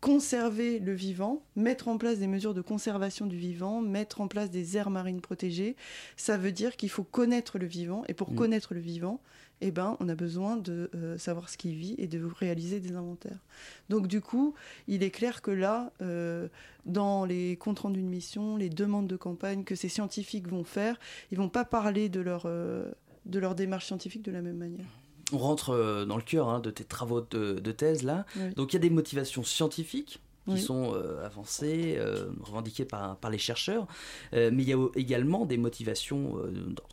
conserver 0.01 0.79
le 0.79 0.93
vivant, 0.93 1.43
mettre 1.57 1.89
en 1.89 1.99
place 1.99 2.21
des 2.21 2.29
mesures 2.29 2.55
de 2.55 2.61
conservation 2.61 3.27
du 3.27 3.37
vivant, 3.37 3.81
mettre 3.83 4.21
en 4.21 4.29
place 4.29 4.51
des 4.51 4.77
aires 4.77 4.91
marines 4.91 5.21
protégées, 5.21 5.75
ça 6.17 6.37
veut 6.37 6.53
dire 6.53 6.77
qu'il 6.77 6.91
faut 6.91 7.03
connaître 7.03 7.59
le 7.59 7.67
vivant. 7.67 8.05
Et 8.07 8.15
pour 8.15 8.31
Mm. 8.31 8.37
connaître 8.37 8.73
le 8.73 8.79
vivant, 8.79 9.21
eh 9.61 9.73
ben, 9.73 9.97
on 9.99 10.09
a 10.09 10.15
besoin 10.15 10.57
de 10.57 10.89
euh, 10.95 11.19
savoir 11.19 11.49
ce 11.49 11.59
qui 11.59 11.75
vit 11.75 11.97
et 11.99 12.07
de 12.07 12.25
réaliser 12.25 12.79
des 12.79 12.95
inventaires. 12.95 13.41
Donc 13.89 14.07
du 14.07 14.21
coup, 14.21 14.55
il 14.87 15.03
est 15.03 15.11
clair 15.11 15.43
que 15.43 15.51
là, 15.51 15.91
euh, 16.01 16.47
dans 16.87 17.25
les 17.25 17.57
comptes 17.57 17.81
rendus 17.81 18.03
de 18.03 18.07
mission, 18.07 18.57
les 18.57 18.71
demandes 18.71 19.09
de 19.09 19.17
campagne 19.17 19.65
que 19.65 19.75
ces 19.75 19.89
scientifiques 19.89 20.47
vont 20.47 20.63
faire, 20.63 21.01
ils 21.33 21.39
vont 21.39 21.49
pas 21.49 21.65
parler 21.65 22.09
de 22.09 22.21
leur, 22.21 22.43
euh, 22.47 22.89
de 23.29 23.39
leur 23.39 23.55
démarche 23.55 23.87
scientifique 23.87 24.23
de 24.25 24.33
la 24.33 24.43
même 24.43 24.57
manière. 24.57 24.87
On 25.33 25.39
rentre 25.39 25.71
euh, 25.71 26.05
dans 26.07 26.17
le 26.17 26.23
cœur 26.23 26.49
hein, 26.49 26.61
de 26.61 26.71
tes 26.71 26.85
travaux 26.85 27.21
de, 27.21 27.59
de 27.61 27.73
thèse 27.73 28.03
là. 28.03 28.25
Oui. 28.37 28.55
Donc 28.57 28.73
il 28.73 28.77
y 28.77 28.79
a 28.79 28.81
des 28.81 28.91
motivations 28.91 29.45
scientifiques 29.45 30.21
qui 30.47 30.55
Oui. 30.55 30.61
sont 30.63 30.95
euh, 30.95 31.27
avancées, 31.27 31.97
euh, 31.99 32.31
revendiquées 32.41 32.87
par, 32.87 33.19
par 33.19 33.31
les 33.31 33.37
chercheurs, 33.37 33.87
Euh, 34.33 34.51
mais 34.51 34.63
il 34.63 34.69
y 34.71 34.73
a 34.73 34.79
également 34.95 35.45
des 35.45 35.59
motivations 35.59 36.39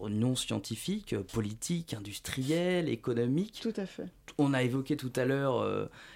non 0.09 0.35
scientifique, 0.35 1.13
euh, 1.13 1.23
politiques, 1.23 1.93
industrielles, 1.93 2.89
économiques. 2.89 3.59
Tout 3.61 3.73
à 3.77 3.85
fait. 3.85 4.07
On 4.37 4.53
a 4.53 4.61
évoqué 4.63 4.97
tout 4.97 5.13
à 5.15 5.23
l'heure 5.23 5.65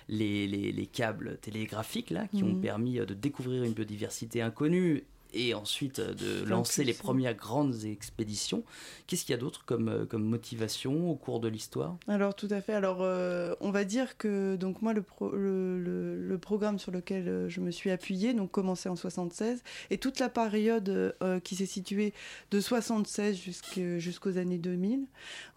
les, 0.10 0.46
les- 0.48 0.74
les 0.74 0.86
câbles 0.86 1.38
télégraphiques 1.42 2.10
là, 2.10 2.28
qui 2.28 2.44
ont 2.44 2.48
Mhm. 2.56 2.62
permis 2.62 2.96
de 2.96 3.14
découvrir 3.14 3.64
une 3.64 3.72
biodiversité 3.72 4.42
inconnue 4.42 5.06
et 5.34 5.54
ensuite 5.54 6.00
euh, 6.00 6.14
de 6.14 6.44
lancer 6.46 6.84
les 6.84 6.94
premières 6.94 7.36
grandes 7.36 7.86
expéditions. 7.86 8.64
Qu'est-ce 9.08 9.26
qu'il 9.26 9.34
y 9.34 9.38
a 9.38 9.40
d'autre 9.40 9.64
comme, 9.66 9.90
euh, 9.90 10.06
comme 10.06 10.24
motivation 10.24 11.10
au 11.12 11.16
cours 11.16 11.40
de 11.40 11.48
l'histoire? 11.48 11.98
Alors 12.08 12.36
tout 12.36 12.48
à 12.52 12.62
fait. 12.62 12.74
Alors 12.74 13.00
euh, 13.02 13.54
on 13.62 13.72
va 13.72 13.84
dire 13.84 14.18
que 14.18 14.56
donc 14.56 14.82
moi 14.82 14.94
le, 14.94 15.02
pro- 15.02 15.32
le, 15.32 15.80
le- 15.80 16.18
le 16.28 16.38
programme 16.38 16.80
sur 16.80 16.92
lequel 16.92 17.46
je 17.48 17.62
me 17.62 17.72
suis 17.72 17.92
appuyée 17.92 18.34
donc 18.34 18.52
commencé 18.52 18.90
en 18.90 18.96
76 18.96 19.62
et 19.90 19.98
toute 19.98 20.20
la 20.20 20.30
période 20.30 20.90
euh, 21.22 21.40
qui 21.40 21.56
s'est 21.56 21.66
située 21.66 22.14
de 22.52 22.60
76 22.60 23.38
jusque- 23.38 23.98
jusqu'aux 23.98 24.38
années 24.38 24.58
2000, 24.58 25.06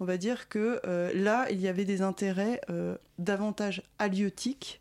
on 0.01 0.05
va 0.05 0.17
dire 0.19 0.49
que 0.49 0.81
euh, 0.87 1.11
là 1.15 1.47
il 1.51 1.61
y 1.61 1.69
avait 1.69 1.85
des 1.85 2.03
intérêts 2.03 2.61
davantage 3.19 3.83
halieutiques 3.99 4.81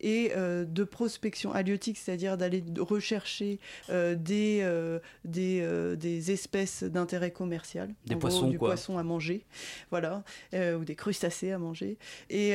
et 0.00 0.32
euh, 0.36 0.64
de 0.64 0.84
prospection 0.84 1.52
halieutique, 1.52 1.98
c'est-à-dire 1.98 2.36
d'aller 2.36 2.64
rechercher 2.78 3.58
euh, 3.90 4.14
des, 4.14 4.60
euh, 4.62 4.98
des, 5.24 5.96
des 5.96 6.30
espèces 6.30 6.82
d'intérêt 6.82 7.30
commercial. 7.30 7.94
Des 8.06 8.14
En 8.14 8.18
gros, 8.18 8.28
poissons, 8.28 8.48
du 8.48 8.58
quoi. 8.58 8.68
poisson 8.70 8.98
à 8.98 9.02
manger, 9.02 9.44
voilà, 9.90 10.22
ou 10.52 10.84
des 10.84 10.94
crustacés 10.94 11.52
à 11.52 11.58
manger. 11.58 11.98
Et, 12.30 12.54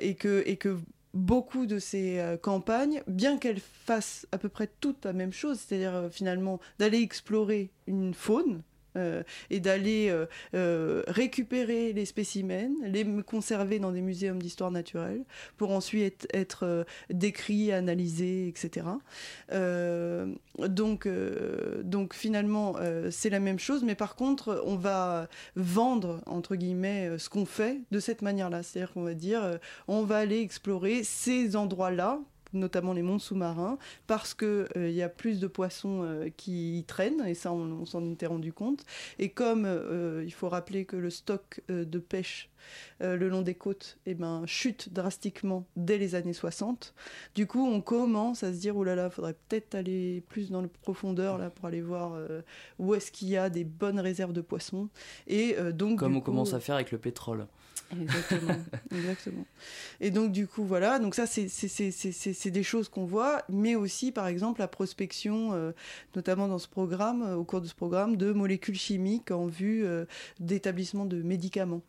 et, 0.00 0.14
que, 0.14 0.42
et 0.46 0.56
que 0.56 0.78
beaucoup 1.14 1.66
de 1.66 1.78
ces 1.78 2.18
euh, 2.18 2.36
campagnes, 2.36 3.02
bien 3.06 3.38
qu'elles 3.38 3.60
fassent 3.60 4.26
à 4.32 4.38
peu 4.38 4.48
près 4.48 4.68
toutes 4.80 5.04
la 5.04 5.12
même 5.12 5.32
chose, 5.32 5.58
c'est-à-dire 5.58 5.94
euh, 5.94 6.10
finalement 6.10 6.60
d'aller 6.78 7.00
explorer 7.00 7.70
une 7.86 8.14
faune, 8.14 8.62
euh, 8.96 9.22
et 9.50 9.60
d'aller 9.60 10.08
euh, 10.10 10.26
euh, 10.54 11.02
récupérer 11.06 11.92
les 11.92 12.04
spécimens, 12.04 12.74
les 12.82 13.06
conserver 13.22 13.78
dans 13.78 13.92
des 13.92 14.00
muséums 14.00 14.40
d'histoire 14.40 14.70
naturelle, 14.70 15.24
pour 15.56 15.70
ensuite 15.70 16.26
être, 16.32 16.84
décrits, 17.10 17.72
analysés, 17.72 18.48
etc. 18.48 18.86
Donc, 20.58 21.08
donc 21.82 22.14
finalement, 22.14 22.76
c'est 23.10 23.30
la 23.30 23.40
même 23.40 23.58
chose, 23.58 23.82
mais 23.84 23.94
par 23.94 24.16
contre, 24.16 24.62
on 24.66 24.76
va 24.76 25.28
vendre, 25.56 26.20
entre 26.26 26.56
guillemets, 26.56 27.18
ce 27.18 27.28
qu'on 27.28 27.46
fait 27.46 27.80
de 27.90 28.00
cette 28.00 28.22
manière-là. 28.22 28.62
C'est-à-dire 28.62 28.92
qu'on 28.92 29.02
va 29.02 29.14
dire, 29.14 29.58
on 29.88 30.02
va 30.02 30.18
aller 30.18 30.40
explorer 30.40 31.04
ces 31.04 31.56
endroits-là 31.56 32.20
notamment 32.52 32.92
les 32.92 33.02
monts 33.02 33.18
sous-marins, 33.18 33.78
parce 34.06 34.34
qu'il 34.34 34.66
il 34.76 34.92
y 34.92 35.02
a 35.02 35.08
plus 35.08 35.40
de 35.40 35.46
poissons 35.46 36.02
euh, 36.02 36.28
qui 36.36 36.78
y 36.78 36.84
traînent, 36.84 37.24
et 37.26 37.34
ça 37.34 37.52
on, 37.52 37.80
on 37.80 37.84
s'en 37.84 38.04
était 38.10 38.26
rendu 38.26 38.52
compte. 38.52 38.84
Et 39.18 39.30
comme 39.30 39.64
euh, 39.66 40.22
il 40.24 40.32
faut 40.32 40.48
rappeler 40.48 40.84
que 40.84 40.96
le 40.96 41.10
stock 41.10 41.60
euh, 41.70 41.84
de 41.84 41.98
pêche 41.98 42.50
euh, 43.02 43.16
le 43.16 43.28
long 43.28 43.42
des 43.42 43.54
côtes 43.54 43.98
eh 44.06 44.14
ben, 44.14 44.44
chute 44.46 44.92
drastiquement 44.92 45.66
dès 45.76 45.98
les 45.98 46.14
années 46.14 46.32
60, 46.32 46.94
du 47.34 47.46
coup 47.46 47.66
on 47.66 47.80
commence 47.80 48.42
à 48.42 48.52
se 48.52 48.58
dire, 48.58 48.76
oh 48.76 48.84
là 48.84 48.94
là, 48.94 49.06
il 49.06 49.10
faudrait 49.10 49.36
peut-être 49.48 49.74
aller 49.74 50.22
plus 50.28 50.50
dans 50.50 50.60
le 50.60 50.68
profondeur 50.68 51.38
là, 51.38 51.50
pour 51.50 51.66
aller 51.66 51.80
voir 51.80 52.14
euh, 52.14 52.42
où 52.78 52.94
est-ce 52.94 53.10
qu'il 53.10 53.28
y 53.28 53.36
a 53.36 53.48
des 53.48 53.64
bonnes 53.64 54.00
réserves 54.00 54.32
de 54.32 54.40
poissons. 54.40 54.88
Et 55.26 55.56
euh, 55.58 55.72
donc, 55.72 55.98
Comme 55.98 56.16
on 56.16 56.20
coup, 56.20 56.26
commence 56.26 56.52
à 56.52 56.60
faire 56.60 56.74
avec 56.74 56.90
le 56.92 56.98
pétrole. 56.98 57.46
Exactement, 57.98 58.54
exactement. 58.92 59.46
Et 60.00 60.10
donc 60.10 60.32
du 60.32 60.46
coup 60.46 60.64
voilà, 60.64 60.98
donc 60.98 61.14
ça 61.14 61.26
c'est 61.26 62.50
des 62.50 62.62
choses 62.62 62.88
qu'on 62.88 63.04
voit, 63.04 63.42
mais 63.48 63.74
aussi 63.74 64.12
par 64.12 64.26
exemple 64.26 64.60
la 64.60 64.68
prospection, 64.68 65.52
euh, 65.52 65.72
notamment 66.14 66.48
dans 66.48 66.58
ce 66.58 66.68
programme, 66.68 67.22
euh, 67.22 67.34
au 67.36 67.44
cours 67.44 67.60
de 67.60 67.66
ce 67.66 67.74
programme, 67.74 68.16
de 68.16 68.32
molécules 68.32 68.78
chimiques 68.78 69.30
en 69.30 69.46
vue 69.46 69.84
euh, 69.84 70.04
d'établissement 70.38 71.04
de 71.04 71.22
médicaments. 71.22 71.82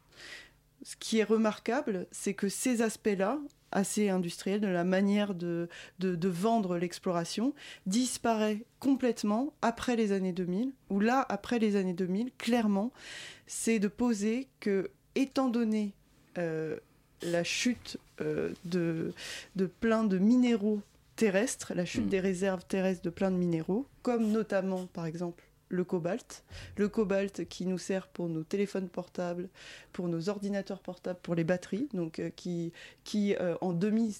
Ce 0.84 0.96
qui 0.96 1.20
est 1.20 1.24
remarquable, 1.24 2.08
c'est 2.12 2.34
que 2.34 2.50
ces 2.50 2.82
aspects-là, 2.82 3.40
assez 3.72 4.10
industriels, 4.10 4.62
de 4.62 4.68
la 4.68 4.84
manière 4.84 5.36
de, 5.36 5.70
de, 6.00 6.28
vendre 6.28 6.78
l'exploration, 6.78 7.54
disparaît 7.86 8.66
complètement 8.80 9.54
après 9.62 9.96
les 9.96 10.12
années 10.12 10.34
2000, 10.34 10.74
où 10.90 11.00
là, 11.00 11.24
après 11.30 11.60
les 11.60 11.76
années 11.76 11.94
2000, 11.94 12.32
clairement, 12.40 12.92
c'est 13.46 13.78
de 13.78 13.88
poser 13.88 14.48
que, 14.60 14.90
étant 15.16 15.50
donné 15.50 15.94
euh, 16.38 16.78
la 17.22 17.44
chute 17.44 17.98
euh, 18.22 18.52
de, 18.66 19.14
de 19.56 19.66
plein 19.66 20.04
de 20.04 20.18
minéraux 20.18 20.82
terrestres, 21.16 21.74
la 21.76 21.86
chute 21.86 22.06
Mm. 22.06 22.10
des 22.10 22.20
réserves 22.20 22.66
terrestres 22.66 23.04
de 23.04 23.10
plein 23.10 23.32
de 23.32 23.36
minéraux, 23.38 23.86
comme 24.02 24.32
notamment, 24.32 24.88
par 24.88 25.06
exemple, 25.06 25.44
le 25.72 25.84
cobalt. 25.84 26.44
Le 26.76 26.90
cobalt 26.90 27.48
qui 27.48 27.66
nous 27.66 27.78
sert 27.78 28.08
pour 28.08 28.28
nos 28.28 28.44
téléphones 28.44 28.90
portables, 28.90 29.50
pour 29.94 30.08
nos 30.08 30.30
ordinateurs 30.30 30.82
portables, 30.82 31.20
pour 31.22 31.34
les 31.36 31.44
batteries, 31.44 31.88
donc 31.94 32.20
euh, 32.20 32.30
qui, 32.36 32.74
qui 33.04 33.36
euh, 33.36 33.56
en, 33.62 33.72
2000 33.74 34.12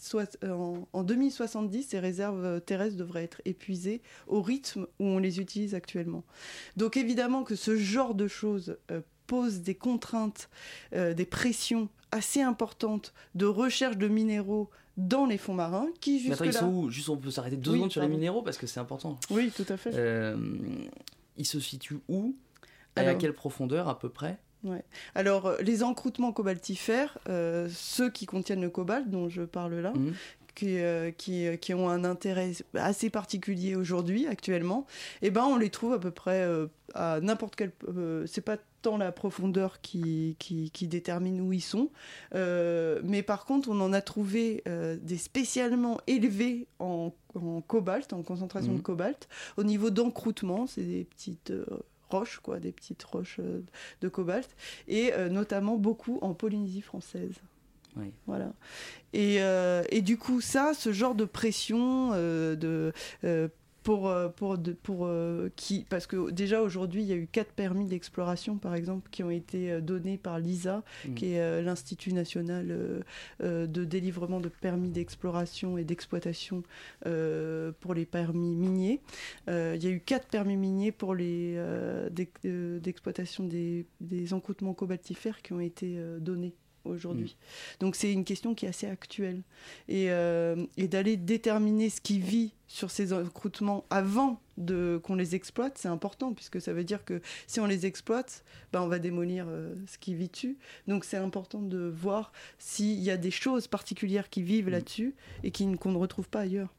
euh, 0.44 0.52
en, 0.52 0.88
en 0.94 1.04
2070, 1.04 1.84
ces 1.90 2.00
réserves 2.00 2.62
terrestres 2.62 2.96
devraient 2.98 3.24
être 3.24 3.42
épuisées 3.46 4.02
au 4.28 4.42
rythme 4.42 4.88
où 5.00 5.06
on 5.06 5.18
les 5.18 5.40
utilise 5.40 5.76
actuellement. 5.76 6.24
Donc 6.78 6.98
évidemment 6.98 7.44
que 7.44 7.56
ce 7.56 7.76
genre 7.76 8.16
de 8.16 8.28
choses 8.28 8.78
euh, 9.32 9.42
pose 9.44 9.62
des 9.62 9.76
contraintes, 9.76 10.50
euh, 10.94 11.14
des 11.14 11.26
pressions 11.26 11.90
assez 12.12 12.42
importantes 12.42 13.14
de 13.36 13.46
recherche 13.46 13.98
de 13.98 14.08
minéraux 14.08 14.70
dans 14.98 15.26
les 15.26 15.38
fonds 15.38 15.54
marins 15.54 15.88
qui 16.02 16.22
Mais 16.28 16.34
attends, 16.34 16.44
jusque 16.44 16.46
ils 16.46 16.54
là... 16.54 16.60
sont 16.60 16.74
où? 16.74 16.90
Juste, 16.90 17.10
on 17.10 17.18
peut 17.18 17.32
s'arrêter 17.32 17.56
deux 17.56 17.72
Oui, 17.72 17.78
secondes 17.78 17.92
sur 17.92 18.02
les 18.02 18.08
minéraux 18.10 18.42
parce 18.42 18.58
que 18.58 18.68
c'est 18.68 18.80
important. 18.82 19.18
Oui, 19.30 19.52
tout 19.56 19.66
à 19.70 19.78
fait. 19.78 19.92
Euh, 19.94 20.36
ils 21.38 21.46
se 21.46 21.60
situent 21.60 22.00
où? 22.10 22.36
Et 22.98 23.00
à 23.02 23.16
quelle 23.16 23.34
profondeur 23.34 23.88
à 23.88 23.98
peu 23.98 24.10
près? 24.10 24.38
Ouais. 24.66 24.84
Alors, 25.16 25.46
euh, 25.48 25.58
les 25.62 25.82
encroûtements 25.82 26.34
cobaltifères, 26.34 27.18
euh, 27.30 27.68
ceux 27.74 28.10
qui 28.12 28.26
contiennent 28.26 28.62
le 28.62 28.70
cobalt, 28.70 29.10
dont 29.10 29.30
je 29.30 29.42
parle 29.44 29.76
là, 29.76 29.94
Mhm. 29.96 30.14
qui, 30.54 30.78
euh, 30.80 31.10
qui, 31.12 31.46
qui 31.60 31.74
ont 31.74 31.90
un 31.90 32.04
intérêt 32.04 32.52
assez 32.76 33.10
particulier 33.10 33.76
aujourd'hui, 33.76 34.28
actuellement, 34.28 34.86
eh 35.22 35.32
ben, 35.32 35.46
on 35.46 35.56
les 35.58 35.70
trouve 35.70 35.94
à 35.94 36.00
peu 36.00 36.12
près 36.12 36.42
euh, 36.44 36.68
à 36.94 37.22
n'importe 37.22 37.56
quel. 37.56 37.72
euh, 37.88 38.26
c'est 38.28 38.42
pas 38.42 38.58
tant 38.82 38.98
la 38.98 39.12
profondeur 39.12 39.82
qui, 39.82 40.36
qui, 40.40 40.72
qui 40.72 40.88
détermine 40.88 41.42
où 41.42 41.54
ils 41.54 41.62
sont, 41.62 41.90
euh, 42.36 43.00
mais 43.04 43.24
par 43.24 43.46
contre, 43.46 43.70
on 43.70 43.80
en 43.82 43.94
a 43.94 44.02
trouvé 44.02 44.64
euh, 44.68 44.98
des 45.02 45.18
spécialement 45.18 46.00
élevés 46.08 46.68
en, 46.80 47.14
en 47.36 47.62
cobalt, 47.62 48.14
en 48.14 48.24
concentration 48.24 48.72
Mhm. 48.72 48.78
de 48.78 48.84
cobalt. 48.84 49.28
Au 49.58 49.64
niveau 49.64 49.90
d'encroûtement, 49.90 50.68
c'est 50.68 50.84
des 50.84 51.04
petites. 51.06 51.52
euh, 51.52 51.66
roches, 52.10 52.42
quoi, 52.44 52.60
des 52.60 52.74
petites 52.74 53.02
roches 53.04 53.40
de 54.02 54.10
cobalt, 54.10 54.50
et 54.90 55.14
euh, 55.14 55.30
notamment 55.30 55.78
beaucoup 55.78 56.20
en 56.22 56.34
Polynésie 56.34 56.82
française. 56.82 57.36
Oui. 57.96 58.12
Voilà. 58.28 58.52
Et, 59.14 59.38
euh, 59.42 59.82
et 59.90 60.02
du 60.02 60.18
coup, 60.18 60.42
ça, 60.42 60.74
ce 60.74 60.92
genre 60.92 61.16
de 61.16 61.24
pression 61.24 62.12
euh, 62.14 62.58
de, 62.58 62.92
pour, 63.84 64.08
euh, 64.10 64.30
pour, 64.30 64.58
pour 64.84 65.06
euh, 65.06 65.50
qui, 65.56 65.86
parce 65.90 66.06
que 66.08 66.30
déjà 66.32 66.62
aujourd'hui, 66.62 67.02
il 67.02 67.08
y 67.08 67.14
a 67.14 67.16
eu 67.16 67.28
quatre 67.32 67.52
permis 67.52 67.86
d'exploration, 67.86 68.58
par 68.58 68.76
exemple, 68.76 69.10
qui 69.12 69.24
ont 69.24 69.32
été 69.32 69.72
euh, 69.72 69.82
donnés 69.82 70.18
par 70.18 70.40
l'ISA, 70.40 70.84
Mm. 71.08 71.14
qui 71.16 71.34
est 71.34 71.42
euh, 71.42 71.62
l'Institut 71.62 72.14
national 72.14 72.68
euh, 73.42 73.68
de 73.68 73.86
délivrement 73.86 74.40
de 74.40 74.50
permis 74.50 74.90
d'exploration 74.90 75.78
et 75.78 75.84
d'exploitation 75.84 76.64
pour 77.80 77.94
les 77.94 78.06
permis 78.06 78.56
miniers. 78.56 79.02
Il 79.48 79.84
y 79.84 79.88
a 79.88 79.90
eu 79.90 80.00
quatre 80.00 80.28
permis 80.28 80.58
miniers 80.58 80.92
pour 80.92 81.16
les 81.16 81.58
d'ex- 82.12 82.42
d'exploitation 82.82 83.44
des, 83.46 83.86
des 84.00 84.34
encroûtements 84.34 84.74
cobaltifères 84.74 85.42
qui 85.42 85.54
ont 85.54 85.60
été 85.60 85.98
donnés 86.20 86.54
aujourd'hui. 86.86 87.36
Donc 87.80 87.96
c'est 87.96 88.12
une 88.12 88.24
question 88.26 88.54
qui 88.56 88.66
est 88.66 88.70
assez 88.70 88.88
actuelle. 88.88 89.42
Et, 89.88 90.12
euh, 90.12 90.66
et 90.78 90.88
d'aller 90.88 91.18
déterminer 91.18 91.90
ce 91.90 92.02
qui 92.02 92.20
vit 92.20 92.54
sur 92.68 92.90
ces 92.92 93.14
encroûtements 93.14 93.86
avant 93.90 94.40
de 94.58 95.00
qu'on 95.04 95.16
les 95.16 95.36
exploite, 95.36 95.78
c'est 95.78 95.88
important, 95.88 96.34
puisque 96.34 96.62
ça 96.62 96.72
veut 96.74 96.84
dire 96.84 97.04
que 97.04 97.22
si 97.48 97.60
on 97.60 97.66
les 97.66 97.86
exploite, 97.86 98.44
ben, 98.72 98.82
on 98.82 98.88
va 98.88 99.00
démolir 99.00 99.46
euh, 99.48 99.74
ce 99.88 99.98
qui 99.98 100.14
vit 100.16 100.30
dessus. 100.30 100.58
Donc 100.88 101.04
c'est 101.06 101.18
important 101.18 101.62
de 101.62 101.80
voir 101.80 102.32
s'il 102.60 103.00
y 103.02 103.10
a 103.12 103.18
des 103.18 103.32
choses 103.32 103.68
particulières 103.68 104.30
qui 104.30 104.42
vivent 104.42 104.70
là-dessus 104.70 105.16
et 105.44 105.52
qui- 105.52 105.76
qu'on 105.78 105.92
ne 105.92 105.98
retrouve 105.98 106.30
pas 106.30 106.42
ailleurs. 106.42 106.74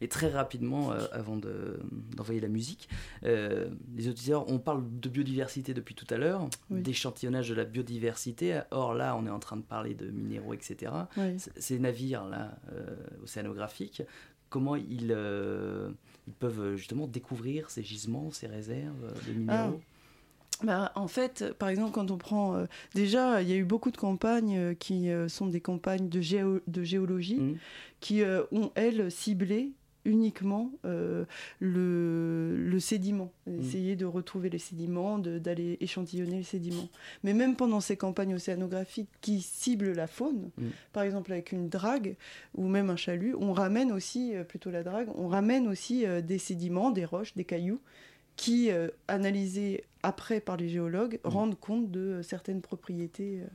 Et 0.00 0.08
très 0.08 0.28
rapidement, 0.30 0.92
euh, 0.92 1.00
avant 1.12 1.36
de- 1.36 1.78
d'envoyer 2.16 2.40
la 2.40 2.48
musique, 2.48 2.88
euh, 3.24 3.68
les 3.96 4.08
auditeurs, 4.08 4.50
on 4.50 4.58
parle 4.58 4.82
de 5.00 5.08
biodiversité 5.08 5.74
depuis 5.74 5.94
tout 5.94 6.06
à 6.10 6.16
l'heure, 6.16 6.48
Oui. 6.70 6.80
d'échantillonnage 6.82 7.48
de 7.48 7.54
la 7.54 7.64
biodiversité. 7.64 8.60
Or 8.70 8.94
là, 8.94 9.16
on 9.16 9.26
est 9.26 9.30
en 9.30 9.38
train 9.38 9.56
de 9.56 9.62
parler 9.62 9.94
de 9.94 10.06
minéraux, 10.10 10.54
etc. 10.54 10.92
Oui. 11.16 11.36
Ces 11.56 11.78
navires-là, 11.78 12.56
euh, 12.72 12.96
océanographiques, 13.22 14.02
comment 14.50 14.76
ils, 14.76 15.16
ils 16.26 16.32
peuvent 16.38 16.76
justement 16.76 17.06
découvrir 17.06 17.70
ces 17.70 17.82
gisements, 17.82 18.30
ces 18.30 18.46
réserves 18.46 19.12
de 19.28 19.32
minéraux? 19.32 19.80
Bah, 20.62 20.92
en 20.94 21.08
fait, 21.08 21.52
par 21.58 21.68
exemple, 21.68 21.92
quand 21.92 22.10
on 22.10 22.16
prend. 22.18 22.54
euh, 22.56 22.66
déjà, 22.94 23.42
il 23.42 23.48
y 23.48 23.52
a 23.52 23.56
eu 23.56 23.64
beaucoup 23.64 23.90
de 23.90 23.96
campagnes 23.96 24.56
euh, 24.56 24.74
qui 24.74 25.10
euh, 25.10 25.28
sont 25.28 25.46
des 25.46 25.60
campagnes 25.60 26.08
de, 26.08 26.20
géo- 26.20 26.60
de 26.66 26.82
géologie 26.84 27.40
Mhm. 27.40 27.56
qui 28.00 28.22
ont, 28.52 28.70
elles, 28.74 29.10
ciblé 29.10 29.72
uniquement 30.04 30.70
le, 31.60 32.54
le 32.56 32.80
sédiment, 32.80 33.32
essayer 33.46 33.96
de 33.96 34.04
retrouver 34.04 34.50
les 34.50 34.58
sédiments, 34.58 35.18
d'aller 35.18 35.78
échantillonner 35.80 36.36
les 36.38 36.42
sédiments. 36.42 36.88
Mais 37.22 37.32
même 37.34 37.56
pendant 37.56 37.80
ces 37.80 37.96
campagnes 37.96 38.34
océanographiques 38.34 39.08
qui 39.22 39.40
ciblent 39.40 39.92
la 39.92 40.06
faune, 40.06 40.50
Mm. 40.58 40.64
par 40.92 41.02
exemple 41.04 41.32
avec 41.32 41.52
une 41.52 41.68
drague 41.68 42.16
ou 42.54 42.68
même 42.68 42.90
un 42.90 42.96
chalut, 42.96 43.34
on 43.40 43.52
ramène 43.52 43.90
aussi, 43.92 44.34
plutôt 44.48 44.70
la 44.70 44.82
drague, 44.82 45.08
on 45.16 45.28
ramène 45.28 45.66
aussi 45.68 46.04
des 46.22 46.38
sédiments, 46.38 46.90
des 46.90 47.04
roches, 47.06 47.34
des 47.34 47.44
cailloux 47.44 47.80
qui, 48.36 48.70
euh, 48.70 48.88
analysés 49.08 49.84
après 50.04 50.40
par 50.40 50.56
les 50.56 50.68
géologues, 50.68 51.18
rendent 51.24 51.58
compte 51.58 51.90
de 51.90 52.00
euh, 52.00 52.22
certaines 52.22 52.60
propriétés. 52.60 53.40
euh, 53.42 53.46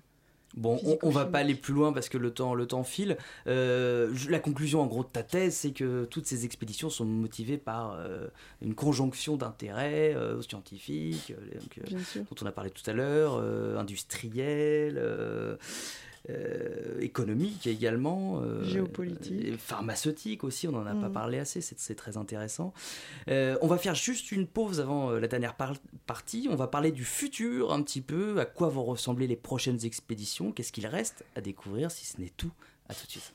Bon, 0.58 0.80
on, 0.84 0.98
on 1.04 1.12
va 1.12 1.26
pas 1.26 1.38
aller 1.40 1.54
plus 1.54 1.76
loin 1.76 1.94
parce 1.94 2.10
que 2.10 2.18
le 2.18 2.32
temps, 2.32 2.56
le 2.56 2.66
temps 2.66 2.84
file. 2.84 3.18
Euh, 3.46 4.12
la 4.30 4.40
conclusion 4.40 4.82
en 4.82 4.88
gros 4.88 5.04
de 5.04 5.08
ta 5.10 5.22
thèse, 5.22 5.54
c'est 5.56 5.72
que 5.74 6.06
toutes 6.06 6.26
ces 6.26 6.44
expéditions 6.44 6.90
sont 6.90 7.06
motivées 7.06 7.60
par 7.60 7.94
euh, 7.94 8.28
une 8.64 8.74
conjonction 8.74 9.38
d'intérêts 9.38 10.16
euh, 10.16 10.42
scientifiques, 10.42 11.36
dont 12.16 12.36
on 12.42 12.46
a 12.48 12.52
parlé 12.52 12.72
tout 12.72 12.90
à 12.90 12.94
l'heure, 12.94 13.38
industriels, 13.78 15.00
euh, 16.30 17.00
économiques 17.00 17.66
également, 17.68 18.42
euh, 18.42 18.64
Géopolitique. 18.64 19.34
et 19.46 19.52
pharmaceutiques 19.58 20.44
aussi. 20.44 20.68
On 20.68 20.72
n'en 20.72 20.86
a 20.86 20.94
pas 20.96 21.08
Mhm. 21.08 21.14
parlé 21.14 21.40
assez, 21.40 21.62
c'est 21.62 21.96
très 21.96 22.18
intéressant. 22.18 22.74
Euh, 23.30 23.58
on 23.62 23.68
va 23.68 23.78
faire 23.78 23.96
juste 23.96 24.32
une 24.32 24.48
pause 24.48 24.80
avant 24.82 25.12
la 25.12 25.28
dernière 25.28 25.56
par- 25.56 25.76
partie. 26.08 26.48
On 26.52 26.56
va 26.56 26.68
parler 26.68 26.92
du 26.92 27.06
futur 27.06 27.72
un 27.74 27.82
petit 27.84 28.02
peu, 28.02 28.40
à 28.40 28.46
quoi 28.46 28.70
vont 28.70 28.84
ressembler 28.84 29.28
les 29.28 29.36
prochaines 29.38 29.86
expéditions, 29.86 30.52
qu'est-ce 30.52 30.72
qu'il 30.72 30.88
reste 30.88 31.24
à 31.36 31.42
découvrir 31.42 31.92
si 31.92 32.06
ce 32.06 32.20
n'est 32.20 32.32
tout. 32.36 32.52
À 32.90 32.96
tout 32.96 33.06
de 33.06 33.12
suite. 33.12 33.34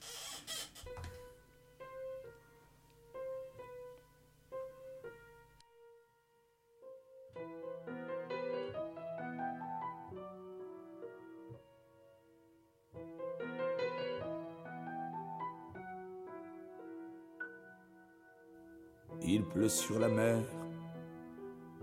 Il 19.26 19.42
pleut 19.42 19.70
sur 19.70 19.98
la 19.98 20.08
mer, 20.08 20.42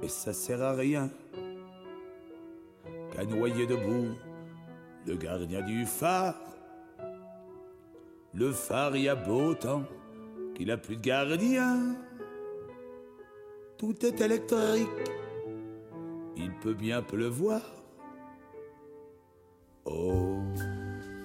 et 0.03 0.07
ça 0.07 0.31
sert 0.31 0.61
à 0.61 0.73
rien 0.73 1.09
qu'à 3.11 3.25
noyer 3.25 3.65
debout 3.65 4.15
le 5.07 5.15
gardien 5.15 5.61
du 5.61 5.85
phare. 5.85 6.39
Le 8.33 8.51
phare 8.51 8.95
y 8.95 9.09
a 9.09 9.15
beau 9.15 9.55
temps 9.55 9.83
qu'il 10.55 10.69
a 10.69 10.77
plus 10.77 10.97
de 10.97 11.01
gardien. 11.01 11.95
Tout 13.77 14.05
est 14.05 14.21
électrique, 14.21 14.87
il 16.37 16.53
peut 16.61 16.75
bien 16.75 17.01
pleuvoir. 17.01 17.61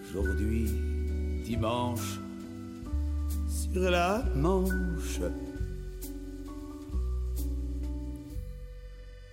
Aujourd'hui, 0.09 0.71
dimanche, 1.45 2.19
sur 3.47 3.91
la 3.91 4.25
Manche. 4.35 5.21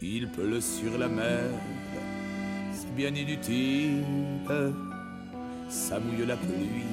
Il 0.06 0.28
pleut 0.28 0.60
sur 0.60 0.98
la 0.98 1.08
mer, 1.08 1.50
c'est 2.74 2.94
bien 2.94 3.16
inutile. 3.16 4.04
Ça 5.70 5.98
mouille 5.98 6.26
la 6.26 6.36
pluie, 6.36 6.84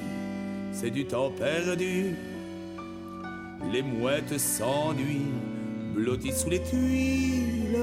c'est 0.71 0.91
du 0.91 1.03
temps 1.03 1.29
perdu. 1.29 2.15
Les 3.69 3.81
mouettes 3.81 4.37
s'ennuient, 4.37 5.35
blotties 5.93 6.31
sous 6.31 6.51
les 6.51 6.63
tuiles. 6.63 7.77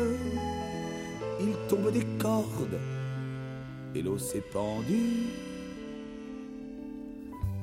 Il 1.43 1.53
tombe 1.69 1.93
des 1.93 2.07
cordes 2.19 2.81
et 3.95 4.01
l'eau 4.01 4.17
s'est 4.17 4.45
pendue. 4.51 5.27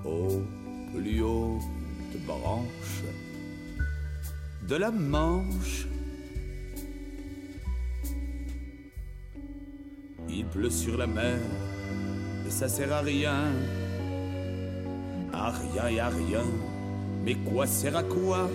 Au 0.06 0.44
plus 0.94 1.24
haute 1.24 2.26
branche 2.28 3.02
de 4.70 4.76
la 4.76 4.92
Manche. 4.92 5.88
Il 10.38 10.44
pleut 10.44 10.70
sur 10.70 10.98
la 10.98 11.08
mer 11.08 11.40
et 12.46 12.52
ça 12.52 12.68
sert 12.68 12.92
à 12.92 13.00
rien. 13.00 13.46
À 15.32 15.52
rien 15.52 15.88
et 15.88 16.00
à 16.02 16.10
rien. 16.10 16.44
Mais 17.24 17.36
quoi 17.36 17.66
sert 17.66 17.96
à 17.96 18.04
quoi? 18.04 18.50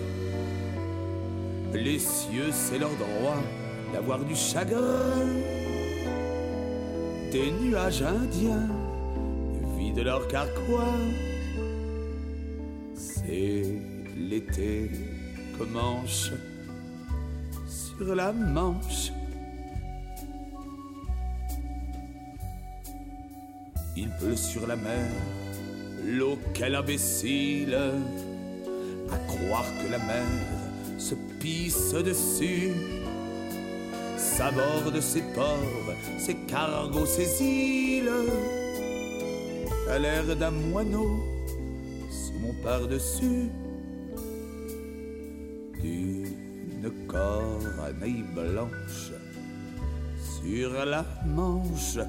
Les 1.73 1.97
cieux, 1.97 2.51
c'est 2.51 2.77
leur 2.77 2.91
droit 2.91 3.41
d'avoir 3.93 4.23
du 4.23 4.35
chagrin. 4.35 5.25
Des 7.31 7.51
nuages 7.63 8.03
indiens 8.03 8.69
vident 9.75 10.03
leur 10.03 10.27
carquois. 10.27 10.99
C'est 12.93 13.65
l'été 14.15 14.91
commence 15.57 16.29
sur 17.67 18.13
la 18.13 18.31
Manche. 18.31 19.11
Il 24.03 24.09
pleut 24.09 24.35
sur 24.35 24.65
la 24.65 24.75
mer, 24.75 25.11
l'eau 26.03 26.39
quel 26.55 26.73
imbécile, 26.73 27.77
à 29.11 29.17
croire 29.31 29.67
que 29.79 29.91
la 29.91 29.99
mer 29.99 30.25
se 30.97 31.13
pisse 31.39 31.93
dessus, 31.93 32.71
s'aborde 34.17 34.99
ses 34.99 35.21
ports, 35.35 35.93
ses 36.17 36.33
cargos, 36.47 37.05
ses 37.05 37.43
îles, 37.43 38.09
à 39.87 39.99
l'air 39.99 40.35
d'un 40.35 40.49
moineau 40.49 41.19
sous 42.09 42.39
mon 42.39 42.53
par-dessus, 42.63 43.51
d'une 45.79 46.91
corneille 47.07 48.25
blanche 48.33 49.11
sur 50.41 50.85
la 50.85 51.05
manche. 51.23 51.99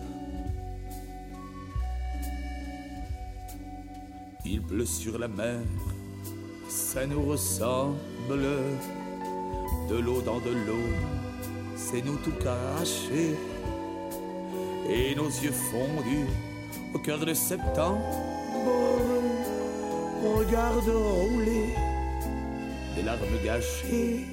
Il 4.45 4.61
pleut 4.61 4.87
sur 4.87 5.19
la 5.19 5.29
mer, 5.29 5.61
ça 6.69 7.07
nous 7.07 7.23
ressemble. 7.23 7.97
De 9.89 9.97
l'eau 9.99 10.21
dans 10.23 10.41
de 10.41 10.51
l'eau, 10.51 10.89
c'est 11.77 12.03
nous 12.03 12.17
tout 12.17 12.33
craché. 12.41 13.37
Et 14.89 15.15
nos 15.15 15.29
yeux 15.29 15.53
fondus 15.53 16.27
au 16.95 16.99
cœur 16.99 17.19
de 17.25 17.35
septembre, 17.35 18.01
regarde 20.25 20.89
rouler 20.89 21.75
des 22.97 23.03
larmes 23.03 23.39
gâchées. 23.45 24.27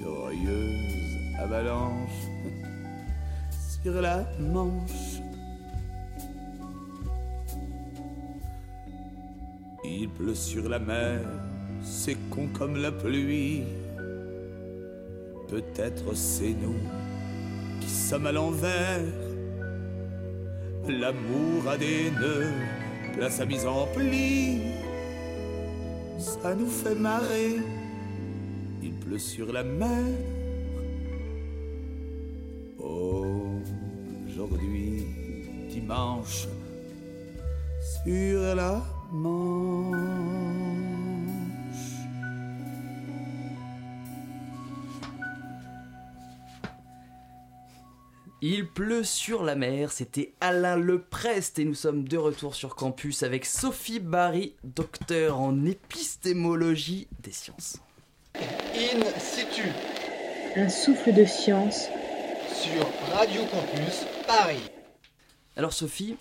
Curieuse 0.00 1.36
avalanche 1.38 2.20
sur 3.82 4.00
la 4.00 4.26
manche. 4.38 5.01
Pleut 10.22 10.34
sur 10.34 10.68
la 10.68 10.78
mer, 10.78 11.20
c'est 11.82 12.16
con 12.30 12.48
comme 12.56 12.76
la 12.76 12.92
pluie. 12.92 13.64
Peut-être 15.48 16.14
c'est 16.14 16.54
nous 16.62 16.80
qui 17.80 17.88
sommes 17.88 18.26
à 18.26 18.32
l'envers. 18.32 19.02
L'amour 20.88 21.68
a 21.68 21.76
des 21.76 22.10
nœuds, 22.20 22.52
place 23.14 23.40
à 23.40 23.46
mise 23.46 23.66
en 23.66 23.86
pli. 23.94 24.60
Ça 26.18 26.54
nous 26.54 26.70
fait 26.70 26.94
marrer, 26.94 27.56
il 28.82 28.92
pleut 28.92 29.18
sur 29.18 29.52
la 29.52 29.64
mer. 29.64 30.04
Aujourd'hui, 34.28 35.04
dimanche, 35.68 36.46
sur 38.04 38.54
la 38.54 38.82
Manche. 39.12 40.11
Il 48.44 48.66
pleut 48.66 49.04
sur 49.04 49.44
la 49.44 49.54
mer, 49.54 49.92
c'était 49.92 50.32
Alain 50.40 50.76
Leprest 50.76 51.60
et 51.60 51.64
nous 51.64 51.76
sommes 51.76 52.08
de 52.08 52.16
retour 52.16 52.56
sur 52.56 52.74
campus 52.74 53.22
avec 53.22 53.46
Sophie 53.46 54.00
Barry, 54.00 54.56
docteur 54.64 55.38
en 55.38 55.64
épistémologie 55.64 57.06
des 57.20 57.30
sciences. 57.30 57.76
In 58.34 59.20
situ 59.20 59.62
Un 60.56 60.68
souffle 60.68 61.14
de 61.14 61.24
science 61.24 61.86
sur 62.52 63.14
Radio 63.14 63.42
Campus 63.42 64.06
Paris. 64.26 64.72
Alors 65.56 65.72
Sophie, 65.72 66.16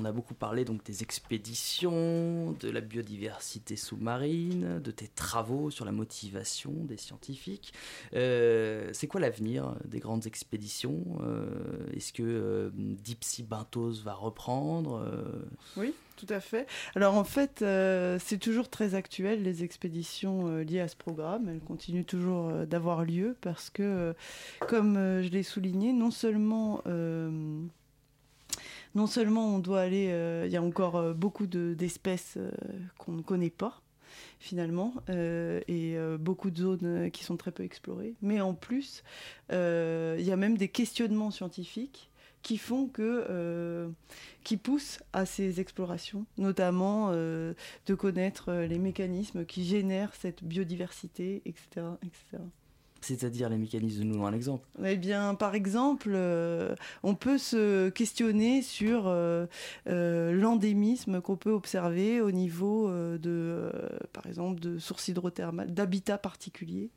on 0.00 0.04
a 0.04 0.12
beaucoup 0.12 0.34
parlé 0.34 0.64
donc 0.64 0.82
des 0.84 1.02
expéditions, 1.02 2.52
de 2.52 2.70
la 2.70 2.80
biodiversité 2.80 3.76
sous-marine, 3.76 4.80
de 4.80 4.90
tes 4.90 5.08
travaux 5.08 5.70
sur 5.70 5.84
la 5.84 5.92
motivation 5.92 6.72
des 6.72 6.96
scientifiques. 6.96 7.74
Euh, 8.14 8.90
c'est 8.92 9.06
quoi 9.06 9.20
l'avenir 9.20 9.74
des 9.84 9.98
grandes 9.98 10.26
expéditions? 10.26 11.04
Euh, 11.22 11.86
Est-ce 11.94 12.12
que 12.12 12.22
euh, 12.22 12.70
Deep 12.74 13.24
Sea 13.24 13.42
Bentos 13.42 14.02
va 14.02 14.14
reprendre? 14.14 15.02
Euh, 15.04 15.42
Oui, 15.76 15.92
tout 16.16 16.26
à 16.30 16.40
fait. 16.40 16.66
Alors 16.94 17.14
en 17.16 17.24
fait, 17.24 17.64
c'est 18.20 18.38
toujours 18.38 18.68
très 18.68 18.94
actuel, 18.94 19.42
les 19.42 19.64
expéditions 19.64 20.56
liées 20.58 20.80
à 20.80 20.88
ce 20.88 20.96
programme. 20.96 21.48
Elles 21.48 21.60
continuent 21.60 22.04
toujours 22.04 22.52
d'avoir 22.66 23.04
lieu 23.04 23.36
parce 23.40 23.70
que, 23.70 24.14
comme 24.66 24.94
je 24.94 25.28
l'ai 25.28 25.42
souligné, 25.42 25.92
non 25.92 26.10
seulement... 26.10 26.82
non 28.94 29.06
seulement 29.06 29.54
on 29.54 29.58
doit 29.58 29.80
aller, 29.80 30.08
euh, 30.10 30.44
il 30.46 30.52
y 30.52 30.56
a 30.56 30.62
encore 30.62 30.96
euh, 30.96 31.12
beaucoup 31.14 31.46
de- 31.46 31.74
d'espèces 31.74 32.34
euh, 32.36 32.50
qu'on 32.98 33.12
ne 33.12 33.22
connaît 33.22 33.50
pas 33.50 33.80
finalement, 34.40 34.94
et 35.08 35.96
beaucoup 36.18 36.50
de 36.50 36.56
zones 36.56 37.10
qui 37.12 37.22
sont 37.22 37.36
très 37.36 37.52
peu 37.52 37.62
explorées, 37.62 38.16
mais 38.22 38.40
en 38.40 38.54
plus, 38.54 39.04
il 39.50 39.54
y 40.24 40.32
a 40.32 40.36
même 40.36 40.56
des 40.56 40.66
questionnements 40.68 41.30
scientifiques 41.30 42.10
qui 42.42 42.58
font 42.58 42.88
que, 42.88 43.88
qui 44.42 44.56
poussent 44.56 44.98
à 45.12 45.26
ces 45.26 45.60
explorations, 45.60 46.26
notamment 46.38 47.12
de 47.12 47.54
connaître 47.96 48.52
les 48.52 48.78
mécanismes 48.78 49.44
qui 49.44 49.64
génèrent 49.64 50.14
cette 50.14 50.42
biodiversité, 50.42 51.42
etc., 51.46 51.86
etc. 52.02 52.42
C'est-à-dire 53.00 53.48
les 53.48 53.56
mécanismes, 53.56 54.04
nous 54.04 54.26
un 54.26 54.32
exemple. 54.32 54.66
Eh 54.84 54.96
bien, 54.96 55.34
par 55.34 55.54
exemple, 55.54 56.10
euh, 56.14 56.74
on 57.02 57.14
peut 57.14 57.38
se 57.38 57.88
questionner 57.88 58.62
sur 58.62 59.04
euh, 59.06 59.46
euh, 59.88 60.32
l'endémisme 60.32 61.20
qu'on 61.20 61.36
peut 61.36 61.52
observer 61.52 62.20
au 62.20 62.30
niveau 62.30 62.90
de, 62.90 63.72
par 64.12 64.26
exemple, 64.26 64.60
de 64.60 64.78
sources 64.78 65.08
hydrothermales, 65.08 65.72
d'habitats 65.72 66.18
particuliers. 66.18 66.90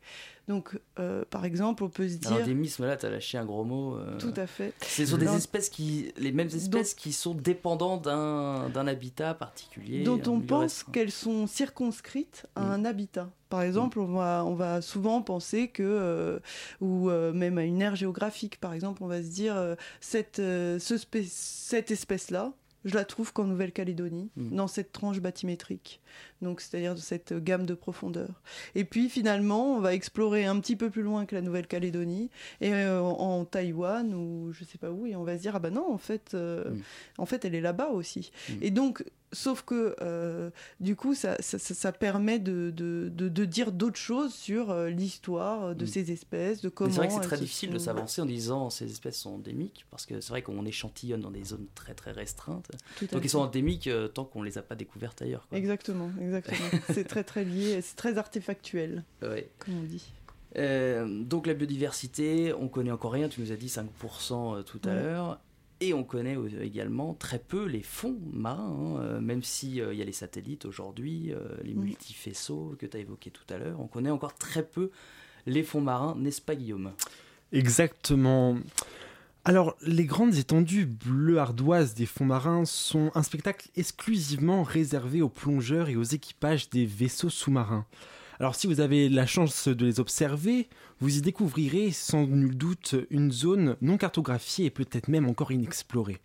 Donc, 0.50 0.78
euh, 1.00 1.24
par 1.30 1.46
exemple, 1.46 1.86
on 1.86 1.89
peut 1.89 2.08
se 2.10 2.16
dire... 2.16 2.32
L'endémisme, 2.38 2.86
là, 2.86 2.98
t'as 2.98 3.10
lâché 3.10 3.38
un 3.38 3.46
gros 3.46 3.64
mot. 3.64 3.96
euh, 3.96 4.18
Tout 4.18 4.34
à 4.36 4.46
fait. 4.46 4.74
Ce 4.82 5.06
sont 5.06 5.16
des 5.18 5.34
espèces 5.34 5.70
qui, 5.70 6.12
les 6.18 6.34
mêmes 6.34 6.50
espèces 6.50 6.94
qui 6.94 7.14
sont 7.14 7.34
dépendantes 7.34 8.04
d'un 8.04 8.68
d'un 8.70 8.86
habitat 8.88 9.34
particulier. 9.36 10.04
dont 10.04 10.22
on 10.28 10.41
pense 10.41 10.84
qu'elles 10.84 11.12
sont 11.14 11.48
circonscrites 11.48 12.46
à 12.56 12.62
Mm. 12.62 12.72
un 12.72 12.86
habitat. 12.86 13.30
Par 13.50 13.62
exemple, 13.62 14.00
on, 14.00 14.08
va, 14.16 14.44
on 14.46 14.56
va 14.56 14.82
souvent 14.82 15.22
penser 15.22 15.68
que, 15.70 15.84
euh, 15.84 16.39
ou 16.82 17.10
euh, 17.10 17.32
même 17.32 17.58
à 17.58 17.64
une 17.64 17.82
aire 17.82 17.96
géographique, 17.96 18.60
par 18.60 18.74
exemple, 18.74 19.04
on 19.04 19.08
va 19.08 19.22
se 19.24 19.30
dire, 19.30 19.56
euh, 19.56 19.76
cette, 20.02 20.38
ce 20.38 20.98
cette 21.30 21.91
espèce-là, 21.91 22.52
je 22.86 22.95
la 22.95 23.05
trouve 23.05 23.31
qu'en 23.34 23.45
Nouvelle-Calédonie, 23.45 24.29
Mm. 24.36 24.55
dans 24.55 24.67
cette 24.67 24.91
tranche 24.91 25.19
bathymétrique, 25.19 26.01
donc 26.41 26.59
c'est-à-dire 26.61 26.95
de 26.95 26.99
cette 26.99 27.34
gamme 27.34 27.65
de 27.65 27.73
profondeur. 27.73 28.41
Et 28.75 28.84
puis 28.86 29.09
finalement, 29.09 29.75
on 29.75 29.79
va 29.79 29.93
explorer 29.93 30.45
un 30.45 30.59
petit 30.59 30.75
peu 30.75 30.89
plus 30.89 31.01
loin 31.01 31.25
que 31.25 31.36
la 31.36 31.41
Nouvelle-Calédonie, 31.41 32.29
et 32.61 32.73
euh, 32.73 33.01
en, 33.01 33.45
Taïwan 33.45 34.13
ou 34.13 34.51
je 34.53 34.63
sais 34.63 34.77
pas 34.77 34.91
où, 34.91 35.05
et 35.05 35.15
on 35.15 35.23
va 35.23 35.38
se 35.38 35.41
dire 35.41 35.55
ah 35.55 35.59
bah 35.59 35.69
non, 35.69 35.91
en 35.91 35.97
fait, 35.97 36.31
euh, 36.34 36.69
Mm. 36.71 36.81
en 37.19 37.25
fait, 37.25 37.45
elle 37.45 37.55
est 37.55 37.61
là-bas 37.61 37.89
aussi. 37.89 38.31
Mm. 38.49 38.53
Et 38.61 38.71
donc, 38.71 39.03
sauf 39.34 39.63
que 39.63 39.95
euh, 40.01 40.49
du 40.79 40.95
coup, 40.95 41.13
ça, 41.15 41.36
ça, 41.41 41.57
ça- 41.59 41.91
permet 41.91 42.39
de, 42.39 42.71
de, 42.75 43.09
de, 43.13 43.27
de 43.29 43.45
dire 43.45 43.71
d'autres 43.71 43.97
choses 43.99 44.34
sur 44.34 44.71
euh, 44.71 44.89
l'histoire 44.89 45.75
de 45.75 45.84
Mm. 45.84 45.88
ces 45.88 46.11
espèces, 46.11 46.61
de 46.61 46.69
comment. 46.69 46.89
C'est 46.91 46.97
vrai 46.97 47.07
que 47.07 47.13
c'est 47.13 47.19
très 47.19 47.38
difficile 47.38 47.71
de 47.71 47.77
s'avancer 47.79 48.21
en 48.21 48.25
disant 48.25 48.69
ces 48.69 48.86
espèces 48.89 49.17
sont 49.19 49.36
endémiques, 49.36 49.86
parce 49.91 50.05
que 50.05 50.21
c'est 50.21 50.29
vrai 50.29 50.41
qu'on 50.41 50.65
échantillonne 50.65 51.21
dans 51.21 51.31
des 51.31 51.43
zones 51.43 51.67
très 51.75 51.93
très 51.93 52.11
restreintes. 52.11 52.69
Tout 52.97 53.07
Donc 53.07 53.21
ils 53.25 53.29
sont 53.29 53.39
endémiques 53.39 53.88
euh, 53.88 54.07
tant 54.07 54.23
qu'on 54.25 54.41
les 54.43 54.57
a 54.57 54.61
pas 54.61 54.75
découvertes 54.75 55.21
ailleurs. 55.21 55.47
quoi. 55.49 55.57
Exactement, 55.57 56.09
exactement. 56.21 56.57
c'est 56.93 57.03
très 57.07 57.23
très 57.23 57.43
lié, 57.43 57.81
c'est 57.81 57.95
très 57.95 58.17
artefactuel, 58.17 59.03
Ouais. 59.21 59.49
comme 59.59 59.77
on 59.79 59.84
dit. 59.84 60.05
Euh, 60.55 61.23
donc 61.23 61.47
la 61.47 61.53
biodiversité, 61.55 62.53
on 62.53 62.67
connaît 62.67 62.91
encore 62.91 63.11
rien, 63.13 63.27
tu 63.29 63.41
nous 63.41 63.51
as 63.51 63.55
dit 63.55 63.67
5% 63.69 64.63
tout 64.63 64.79
à 64.86 64.93
l'heure. 64.93 65.39
Et 65.86 65.93
on 65.93 66.05
connaît 66.05 66.38
euh, 66.38 66.63
également 66.63 67.13
très 67.13 67.39
peu 67.39 67.65
les 67.65 67.81
fonds 67.81 68.17
marins, 68.31 68.95
hein, 68.97 69.01
euh, 69.01 69.19
même 69.19 69.43
s'il 69.43 69.75
y 69.75 69.81
a 69.81 70.05
les 70.05 70.13
satellites 70.13 70.63
aujourd'hui, 70.63 71.34
euh, 71.34 71.39
les 71.61 71.73
Mm. 71.73 71.81
multifaisceaux 71.81 72.75
que 72.79 72.86
tu 72.86 72.95
as 72.95 73.01
évoqués 73.01 73.31
tout 73.31 73.43
à 73.53 73.57
l'heure. 73.57 73.81
On 73.81 73.88
connaît 73.88 74.09
encore 74.09 74.34
très 74.36 74.63
peu 74.63 74.91
les 75.45 75.61
fonds 75.61 75.81
marins, 75.81 76.15
n'est-ce 76.17 76.39
pas 76.39 76.55
Guillaume? 76.55 76.93
Exactement. 77.51 78.57
Alors, 79.43 79.75
les 79.86 80.05
grandes 80.05 80.36
étendues 80.36 80.86
bleu 80.86 81.38
ardoises 81.38 81.95
des 81.95 82.05
fonds 82.05 82.23
marins 82.23 82.63
sont 82.63 83.11
un 83.13 83.23
spectacle 83.23 83.67
exclusivement 83.75 84.63
réservé 84.63 85.21
aux 85.21 85.27
plongeurs 85.27 85.89
et 85.89 85.97
aux 85.97 86.03
équipages 86.03 86.69
des 86.69 86.86
vaisseaux 86.86 87.29
sous-marins. 87.29 87.86
Alors, 88.39 88.55
si 88.55 88.67
vous 88.67 88.79
avez 88.79 89.09
la 89.09 89.25
chance 89.25 89.67
de 89.67 89.86
les 89.86 89.99
observer, 89.99 90.67
vous 90.99 91.17
y 91.17 91.21
découvrirez 91.21 91.91
sans 91.91 92.25
nul 92.25 92.57
doute 92.57 92.95
une 93.09 93.31
zone 93.31 93.77
non 93.81 93.97
cartographiée 93.97 94.65
et 94.65 94.71
peut-être 94.71 95.07
même 95.07 95.29
encore 95.29 95.51
inexplorée. 95.51 96.19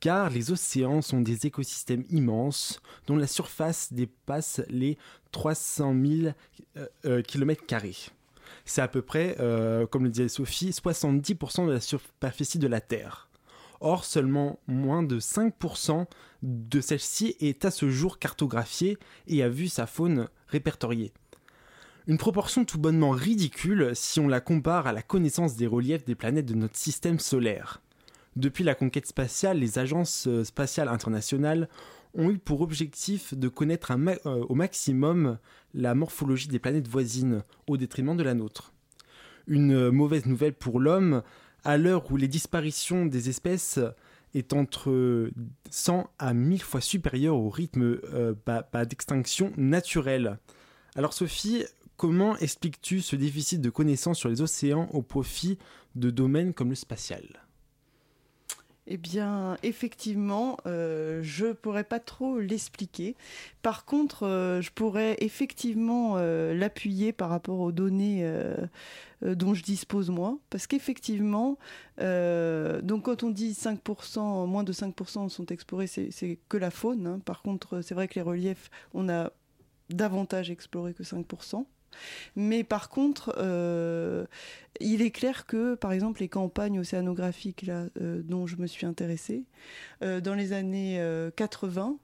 Car 0.00 0.30
les 0.30 0.52
océans 0.52 1.02
sont 1.02 1.20
des 1.20 1.46
écosystèmes 1.46 2.04
immenses 2.10 2.80
dont 3.06 3.16
la 3.16 3.26
surface 3.26 3.92
dépasse 3.92 4.60
les 4.68 4.96
300 5.32 5.94
000 6.00 6.32
euh, 7.04 7.22
km 7.22 7.64
c'est 8.64 8.82
à 8.82 8.88
peu 8.88 9.02
près, 9.02 9.36
euh, 9.40 9.86
comme 9.86 10.04
le 10.04 10.10
disait 10.10 10.28
Sophie, 10.28 10.70
70% 10.70 11.66
de 11.66 11.72
la 11.72 11.80
superficie 11.80 12.58
de 12.58 12.68
la 12.68 12.80
Terre. 12.80 13.28
Or, 13.80 14.04
seulement 14.04 14.58
moins 14.66 15.02
de 15.02 15.20
5% 15.20 16.06
de 16.42 16.80
celle-ci 16.80 17.36
est 17.40 17.64
à 17.64 17.70
ce 17.70 17.88
jour 17.90 18.18
cartographiée 18.18 18.98
et 19.26 19.42
a 19.42 19.48
vu 19.48 19.68
sa 19.68 19.86
faune 19.86 20.28
répertoriée. 20.48 21.12
Une 22.08 22.16
proportion 22.16 22.64
tout 22.64 22.78
bonnement 22.78 23.10
ridicule 23.10 23.90
si 23.92 24.18
on 24.18 24.28
la 24.28 24.40
compare 24.40 24.86
à 24.86 24.94
la 24.94 25.02
connaissance 25.02 25.56
des 25.56 25.66
reliefs 25.66 26.06
des 26.06 26.14
planètes 26.14 26.46
de 26.46 26.54
notre 26.54 26.76
système 26.76 27.18
solaire. 27.18 27.82
Depuis 28.34 28.64
la 28.64 28.74
conquête 28.74 29.04
spatiale, 29.04 29.58
les 29.58 29.78
agences 29.78 30.26
euh, 30.26 30.42
spatiales 30.42 30.88
internationales 30.88 31.68
ont 32.14 32.30
eu 32.30 32.38
pour 32.38 32.62
objectif 32.62 33.34
de 33.34 33.48
connaître 33.48 33.92
euh, 33.92 34.42
au 34.48 34.54
maximum 34.54 35.36
la 35.74 35.94
morphologie 35.94 36.48
des 36.48 36.58
planètes 36.58 36.88
voisines 36.88 37.42
au 37.66 37.76
détriment 37.76 38.16
de 38.16 38.22
la 38.22 38.32
nôtre. 38.32 38.72
Une 39.46 39.74
euh, 39.74 39.90
mauvaise 39.90 40.24
nouvelle 40.24 40.54
pour 40.54 40.80
l'homme, 40.80 41.22
à 41.62 41.76
l'heure 41.76 42.10
où 42.10 42.16
les 42.16 42.28
disparitions 42.28 43.04
des 43.04 43.28
espèces 43.28 43.80
est 44.32 44.54
entre 44.54 45.28
100 45.68 46.08
à 46.18 46.32
1000 46.32 46.62
fois 46.62 46.80
supérieure 46.80 47.36
au 47.36 47.50
rythme 47.50 47.98
d'extinction 48.86 49.52
naturelle. 49.58 50.38
Alors 50.98 51.12
Sophie, 51.12 51.64
comment 51.98 52.38
expliques-tu 52.38 53.02
ce 53.02 53.16
déficit 53.16 53.60
de 53.60 53.68
connaissances 53.68 54.18
sur 54.18 54.30
les 54.30 54.40
océans 54.40 54.88
au 54.94 55.02
profit 55.02 55.58
de 55.96 56.10
domaines 56.10 56.54
comme 56.54 56.70
le 56.70 56.74
spatial? 56.74 57.24
Eh 58.90 58.96
bien, 58.96 59.58
effectivement, 59.62 60.56
euh, 60.64 61.20
je 61.22 61.52
pourrais 61.52 61.84
pas 61.84 62.00
trop 62.00 62.38
l'expliquer. 62.38 63.16
Par 63.60 63.84
contre, 63.84 64.22
euh, 64.22 64.62
je 64.62 64.70
pourrais 64.70 65.16
effectivement 65.20 66.14
euh, 66.16 66.54
l'appuyer 66.54 67.12
par 67.12 67.28
rapport 67.28 67.60
aux 67.60 67.70
données 67.70 68.24
dont 69.20 69.52
je 69.52 69.62
dispose 69.62 70.08
moi, 70.08 70.38
parce 70.48 70.66
qu'effectivement, 70.66 71.58
quand 71.98 73.22
on 73.24 73.30
dit 73.30 73.52
5%, 73.52 74.46
moins 74.46 74.64
de 74.64 74.72
5% 74.72 75.28
sont 75.28 75.46
explorés, 75.46 75.88
c'est 75.88 76.10
c'est 76.10 76.38
que 76.48 76.56
la 76.56 76.70
faune. 76.70 77.06
hein. 77.06 77.20
Par 77.24 77.42
contre, 77.42 77.82
c'est 77.82 77.94
vrai 77.94 78.08
que 78.08 78.14
les 78.14 78.22
reliefs, 78.22 78.70
on 78.94 79.10
a 79.10 79.32
davantage 79.90 80.50
exploré 80.50 80.94
que 80.94 81.02
5%. 81.02 81.66
Mais 82.36 82.64
par 82.64 82.88
contre, 82.88 83.34
euh, 83.38 84.24
il 84.80 85.02
est 85.02 85.10
clair 85.10 85.46
que, 85.46 85.74
par 85.74 85.92
exemple, 85.92 86.20
les 86.20 86.28
campagnes 86.28 86.78
océanographiques 86.80 87.68
euh, 87.68 88.22
dont 88.22 88.46
je 88.46 88.56
me 88.56 88.66
suis 88.66 88.86
intéressée, 88.86 89.44
euh, 90.02 90.20
dans 90.20 90.34
les 90.34 90.52
années 90.52 91.00
euh, 91.00 91.30
80, 91.34 91.96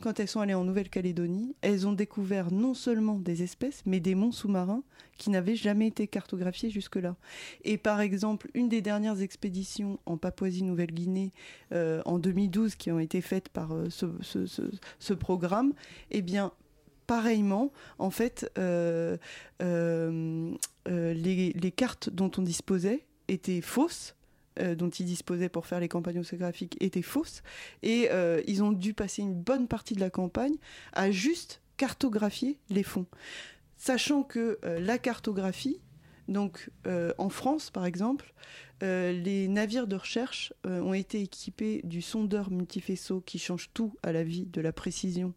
quand 0.00 0.20
elles 0.20 0.28
sont 0.28 0.38
allées 0.40 0.54
en 0.54 0.62
Nouvelle-Calédonie, 0.62 1.56
elles 1.60 1.88
ont 1.88 1.92
découvert 1.92 2.52
non 2.52 2.72
seulement 2.74 3.18
des 3.18 3.42
espèces, 3.42 3.82
mais 3.84 3.98
des 3.98 4.14
monts 4.14 4.30
sous-marins 4.30 4.84
qui 5.16 5.28
n'avaient 5.30 5.56
jamais 5.56 5.88
été 5.88 6.06
cartographiés 6.06 6.70
jusque-là. 6.70 7.16
Et 7.64 7.78
par 7.78 8.00
exemple, 8.00 8.48
une 8.54 8.68
des 8.68 8.80
dernières 8.80 9.20
expéditions 9.20 9.98
en 10.06 10.16
Papouasie-Nouvelle-Guinée 10.16 11.32
en 11.72 12.18
2012 12.20 12.76
qui 12.76 12.92
ont 12.92 13.00
été 13.00 13.20
faites 13.20 13.48
par 13.48 13.74
ce- 13.90 14.06
ce 15.00 15.12
programme, 15.14 15.72
eh 16.12 16.22
bien, 16.22 16.52
pareillement, 17.08 17.72
en 17.98 18.10
fait, 18.10 18.52
euh, 18.58 19.16
euh, 19.62 20.52
euh, 20.88 21.14
les, 21.14 21.72
cartes 21.72 22.10
dont 22.10 22.30
on 22.36 22.42
disposait 22.42 23.06
étaient 23.26 23.62
fausses 23.62 24.14
dont 24.76 24.90
ils 24.90 25.06
disposaient 25.06 25.48
pour 25.48 25.66
faire 25.66 25.78
les 25.78 25.86
campagnes 25.86 26.18
océanographiques 26.18 26.76
étaient 26.80 27.00
fausses 27.00 27.44
et 27.84 28.08
ils 28.48 28.60
ont 28.64 28.72
dû 28.72 28.92
passer 28.92 29.22
une 29.22 29.34
bonne 29.34 29.68
partie 29.68 29.94
de 29.94 30.00
la 30.00 30.10
campagne 30.10 30.56
à 30.92 31.12
juste 31.12 31.62
cartographier 31.76 32.58
les 32.68 32.82
fonds. 32.82 33.06
Sachant 33.76 34.24
que 34.24 34.58
la 34.64 34.98
cartographie, 34.98 35.80
donc 36.26 36.70
en 37.18 37.28
France 37.28 37.70
par 37.70 37.86
exemple, 37.86 38.34
euh, 38.82 39.12
les 39.12 39.48
navires 39.48 39.86
de 39.86 39.96
recherche 39.96 40.52
euh, 40.66 40.80
ont 40.80 40.94
été 40.94 41.20
équipés 41.20 41.80
du 41.84 42.02
sondeur 42.02 42.50
multifaisceau 42.50 43.20
qui 43.20 43.38
change 43.38 43.70
tout 43.74 43.94
à 44.02 44.12
la 44.12 44.22
vie 44.22 44.46
de 44.46 44.60
la 44.60 44.72
précision 44.72 45.34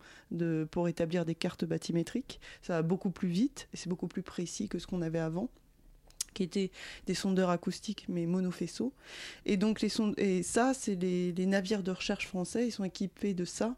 pour 0.71 0.87
établir 0.87 1.25
des 1.25 1.35
cartes 1.35 1.65
bathymétriques. 1.65 2.39
Ça 2.61 2.73
va 2.73 2.81
beaucoup 2.81 3.11
plus 3.11 3.27
vite 3.27 3.67
et 3.73 3.77
c'est 3.77 3.89
beaucoup 3.89 4.07
plus 4.07 4.21
précis 4.21 4.69
que 4.69 4.79
ce 4.79 4.87
qu'on 4.87 5.01
avait 5.01 5.19
avant 5.19 5.49
qui 6.33 6.43
étaient 6.43 6.71
des 7.07 7.13
sondeurs 7.13 7.49
acoustiques 7.49 8.05
mais 8.07 8.25
monofaisceaux. 8.25 8.93
Et 9.45 9.57
donc 9.57 9.81
les 9.81 9.89
et 10.17 10.43
ça, 10.43 10.73
c'est 10.73 10.95
les, 10.95 11.33
les 11.33 11.45
navires 11.45 11.83
de 11.83 11.91
recherche 11.91 12.27
français, 12.27 12.67
ils 12.67 12.71
sont 12.71 12.85
équipés 12.85 13.33
de 13.33 13.43
ça 13.43 13.75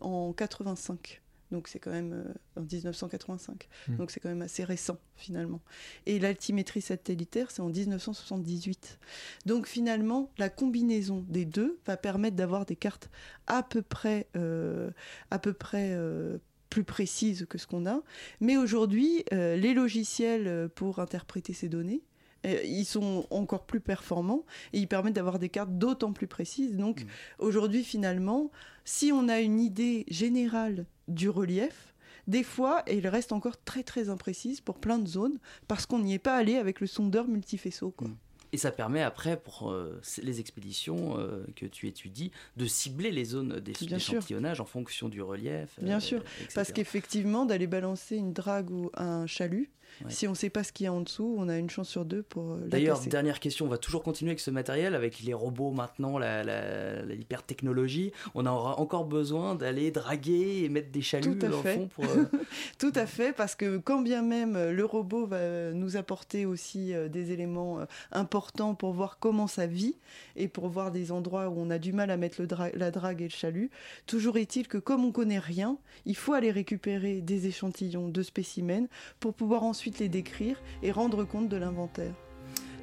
en 0.00 0.32
85. 0.32 1.20
Donc 1.50 1.68
c'est 1.68 1.78
quand 1.78 1.90
même 1.90 2.12
euh, 2.12 2.60
en 2.60 2.62
1985. 2.62 3.68
Mm. 3.88 3.96
Donc 3.96 4.10
c'est 4.10 4.20
quand 4.20 4.28
même 4.28 4.42
assez 4.42 4.64
récent 4.64 4.98
finalement. 5.16 5.60
Et 6.06 6.18
l'altimétrie 6.18 6.80
satellitaire, 6.80 7.50
c'est 7.50 7.62
en 7.62 7.68
1978. 7.68 8.98
Donc 9.46 9.66
finalement, 9.66 10.30
la 10.38 10.48
combinaison 10.48 11.24
des 11.28 11.44
deux 11.44 11.78
va 11.86 11.96
permettre 11.96 12.36
d'avoir 12.36 12.66
des 12.66 12.76
cartes 12.76 13.10
à 13.46 13.62
peu 13.62 13.82
près, 13.82 14.28
euh, 14.36 14.90
à 15.30 15.38
peu 15.38 15.52
près 15.52 15.90
euh, 15.92 16.38
plus 16.68 16.84
précises 16.84 17.46
que 17.48 17.58
ce 17.58 17.66
qu'on 17.66 17.86
a. 17.86 18.02
Mais 18.40 18.56
aujourd'hui, 18.56 19.24
les 19.32 19.74
logiciels 19.74 20.68
pour 20.76 21.00
interpréter 21.00 21.52
ces 21.52 21.68
données, 21.68 22.04
ils 22.44 22.84
sont 22.84 23.26
encore 23.30 23.66
plus 23.66 23.80
performants 23.80 24.44
et 24.72 24.78
ils 24.78 24.88
permettent 24.88 25.14
d'avoir 25.14 25.38
des 25.38 25.48
cartes 25.48 25.76
d'autant 25.78 26.12
plus 26.12 26.26
précises. 26.26 26.76
Donc 26.76 27.04
aujourd'hui, 27.38 27.84
finalement, 27.84 28.50
si 28.84 29.12
on 29.12 29.28
a 29.28 29.40
une 29.40 29.60
idée 29.60 30.04
générale 30.08 30.86
du 31.08 31.28
relief, 31.28 31.94
des 32.26 32.42
fois, 32.42 32.82
elle 32.86 33.06
reste 33.08 33.32
encore 33.32 33.62
très 33.64 33.82
très 33.82 34.08
imprécise 34.08 34.60
pour 34.60 34.78
plein 34.78 34.98
de 34.98 35.08
zones 35.08 35.38
parce 35.68 35.86
qu'on 35.86 35.98
n'y 35.98 36.14
est 36.14 36.18
pas 36.18 36.36
allé 36.36 36.56
avec 36.56 36.80
le 36.80 36.86
sondeur 36.86 37.26
multifaisceau. 37.26 37.90
Quoi. 37.90 38.08
Et 38.52 38.56
ça 38.56 38.72
permet 38.72 39.02
après, 39.02 39.36
pour 39.36 39.70
euh, 39.70 40.00
les 40.22 40.40
expéditions 40.40 41.18
euh, 41.18 41.44
que 41.54 41.66
tu 41.66 41.86
étudies, 41.86 42.32
de 42.56 42.66
cibler 42.66 43.12
les 43.12 43.24
zones 43.24 43.60
d'échantillonnage 43.60 44.60
en 44.60 44.64
fonction 44.64 45.08
du 45.08 45.22
relief. 45.22 45.78
Bien 45.80 45.98
euh, 45.98 46.00
sûr, 46.00 46.18
etc. 46.18 46.48
parce 46.54 46.72
qu'effectivement, 46.72 47.44
d'aller 47.46 47.68
balancer 47.68 48.16
une 48.16 48.32
drague 48.32 48.70
ou 48.70 48.90
un 48.94 49.26
chalut, 49.26 49.70
Ouais. 50.04 50.10
si 50.10 50.26
on 50.26 50.30
ne 50.30 50.36
sait 50.36 50.50
pas 50.50 50.64
ce 50.64 50.72
qu'il 50.72 50.84
y 50.84 50.86
a 50.86 50.92
en 50.92 51.00
dessous, 51.00 51.34
on 51.38 51.48
a 51.48 51.58
une 51.58 51.68
chance 51.70 51.88
sur 51.88 52.04
deux 52.04 52.22
pour 52.22 52.52
euh, 52.52 52.66
D'ailleurs, 52.68 53.00
dernière 53.00 53.38
question, 53.40 53.66
on 53.66 53.68
va 53.68 53.78
toujours 53.78 54.02
continuer 54.02 54.30
avec 54.30 54.40
ce 54.40 54.50
matériel, 54.50 54.94
avec 54.94 55.20
les 55.20 55.34
robots 55.34 55.72
maintenant, 55.72 56.18
la, 56.18 56.42
la, 56.44 57.02
la 57.02 57.14
hyper-technologie. 57.14 58.12
On 58.34 58.46
aura 58.46 58.78
encore 58.80 59.04
besoin 59.04 59.54
d'aller 59.54 59.90
draguer 59.90 60.62
et 60.64 60.68
mettre 60.68 60.90
des 60.90 61.02
chaluts 61.02 61.36
Tout 61.38 61.46
à 61.46 61.48
dans 61.48 61.62
fait. 61.62 61.76
le 61.76 61.80
fond 61.82 61.88
pour. 61.88 62.04
euh, 62.04 62.24
Tout 62.78 62.92
à 62.94 63.06
fait, 63.06 63.32
parce 63.34 63.54
que 63.54 63.78
quand 63.78 64.00
bien 64.02 64.22
même 64.22 64.56
euh, 64.56 64.72
le 64.72 64.84
robot 64.84 65.26
va 65.26 65.72
nous 65.72 65.96
apporter 65.96 66.46
aussi 66.46 66.92
des 67.10 67.32
éléments 67.32 67.78
importants 68.12 68.74
pour 68.74 68.92
voir 68.92 69.18
comment 69.18 69.46
ça 69.46 69.66
vit 69.66 69.96
et 70.36 70.48
pour 70.48 70.68
voir 70.68 70.90
des 70.92 71.12
endroits 71.12 71.48
où 71.48 71.54
on 71.58 71.70
a 71.70 71.78
du 71.78 71.92
mal 71.92 72.10
à 72.10 72.16
mettre 72.16 72.40
le 72.40 72.46
dra- 72.46 72.70
la 72.74 72.90
drague 72.90 73.20
et 73.20 73.24
le 73.24 73.30
chalut, 73.30 73.70
toujours 74.06 74.36
est-il 74.36 74.68
que 74.68 74.78
comme 74.78 75.04
on 75.04 75.12
connaît 75.12 75.38
rien, 75.38 75.76
il 76.06 76.16
faut 76.16 76.32
aller 76.32 76.50
récupérer 76.50 77.20
des 77.20 77.46
échantillons 77.46 78.08
de 78.08 78.22
spécimens 78.22 78.86
pour 79.18 79.34
pouvoir 79.34 79.62
ensuite 79.62 79.79
les 79.98 80.08
décrire 80.08 80.56
et 80.82 80.92
rendre 80.92 81.24
compte 81.24 81.48
de 81.48 81.56
l'inventaire. 81.56 82.12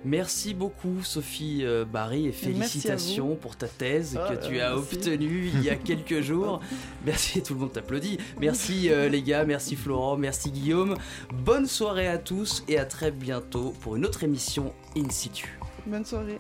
Merci 0.06 0.54
beaucoup 0.54 1.04
Sophie 1.04 1.62
euh, 1.64 1.84
Barry 1.84 2.28
et 2.28 2.32
félicitations 2.32 3.36
pour 3.36 3.56
ta 3.56 3.68
thèse 3.68 4.18
Ah, 4.18 4.34
que 4.36 4.48
tu 4.48 4.60
euh, 4.60 4.68
as 4.68 4.76
merci. 4.76 4.95
obtenue 4.95 5.52
il 5.54 5.64
y 5.64 5.70
a 5.70 5.76
quelques 5.76 6.22
jours. 6.22 6.62
Merci, 7.06 7.41
tout 7.41 7.54
le 7.56 7.60
monde 7.62 7.74
t'applaudit. 7.74 8.18
Merci 8.39 8.89
euh, 8.89 9.10
les 9.10 9.22
gars, 9.22 9.43
merci 9.43 9.76
Florent, 9.76 10.18
merci 10.18 10.52
Guillaume. 10.52 10.95
Bonne 11.34 11.66
soirée 11.66 12.08
à 12.08 12.18
tous 12.18 12.64
et 12.68 12.78
à 12.78 12.86
très 12.86 13.12
bientôt 13.12 13.74
pour 13.82 13.95
une 13.95 14.06
autre 14.06 14.24
émission 14.24 14.74
In 14.95 15.10
situ. 15.10 15.60
Bonne 15.86 16.06
soirée. 16.06 16.39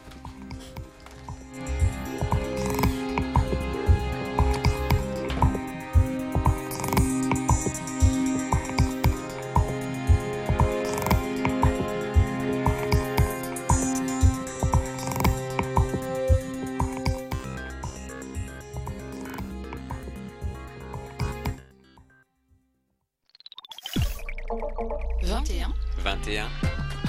21 26.15 26.37
eh? 26.37 26.76